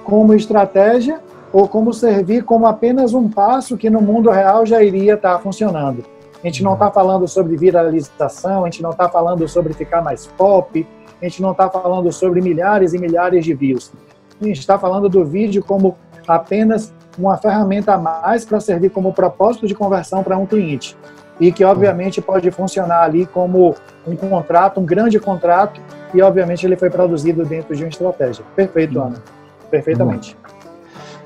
[0.05, 1.19] como estratégia
[1.51, 6.05] ou como servir como apenas um passo que no mundo real já iria estar funcionando.
[6.43, 10.27] A gente não está falando sobre viralização, a gente não está falando sobre ficar mais
[10.27, 10.85] pop,
[11.21, 13.93] a gente não está falando sobre milhares e milhares de views.
[14.41, 15.95] A gente está falando do vídeo como
[16.27, 20.97] apenas uma ferramenta a mais para servir como propósito de conversão para um cliente.
[21.39, 23.75] E que, obviamente, pode funcionar ali como
[24.05, 25.79] um contrato, um grande contrato,
[26.13, 28.43] e, obviamente, ele foi produzido dentro de uma estratégia.
[28.55, 29.15] Perfeito, Ana.
[29.71, 30.37] Perfeitamente.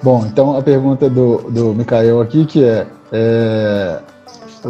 [0.02, 3.99] Bom, então a pergunta do, do Mikael aqui, que é, é,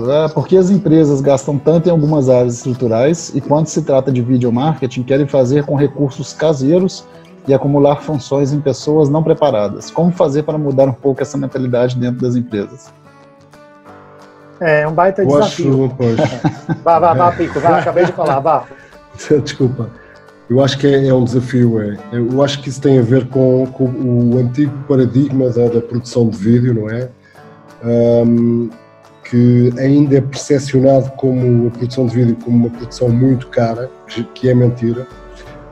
[0.06, 4.12] é por que as empresas gastam tanto em algumas áreas estruturais e quando se trata
[4.12, 7.04] de video marketing querem fazer com recursos caseiros
[7.48, 9.90] e acumular funções em pessoas não preparadas.
[9.90, 12.92] Como fazer para mudar um pouco essa mentalidade dentro das empresas?
[14.60, 15.92] É um baita eu desafio.
[15.98, 16.42] Poxa.
[16.84, 18.66] Vá, vá, vá, Pico, vá, acabei de falar, vá.
[19.44, 19.90] Desculpa.
[20.50, 21.82] Eu acho que é, é, um desafio.
[21.82, 21.98] É.
[22.12, 26.30] Eu acho que isso tem a ver com, com o antigo paradigma da, da, produção
[26.30, 27.10] de vídeo, não é?
[27.84, 28.70] Um,
[29.30, 33.90] que ainda é percepcionado como a produção de vídeo como uma produção muito cara,
[34.34, 35.06] que é mentira.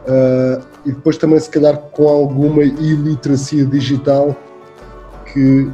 [0.06, 4.36] Uh, e depois também se calhar com alguma iliteracia digital
[5.32, 5.70] que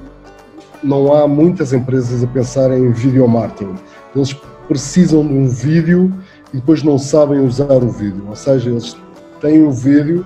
[0.83, 3.75] não há muitas empresas a pensar em video marketing.
[4.15, 4.33] Eles
[4.67, 6.13] precisam de um vídeo
[6.53, 8.23] e depois não sabem usar o vídeo.
[8.29, 8.95] Ou seja, eles
[9.41, 10.25] têm o vídeo,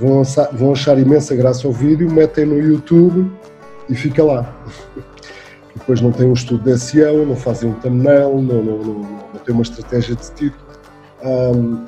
[0.00, 0.22] vão
[0.52, 3.30] vão achar imensa graça ao vídeo, metem no YouTube
[3.88, 4.54] e fica lá.
[5.76, 9.40] depois não têm um estudo de SEO, não fazem um thumbnail, não, não, não, não
[9.44, 10.70] têm uma estratégia de título.
[11.24, 11.84] Um,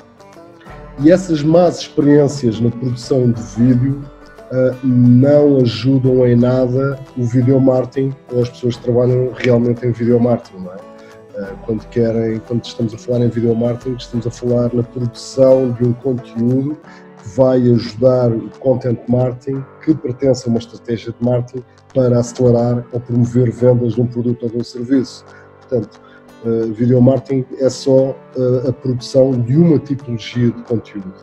[0.99, 4.03] e essas más experiências na produção de vídeo
[4.51, 9.91] uh, não ajudam em nada o video marketing ou as pessoas que trabalham realmente em
[9.91, 10.75] video marketing, não é?
[10.75, 15.71] Uh, quando querem, quando estamos a falar em video marketing, estamos a falar na produção
[15.71, 16.77] de um conteúdo
[17.23, 21.63] que vai ajudar o content marketing que pertence a uma estratégia de marketing
[21.93, 25.25] para acelerar ou promover vendas de um produto ou de um serviço.
[25.61, 26.01] Portanto,
[26.43, 31.13] Uh, video marketing é só uh, a produção de uma tipologia de conteúdo.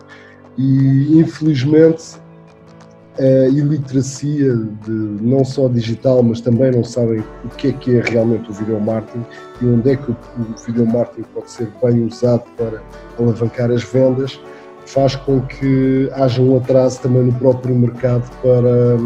[0.56, 2.16] E, infelizmente,
[3.18, 8.00] a iliteracia de, não só digital, mas também não sabem o que é que é
[8.00, 9.26] realmente o video marketing
[9.60, 12.82] e onde é que o, o video marketing pode ser bem usado para
[13.18, 14.40] alavancar as vendas,
[14.86, 18.96] faz com que haja um atraso também no próprio mercado para.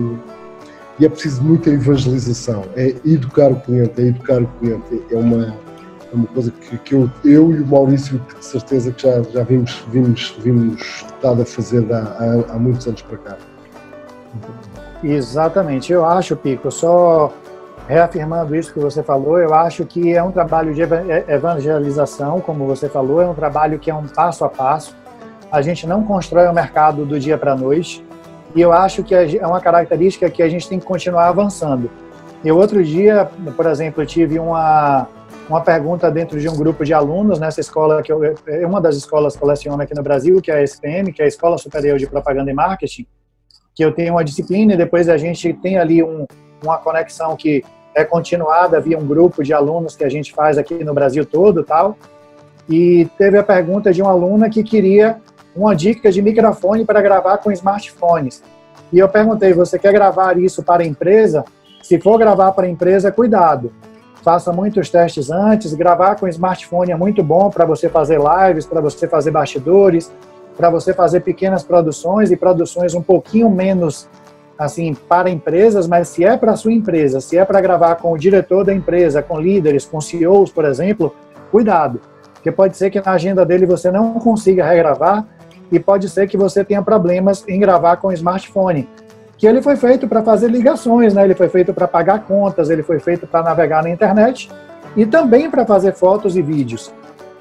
[0.99, 5.47] E é preciso muita evangelização, é educar o cliente, é educar o cliente, é uma,
[5.47, 9.43] é uma coisa que, que eu, eu e o Maurício, de certeza que já, já
[9.43, 13.37] vimos, vimos, vimos estado a fazer há, há, há muitos anos para cá.
[15.03, 15.93] Exatamente.
[15.93, 17.33] Eu acho, Pico, só
[17.89, 20.81] reafirmando isso que você falou, eu acho que é um trabalho de
[21.29, 24.97] evangelização, como você falou, é um trabalho que é um passo a passo.
[25.53, 28.04] A gente não constrói o mercado do dia para a noite.
[28.55, 31.91] E eu acho que é uma característica que a gente tem que continuar avançando.
[32.45, 35.09] Eu outro dia, por exemplo, tive uma
[35.49, 38.97] uma pergunta dentro de um grupo de alunos nessa escola que eu, é uma das
[38.97, 41.99] escolas que eu aqui no Brasil, que é a SPM, que é a Escola Superior
[41.99, 43.07] de Propaganda e Marketing,
[43.75, 46.27] que eu tenho uma disciplina e depois a gente tem ali um,
[46.63, 47.63] uma conexão que
[47.95, 51.63] é continuada via um grupo de alunos que a gente faz aqui no Brasil todo,
[51.63, 51.97] tal.
[52.69, 55.21] E teve a pergunta de uma aluna que queria
[55.55, 58.43] uma dica de microfone para gravar com smartphones.
[58.93, 61.45] E eu perguntei: você quer gravar isso para a empresa?
[61.83, 63.73] Se for gravar para a empresa, cuidado
[64.25, 65.75] faça muitos testes antes.
[65.75, 70.11] Gravar com smartphone é muito bom para você fazer lives, para você fazer bastidores,
[70.57, 74.09] para você fazer pequenas produções e produções um pouquinho menos
[74.57, 78.19] assim para empresas, mas se é para sua empresa, se é para gravar com o
[78.19, 81.13] diretor da empresa, com líderes, com CEOs, por exemplo,
[81.51, 82.01] cuidado,
[82.35, 85.27] porque pode ser que na agenda dele você não consiga regravar
[85.71, 88.89] e pode ser que você tenha problemas em gravar com smartphone
[89.37, 91.25] que ele foi feito para fazer ligações, né?
[91.25, 94.51] Ele foi feito para pagar contas, ele foi feito para navegar na internet
[94.97, 96.93] e também para fazer fotos e vídeos.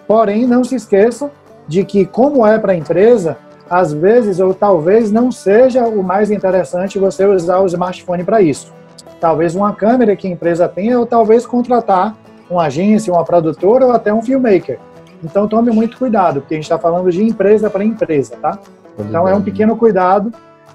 [0.08, 1.32] Porém, não se esqueça
[1.68, 3.38] de que, como é para a empresa,
[3.70, 8.74] às vezes ou talvez não seja o mais interessante você usar o smartphone para isso.
[9.20, 12.16] Talvez uma câmera que a empresa tenha, ou talvez contratar
[12.50, 14.78] uma agência, uma produtora ou até um filmmaker.
[15.24, 18.60] Então tome muito cuidado, porque a gente está falando de empresa para empresa, tá?
[19.00, 20.32] Então é um pequeno cuidado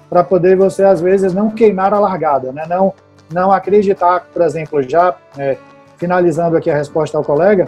[0.09, 2.65] para poder você, às vezes, não queimar a largada, né?
[2.67, 2.93] não,
[3.31, 5.55] não acreditar, por exemplo, já é,
[5.97, 7.67] finalizando aqui a resposta ao colega,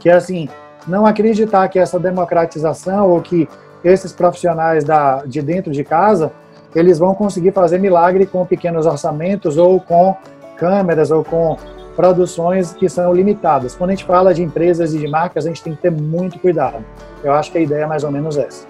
[0.00, 0.48] que é assim,
[0.88, 3.46] não acreditar que essa democratização ou que
[3.84, 6.32] esses profissionais da, de dentro de casa,
[6.74, 10.16] eles vão conseguir fazer milagre com pequenos orçamentos ou com
[10.56, 11.58] câmeras ou com
[11.96, 13.74] produções que são limitadas.
[13.74, 16.38] Quando a gente fala de empresas e de marcas, a gente tem que ter muito
[16.38, 16.84] cuidado.
[17.22, 18.66] Eu acho que a ideia é mais ou menos essa.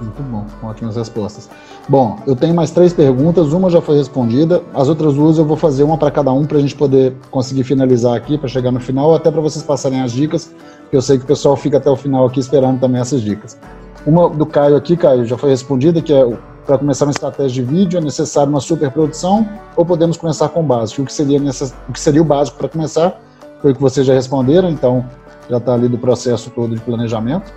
[0.00, 1.48] Muito bom, ótimas respostas.
[1.88, 5.56] Bom, eu tenho mais três perguntas, uma já foi respondida, as outras duas eu vou
[5.56, 8.80] fazer uma para cada um para a gente poder conseguir finalizar aqui, para chegar no
[8.80, 10.52] final, até para vocês passarem as dicas,
[10.90, 13.58] que eu sei que o pessoal fica até o final aqui esperando também essas dicas.
[14.04, 16.24] Uma do Caio aqui, Caio, já foi respondida, que é
[16.66, 20.62] para começar uma estratégia de vídeo é necessário uma superprodução ou podemos começar com o
[20.62, 21.02] básico?
[21.02, 23.20] O que seria, o, que seria o básico para começar?
[23.60, 25.04] Foi o que vocês já responderam, então
[25.48, 27.52] já está ali do processo todo de planejamento.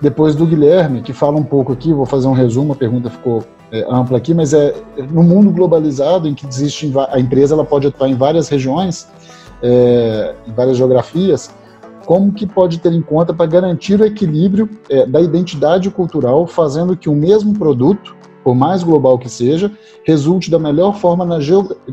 [0.00, 3.44] Depois do Guilherme, que fala um pouco aqui, vou fazer um resumo, a pergunta ficou
[3.70, 4.74] é, ampla aqui, mas é
[5.10, 9.08] no mundo globalizado em que existe a empresa ela pode atuar em várias regiões,
[9.62, 11.50] é, em várias geografias,
[12.04, 16.96] como que pode ter em conta para garantir o equilíbrio é, da identidade cultural, fazendo
[16.96, 19.70] que o mesmo produto, por mais global que seja,
[20.04, 21.38] resulte da melhor forma na,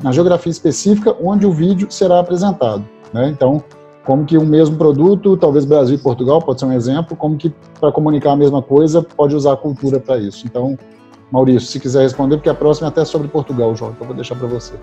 [0.04, 2.84] na geografia específica onde o vídeo será apresentado.
[3.14, 3.30] Né?
[3.30, 3.64] Então,
[4.06, 7.54] como que o mesmo produto, talvez Brasil e Portugal pode ser um exemplo, como que
[7.80, 10.48] para comunicar a mesma coisa pode usar a cultura para isso.
[10.48, 10.78] Então,
[11.32, 14.36] Maurício, se quiser responder, porque a próxima é até sobre Portugal, João, então vou deixar
[14.36, 14.74] para você.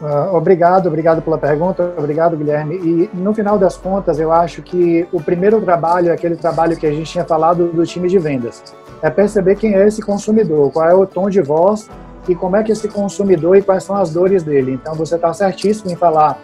[0.00, 2.76] Uh, obrigado, obrigado pela pergunta, obrigado, Guilherme.
[2.76, 6.86] E no final das contas, eu acho que o primeiro trabalho é aquele trabalho que
[6.86, 8.62] a gente tinha falado do time de vendas.
[9.02, 11.90] É perceber quem é esse consumidor, qual é o tom de voz
[12.28, 14.72] e como é que esse consumidor e quais são as dores dele.
[14.72, 16.38] Então, você está certíssimo em falar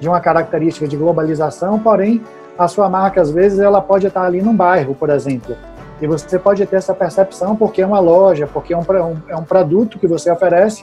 [0.00, 2.22] de uma característica de globalização, porém,
[2.58, 5.56] a sua marca, às vezes, ela pode estar ali num bairro, por exemplo.
[6.00, 8.82] E você pode ter essa percepção porque é uma loja, porque é um,
[9.28, 10.82] é um produto que você oferece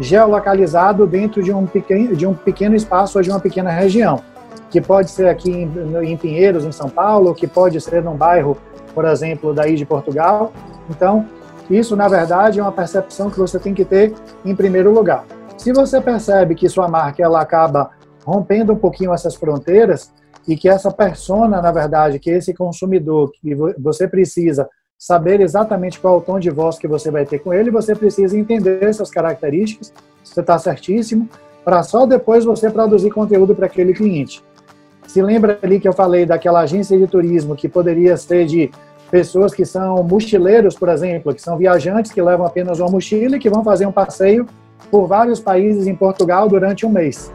[0.00, 4.20] geolocalizado dentro de um, pequeno, de um pequeno espaço ou de uma pequena região,
[4.70, 5.70] que pode ser aqui em,
[6.04, 8.56] em Pinheiros, em São Paulo, que pode ser num bairro,
[8.94, 10.52] por exemplo, daí de Portugal.
[10.90, 11.26] Então,
[11.70, 14.14] isso, na verdade, é uma percepção que você tem que ter
[14.44, 15.24] em primeiro lugar.
[15.56, 17.90] Se você percebe que sua marca ela acaba
[18.24, 20.12] rompendo um pouquinho essas fronteiras
[20.46, 24.68] e que essa persona, na verdade, que esse consumidor que você precisa
[24.98, 27.94] saber exatamente qual é o tom de voz que você vai ter com ele, você
[27.94, 29.92] precisa entender essas características,
[30.24, 31.28] você está certíssimo,
[31.64, 34.42] para só depois você produzir conteúdo para aquele cliente.
[35.06, 38.70] Se lembra ali que eu falei daquela agência de turismo que poderia ser de
[39.10, 43.38] pessoas que são mochileiros, por exemplo, que são viajantes que levam apenas uma mochila e
[43.38, 44.46] que vão fazer um passeio
[44.90, 47.30] por vários países em Portugal durante um mês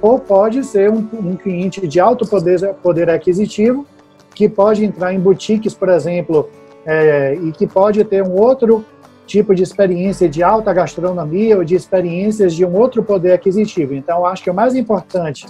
[0.00, 3.86] ou pode ser um, um cliente de alto poder, poder aquisitivo,
[4.34, 6.48] que pode entrar em boutiques, por exemplo,
[6.88, 8.82] é, e que pode ter um outro
[9.26, 13.92] tipo de experiência de alta gastronomia ou de experiências de um outro poder aquisitivo.
[13.94, 15.46] Então, acho que o mais importante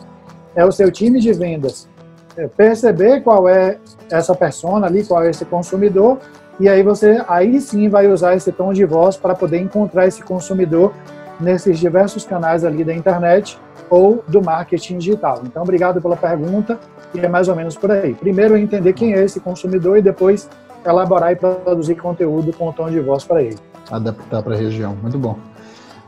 [0.57, 1.89] é o seu time de vendas
[2.37, 3.79] é perceber qual é
[4.11, 6.19] essa persona ali, qual é esse consumidor,
[6.61, 10.23] e aí você aí sim vai usar esse tom de voz para poder encontrar esse
[10.23, 10.93] consumidor
[11.41, 13.59] nesses diversos canais ali da internet
[13.91, 15.41] ou do marketing digital.
[15.45, 16.79] Então, obrigado pela pergunta
[17.13, 18.15] e é mais ou menos por aí.
[18.15, 20.49] Primeiro, entender quem é esse consumidor e depois
[20.85, 23.59] elaborar e produzir conteúdo com o tom de voz para ele.
[23.91, 24.97] Adaptar para a região.
[25.01, 25.37] Muito bom.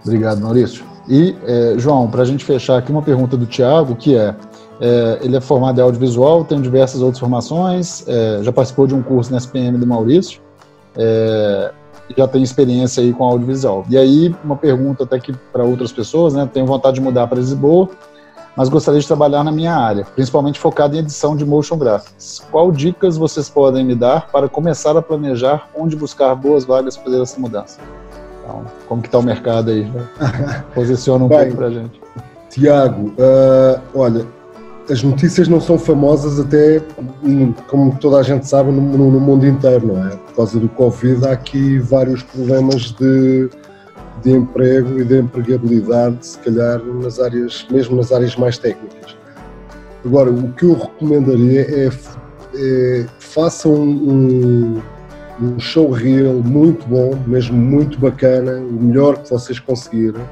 [0.04, 0.84] Obrigado, Maurício.
[1.08, 4.34] E, é, João, para a gente fechar aqui, uma pergunta do Tiago, que é,
[4.80, 9.02] é, ele é formado em audiovisual, tem diversas outras formações, é, já participou de um
[9.02, 10.40] curso na SPM do Maurício,
[10.96, 11.72] é,
[12.16, 13.84] já tem experiência aí com audiovisual.
[13.88, 16.48] E aí, uma pergunta até que para outras pessoas, né?
[16.52, 17.88] Tenho vontade de mudar para Lisboa,
[18.60, 22.44] mas gostaria de trabalhar na minha área, principalmente focado em edição de motion graphics.
[22.50, 27.06] Qual dicas vocês podem me dar para começar a planejar onde buscar boas vagas para
[27.06, 27.80] fazer essa mudança?
[28.44, 29.90] Então, como que está o mercado aí?
[30.74, 32.02] Posiciona um Bem, pouco para a gente.
[32.50, 34.26] Tiago, uh, olha,
[34.90, 36.82] as notícias não são famosas até,
[37.66, 40.10] como toda a gente sabe, no, no, mundo inteiro, não é?
[40.10, 43.48] Por causa do Covid há aqui vários problemas de,
[44.22, 49.16] de emprego e de empregabilidade, se calhar nas áreas, mesmo nas áreas mais técnicas.
[50.04, 51.90] Agora, o que eu recomendaria é,
[52.54, 54.80] é façam um,
[55.40, 60.22] um showreel muito bom, mesmo muito bacana, o melhor que vocês conseguirem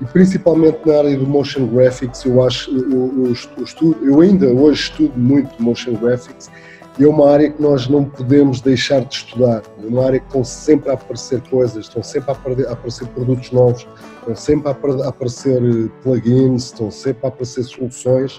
[0.00, 3.32] e principalmente na área do motion graphics, eu acho, o, o, o
[3.62, 6.50] estudo, eu ainda hoje estudo muito motion graphics
[6.98, 9.62] é uma área que nós não podemos deixar de estudar.
[9.82, 13.86] É uma área que estão sempre a aparecer coisas, estão sempre a aparecer produtos novos,
[14.20, 18.38] estão sempre a aparecer eh, plugins, estão sempre a aparecer soluções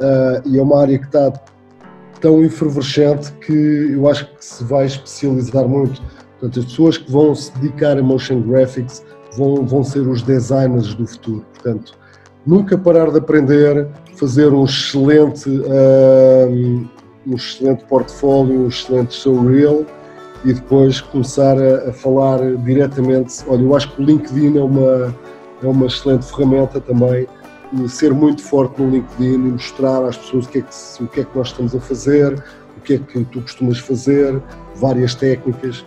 [0.00, 1.32] uh, e é uma área que está
[2.20, 6.00] tão efervescente que eu acho que se vai especializar muito.
[6.38, 9.04] Portanto, as pessoas que vão se dedicar a motion graphics
[9.36, 11.44] vão, vão ser os designers do futuro.
[11.54, 11.98] Portanto,
[12.46, 16.86] nunca parar de aprender, fazer um excelente, um,
[17.26, 19.86] um excelente portfólio, um excelente showreel
[20.44, 23.42] e depois começar a, a, falar diretamente.
[23.46, 25.14] Olha, eu acho que o LinkedIn é uma,
[25.62, 27.26] é uma excelente ferramenta também.
[27.86, 31.20] Ser muito forte no LinkedIn e mostrar às pessoas o que, é que, o que
[31.20, 32.42] é que nós estamos a fazer,
[32.78, 34.40] o que é que tu costumas fazer,
[34.76, 35.84] várias técnicas,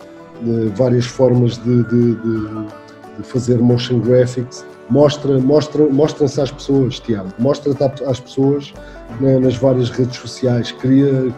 [0.76, 2.66] várias formas de, de, de,
[3.16, 4.64] de fazer motion graphics.
[4.90, 8.74] Mostra, mostra, mostra-se às pessoas, Tiago, mostra-te às pessoas
[9.20, 11.32] né, nas várias redes sociais, cria,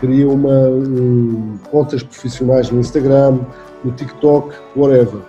[0.00, 3.38] cria uma, um, contas profissionais no Instagram,
[3.84, 5.20] no TikTok, whatever.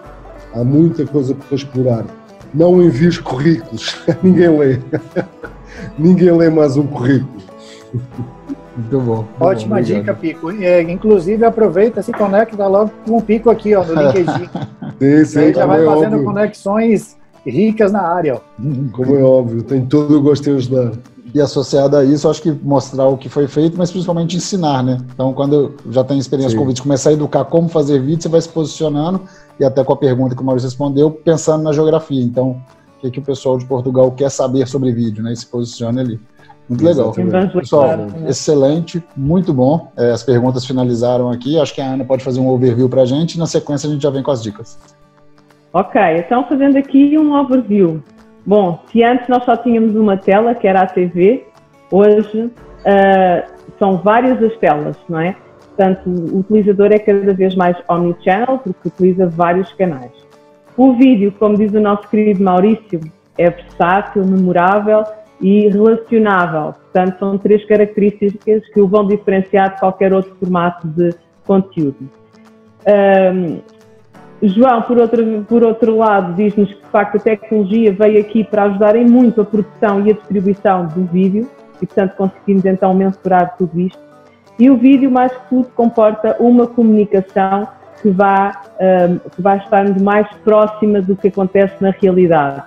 [0.54, 2.06] Há muita coisa para explorar.
[2.54, 4.80] Não envies currículos, ninguém lê.
[5.98, 7.40] ninguém lê mais um currículo.
[8.80, 9.16] Muito bom.
[9.16, 10.52] Muito Ótima bom, dica, Pico.
[10.52, 14.50] É, inclusive, aproveita, se conecta logo com o Pico aqui, ó, no LinkedIn.
[15.00, 16.26] sim, sim, Aí já vai é fazendo óbvio.
[16.26, 18.36] conexões ricas na área.
[18.36, 18.40] Ó.
[18.92, 20.92] Como é óbvio, tem todo o gosto em ajudar.
[21.34, 24.98] E associado a isso, acho que mostrar o que foi feito, mas principalmente ensinar, né?
[25.14, 26.58] Então, quando já tem experiência Sim.
[26.58, 29.22] com vídeo, começar a educar como fazer vídeo, você vai se posicionando
[29.60, 32.24] e até com a pergunta que o Maurício respondeu, pensando na geografia.
[32.24, 32.60] Então,
[32.98, 35.32] o que, que o pessoal de Portugal quer saber sobre vídeo, né?
[35.32, 36.20] E se posiciona ali.
[36.70, 37.12] Muito legal.
[37.52, 37.90] Pessoal,
[38.28, 39.92] excelente, muito bom.
[39.98, 41.60] É, as perguntas finalizaram aqui.
[41.60, 43.92] Acho que a Ana pode fazer um overview para a gente e na sequência a
[43.92, 44.78] gente já vem com as dicas.
[45.74, 48.04] Ok, então fazendo aqui um overview.
[48.46, 51.46] Bom, se antes nós só tínhamos uma tela, que era a TV,
[51.92, 55.36] hoje uh, são várias as telas, não é?
[55.76, 60.12] Portanto, o utilizador é cada vez mais omnichannel, porque utiliza vários canais.
[60.78, 63.00] O vídeo, como diz o nosso querido Maurício,
[63.38, 65.04] é versátil, memorável
[65.42, 66.74] e relacionável.
[66.74, 71.14] Portanto, são três características que o vão diferenciar de qualquer outro formato de
[71.46, 72.10] conteúdo.
[72.88, 73.60] Um,
[74.42, 78.64] João, por outro, por outro lado, diz-nos que de facto a tecnologia veio aqui para
[78.64, 81.50] ajudar em muito a produção e a distribuição do vídeo
[81.82, 84.00] e, portanto, conseguimos então mensurar tudo isto.
[84.58, 87.68] E o vídeo, mais que tudo, comporta uma comunicação
[88.02, 92.64] que vai, um, que estar mais próxima do que acontece na realidade.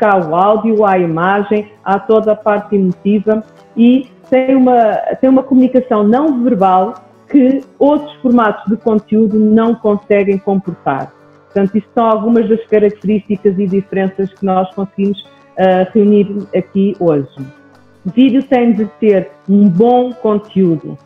[0.00, 3.42] Há o áudio, a imagem, há toda a parte emotiva
[3.76, 6.94] e tem uma, tem uma comunicação não verbal
[7.28, 11.12] que outros formatos de conteúdo não conseguem comportar.
[11.44, 17.28] Portanto, isto são algumas das características e diferenças que nós conseguimos uh, reunir aqui hoje.
[18.04, 20.98] Vídeo tem de ter um bom conteúdo,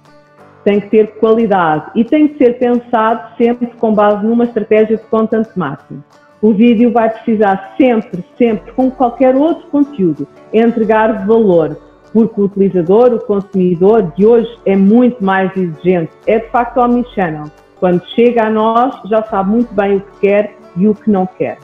[0.64, 5.02] tem que ter qualidade e tem que ser pensado sempre com base numa estratégia de
[5.04, 6.02] content marketing.
[6.40, 11.76] O vídeo vai precisar sempre, sempre, como qualquer outro conteúdo, entregar valor,
[12.12, 16.12] porque o utilizador, o consumidor de hoje é muito mais exigente.
[16.26, 17.44] É de facto omnichannel.
[17.80, 21.26] Quando chega a nós, já sabe muito bem o que quer e o que não
[21.26, 21.58] quer.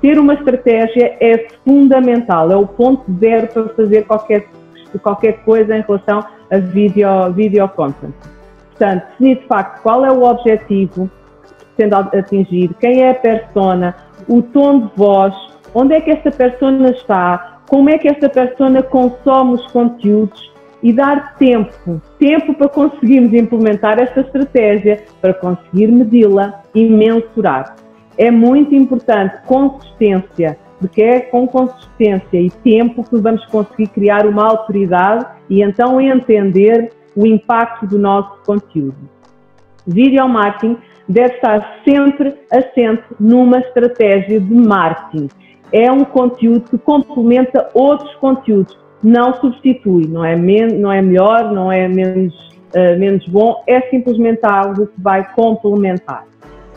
[0.00, 4.48] Ter uma estratégia é fundamental, é o ponto zero para fazer qualquer,
[5.02, 8.14] qualquer coisa em relação a video, video content.
[8.70, 11.10] Portanto, definir de facto qual é o objetivo
[11.76, 13.94] sendo atingido, quem é a persona,
[14.28, 15.34] o tom de voz,
[15.74, 20.92] onde é que esta persona está, como é que esta persona consome os conteúdos e
[20.92, 27.76] dar tempo, tempo para conseguirmos implementar esta estratégia, para conseguir medi-la e mensurar.
[28.18, 34.44] É muito importante consistência, porque é com consistência e tempo que vamos conseguir criar uma
[34.44, 38.96] autoridade e então entender o impacto do nosso conteúdo.
[39.86, 40.76] Video marketing
[41.08, 45.28] deve estar sempre assente numa estratégia de marketing
[45.72, 51.72] é um conteúdo que complementa outros conteúdos, não substitui, não é, não é melhor, não
[51.72, 52.34] é menos,
[52.74, 56.24] uh, menos bom, é simplesmente algo que vai complementar.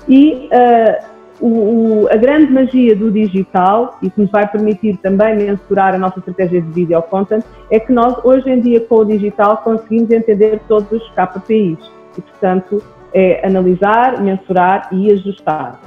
[0.07, 1.06] E uh,
[1.41, 5.98] o, o, a grande magia do digital, e que nos vai permitir também mensurar a
[5.98, 10.10] nossa estratégia de video content, é que nós, hoje em dia, com o digital, conseguimos
[10.10, 11.77] entender todos os KPIs.
[12.18, 12.82] E, portanto,
[13.15, 15.79] é analisar, mensurar e ajustar.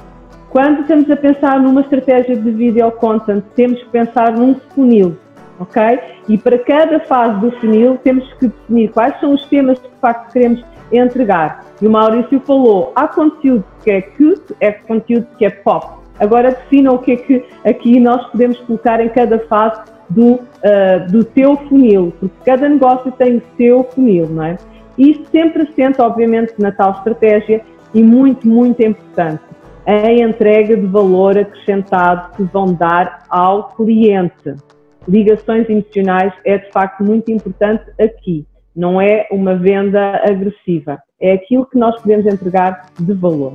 [0.49, 5.15] Quando estamos a pensar numa estratégia de video content, temos que pensar num funil,
[5.59, 5.99] ok?
[6.27, 9.95] E para cada fase do funil, temos que definir quais são os temas que de
[10.01, 11.63] facto queremos entregar.
[11.79, 15.99] E o Maurício falou: há conteúdo que é cute, é conteúdo que é pop.
[16.19, 21.11] Agora defina o que é que aqui nós podemos colocar em cada fase do, uh,
[21.11, 24.57] do teu funil, porque cada negócio tem o seu funil, não é?
[24.99, 27.61] E sempre assenta, obviamente, na tal estratégia
[27.93, 29.41] e muito, muito importante
[29.85, 34.53] a entrega de valor acrescentado que vão dar ao cliente.
[35.07, 38.45] Ligações emocionais é de facto muito importante aqui.
[38.75, 43.53] Não é uma venda agressiva, é aquilo que nós podemos entregar de valor.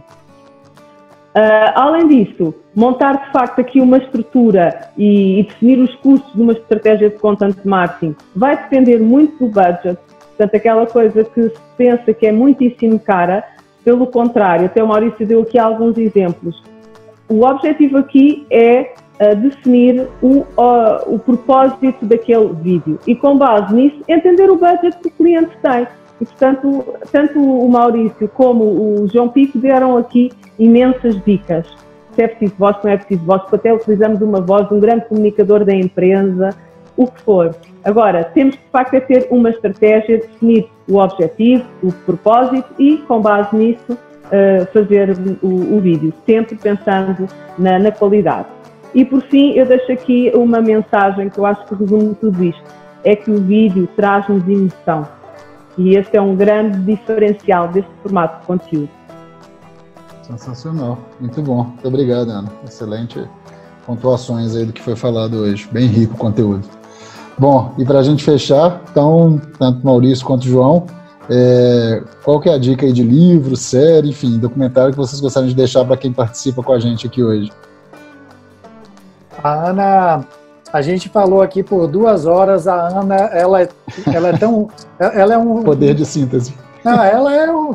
[1.36, 6.40] Uh, além disso, montar de facto aqui uma estrutura e, e, definir os custos de
[6.40, 9.98] uma estratégia de content marketing vai depender muito do budget.
[10.36, 13.44] Portanto, aquela coisa que se pensa que é muitíssimo cara,
[13.85, 16.62] pelo contrário, até o Maurício deu aqui alguns exemplos.
[17.28, 23.73] O objetivo aqui é uh, definir o, uh, o propósito daquele vídeo e, com base
[23.74, 25.86] nisso, entender o budget que o cliente tem.
[26.20, 31.66] E, portanto, tanto o Maurício como o João Pico deram aqui imensas dicas.
[32.15, 35.06] Se é preciso voz, não é preciso voz, até utilizamos uma voz de um grande
[35.06, 36.51] comunicador da empresa,
[36.96, 37.54] o que for.
[37.84, 43.20] Agora, temos de facto é ter uma estratégia, definir o objetivo, o propósito e, com
[43.20, 45.10] base nisso, uh, fazer
[45.42, 48.48] o, o, vídeo, sempre pensando na, na qualidade.
[48.94, 52.62] E por fim, eu deixo aqui uma mensagem que eu acho que resume tudo isto:
[53.02, 55.06] é que o vídeo traz-nos emoção.
[55.76, 58.90] E esse é um grande diferencial deste formato de conteúdo.
[60.22, 61.64] Sensacional, muito bom.
[61.64, 62.48] Muito obrigado, Ana.
[62.64, 63.28] Excelente
[63.86, 65.68] pontuações aí do que foi falado hoje.
[65.70, 66.66] Bem rico o conteúdo.
[67.36, 70.86] Bom, e para a gente fechar, então, tanto Maurício quanto João,
[71.28, 75.48] é, qual que é a dica aí de livro, série, enfim, documentário que vocês gostariam
[75.48, 77.51] de deixar para quem participa com a gente aqui hoje?
[79.43, 80.24] A Ana,
[80.73, 83.69] a gente falou aqui por duas horas, a Ana, ela, é,
[84.12, 84.69] ela é tão...
[84.98, 85.62] Ela é um...
[85.62, 86.55] Poder de síntese.
[86.85, 87.74] Não, ela é um,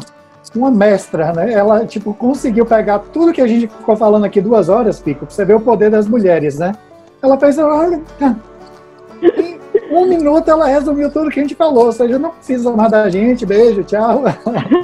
[0.55, 1.51] uma mestra, né?
[1.51, 5.35] Ela, tipo, conseguiu pegar tudo que a gente ficou falando aqui duas horas, Pico, pra
[5.35, 6.71] você ver o poder das mulheres, né?
[7.21, 8.01] Ela fez, olha,
[9.21, 12.91] em um minuto ela resumiu tudo que a gente falou, ou seja, não precisa mais
[12.91, 13.45] da gente.
[13.45, 14.23] Beijo, tchau.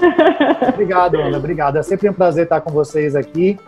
[0.68, 1.78] obrigado, Ana, obrigado.
[1.78, 3.60] É sempre um prazer estar com vocês aqui.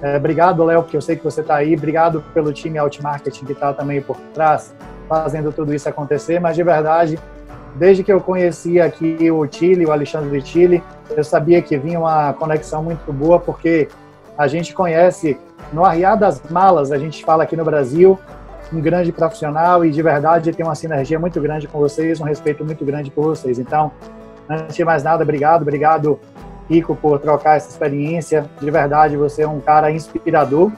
[0.00, 1.74] É, obrigado, Léo, porque eu sei que você está aí.
[1.74, 4.74] Obrigado pelo time Outmarketing que está também por trás,
[5.08, 6.38] fazendo tudo isso acontecer.
[6.40, 7.18] Mas, de verdade,
[7.74, 10.82] desde que eu conheci aqui o Chile, o Alexandre de Chile,
[11.16, 13.88] eu sabia que vinha uma conexão muito boa, porque
[14.36, 15.36] a gente conhece
[15.72, 18.18] no Arriar das Malas, a gente fala aqui no Brasil,
[18.72, 22.64] um grande profissional e de verdade tem uma sinergia muito grande com vocês, um respeito
[22.64, 23.58] muito grande por vocês.
[23.58, 23.90] Então,
[24.48, 26.18] antes de mais nada, obrigado, obrigado,
[26.68, 28.44] Rico, por trocar essa experiência.
[28.60, 30.70] De verdade, você é um cara inspirador.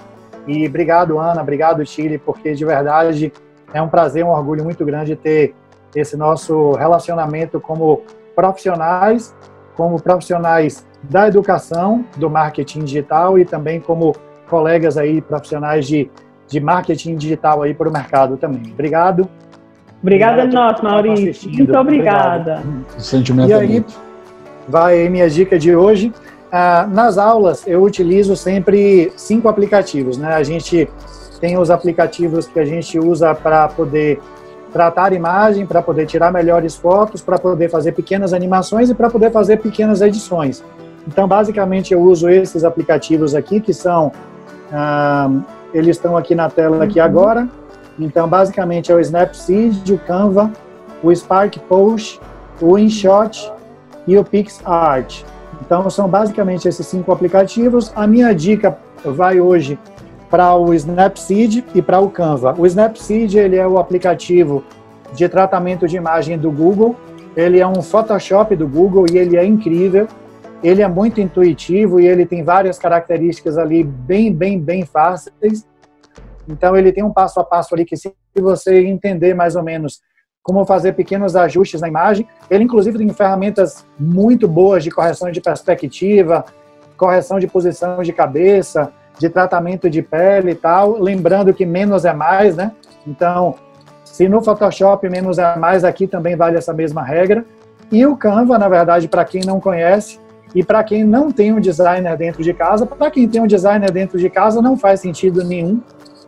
[0.47, 3.33] E obrigado, Ana, obrigado, Chile, porque de verdade
[3.73, 5.55] é um prazer, um orgulho muito grande ter
[5.95, 8.03] esse nosso relacionamento como
[8.35, 9.35] profissionais,
[9.77, 14.15] como profissionais da educação, do marketing digital e também como
[14.49, 16.11] colegas aí profissionais de
[16.51, 18.73] de marketing digital aí para o mercado também.
[18.73, 19.29] Obrigado.
[20.03, 21.51] Obrigada a nós, Maurício.
[21.51, 22.63] Muito obrigada.
[22.99, 23.85] O sentimento e é aí, é
[24.69, 26.13] vai minha dica de hoje.
[26.51, 30.19] Ah, nas aulas, eu utilizo sempre cinco aplicativos.
[30.19, 30.35] Né?
[30.35, 30.89] A gente
[31.41, 34.21] tem os aplicativos que a gente usa para poder
[34.73, 39.31] tratar imagem, para poder tirar melhores fotos, para poder fazer pequenas animações e para poder
[39.31, 40.65] fazer pequenas edições.
[41.07, 44.13] Então, basicamente, eu uso esses aplicativos aqui, que são
[44.73, 45.31] ah,
[45.73, 47.05] eles estão aqui na tela aqui uhum.
[47.05, 47.49] agora.
[47.99, 50.51] Então, basicamente, é o Snapseed, o Canva,
[51.03, 52.21] o Spark Post,
[52.61, 53.53] o InShot
[54.07, 55.23] e o PixArt.
[55.61, 57.93] Então, são basicamente esses cinco aplicativos.
[57.95, 59.79] A minha dica vai hoje
[60.31, 62.55] para o Snapseed e para o Canva.
[62.57, 64.63] O Snapseed ele é o aplicativo
[65.13, 66.95] de tratamento de imagem do Google.
[67.37, 70.07] Ele é um Photoshop do Google e ele é incrível.
[70.63, 75.67] Ele é muito intuitivo e ele tem várias características ali bem, bem, bem fáceis.
[76.49, 80.01] Então, ele tem um passo a passo ali que, se você entender mais ou menos
[80.43, 85.41] como fazer pequenos ajustes na imagem, ele, inclusive, tem ferramentas muito boas de correção de
[85.41, 86.45] perspectiva,
[86.97, 90.99] correção de posição de cabeça, de tratamento de pele e tal.
[90.99, 92.73] Lembrando que menos é mais, né?
[93.07, 93.55] Então,
[94.05, 97.45] se no Photoshop menos é mais, aqui também vale essa mesma regra.
[97.93, 100.19] E o Canva, na verdade, para quem não conhece,
[100.55, 103.91] e para quem não tem um designer dentro de casa, para quem tem um designer
[103.91, 105.81] dentro de casa, não faz sentido nenhum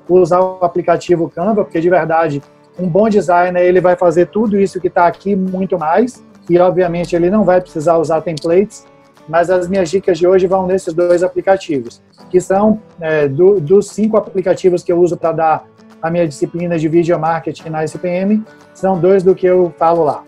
[0.08, 2.42] usar o aplicativo Canva, porque de verdade,
[2.78, 7.14] um bom designer ele vai fazer tudo isso que está aqui muito mais, e obviamente
[7.16, 8.86] ele não vai precisar usar templates,
[9.28, 13.88] mas as minhas dicas de hoje vão nesses dois aplicativos, que são é, do, dos
[13.88, 15.64] cinco aplicativos que eu uso para dar
[16.02, 18.42] a minha disciplina de video marketing na SPM,
[18.74, 20.24] são dois do que eu falo lá.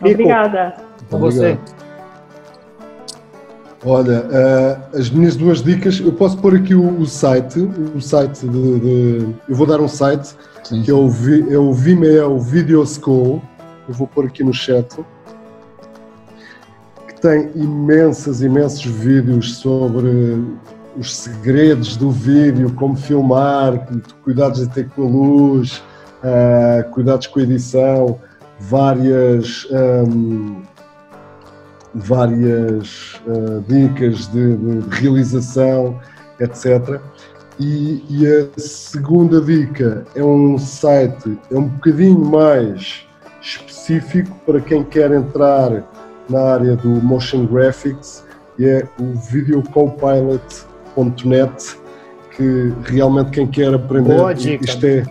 [0.00, 0.74] Obrigada.
[1.10, 1.58] Com você.
[3.84, 7.60] Olha, uh, as minhas duas dicas, eu posso pôr aqui o, o site,
[7.94, 10.34] o site de, de, Eu vou dar um site
[10.64, 11.08] sim, que é o,
[11.48, 13.40] é o Vimeo Video School,
[13.88, 14.98] eu vou pôr aqui no chat,
[17.06, 20.42] que tem imensas, imensos vídeos sobre
[20.96, 23.86] os segredos do vídeo, como filmar,
[24.24, 25.80] cuidados de ter com a luz,
[26.24, 28.18] uh, cuidados com a edição,
[28.58, 29.68] várias.
[29.70, 30.62] Um,
[31.94, 35.98] várias uh, dicas de, de, realização,
[36.40, 37.00] etc.
[37.58, 43.04] E, e, a segunda dica é um site, é um bocadinho mais
[43.40, 45.82] específico para quem quer entrar
[46.28, 48.22] na área do motion graphics,
[48.58, 51.78] e é o videocopilot.net,
[52.36, 54.64] que realmente quem quer aprender Boa dica.
[54.64, 55.04] isto é,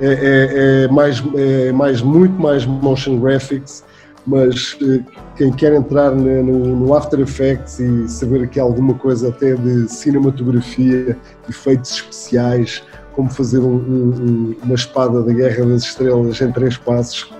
[0.00, 3.82] é, é mais, é mais muito mais motion graphics
[4.28, 5.02] mas uh,
[5.36, 11.16] quem quer entrar no, no, After Effects e saber aqui alguma coisa até de cinematografia,
[11.48, 12.82] efeitos especiais,
[13.14, 17.32] como fazer um, um, uma espada da Guerra das Estrelas em três passos.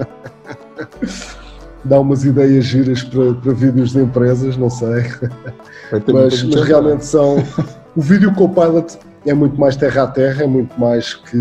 [1.84, 5.04] Dá umas ideias giras para, para vídeos de empresas, não sei.
[6.12, 7.36] Mas, mas realmente são.
[7.94, 11.36] O vídeo Copilot é muito mais terra a terra, é muito mais que.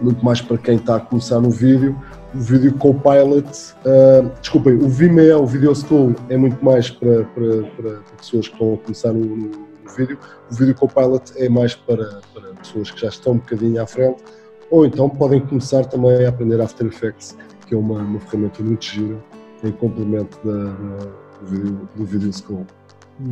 [0.00, 1.96] Muito mais para quem está a começar no vídeo.
[2.34, 3.46] O vídeo Copilot,
[3.84, 8.54] uh, desculpem, o Vimeo, o Video School é muito mais para, para, para pessoas que
[8.54, 9.50] estão a começar no, no
[9.94, 10.18] vídeo.
[10.50, 14.22] O vídeo Copilot é mais para, para pessoas que já estão um bocadinho à frente,
[14.70, 17.36] ou então podem começar também a aprender After Effects,
[17.66, 19.22] que é uma, uma ferramenta muito gira
[19.62, 21.04] em complemento da, da,
[21.40, 22.66] do, video, do Video School.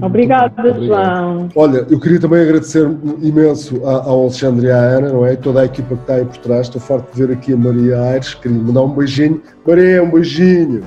[0.01, 1.49] Obrigada, João.
[1.55, 2.87] Olha, eu queria também agradecer
[3.21, 5.37] imenso ao Alexandre e à Ana, não é?
[5.37, 6.67] Toda a equipa que está aí por trás.
[6.67, 8.35] Estou farto de ver aqui a Maria Aires.
[8.35, 9.43] Queria mandar um beijinho.
[9.67, 10.83] Maria, um beijinho.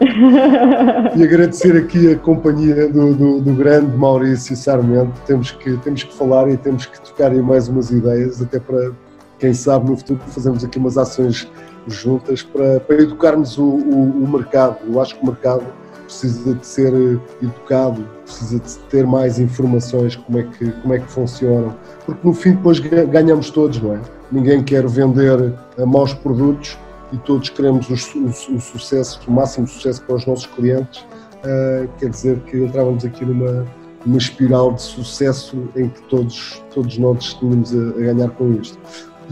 [1.16, 5.12] e agradecer aqui a companhia do, do, do, grande Maurício Sarmento.
[5.26, 8.92] Temos que, temos que falar e temos que tocar aí mais umas ideias, até para,
[9.38, 11.50] quem sabe, no futuro fazermos aqui umas ações
[11.86, 14.78] juntas para, para educarmos o, o, o mercado.
[14.86, 15.64] Eu acho que o mercado
[16.04, 16.92] precisa de ser
[17.40, 21.74] educado, precisa de ter mais informações como é que, como é que funcionam,
[22.06, 24.00] porque no fim depois ganhamos todos, não é?
[24.30, 25.52] Ninguém quer vender
[25.86, 26.78] maus produtos
[27.12, 31.88] e todos queremos o, o, o sucesso, o máximo sucesso para os nossos clientes, uh,
[31.98, 33.66] quer dizer que entrávamos aqui numa,
[34.06, 38.78] numa espiral de sucesso em que todos, todos nós tínhamos a, a ganhar com isto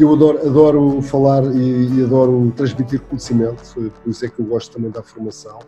[0.03, 4.73] eu adoro, adoro falar e, e, adoro transmitir conhecimento, por isso é que eu gosto
[4.73, 5.59] também da formação.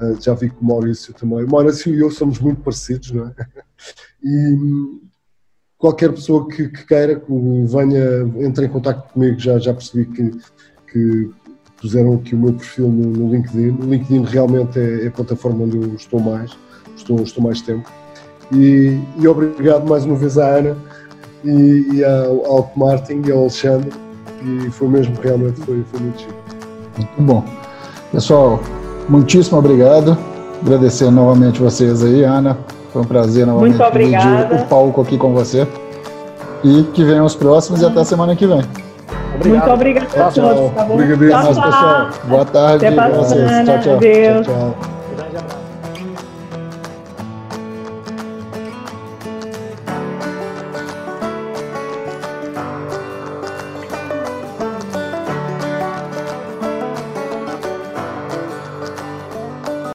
[0.00, 1.44] Uh, já vi que o Maurício também.
[1.44, 3.34] O Maurício e eu somos muito parecidos, não é?
[4.26, 5.00] E
[5.76, 10.30] qualquer pessoa que, que queira, que venha, entre em contato comigo, já, já percebi que,
[10.90, 11.30] que
[11.76, 13.82] puseram aqui o meu perfil no, no LinkedIn.
[13.82, 16.56] O LinkedIn realmente é, é, a plataforma onde eu estou mais,
[16.96, 17.92] estou, estou mais tempo.
[18.50, 20.74] E, e obrigado mais uma vez à Ana
[21.44, 23.92] e, e ao, ao Martin e ao Alexandre
[24.44, 26.34] e foi mesmo, realmente foi, foi muito chique.
[26.96, 27.44] Muito bom.
[28.12, 28.60] Pessoal,
[29.08, 30.16] muitíssimo obrigado.
[30.62, 32.56] Agradecer novamente vocês aí, Ana.
[32.92, 35.66] Foi um prazer novamente Muito dividir o palco aqui com você.
[36.62, 38.62] E que venham os próximos e até a semana que vem.
[39.34, 39.58] Obrigado.
[39.58, 40.72] Muito obrigada a todos.
[40.74, 42.08] Tá Obrigado, pessoal.
[42.24, 42.86] Boa tarde.
[42.86, 43.98] Até Tchau, tchau.
[43.98, 44.93] Tchau, tchau.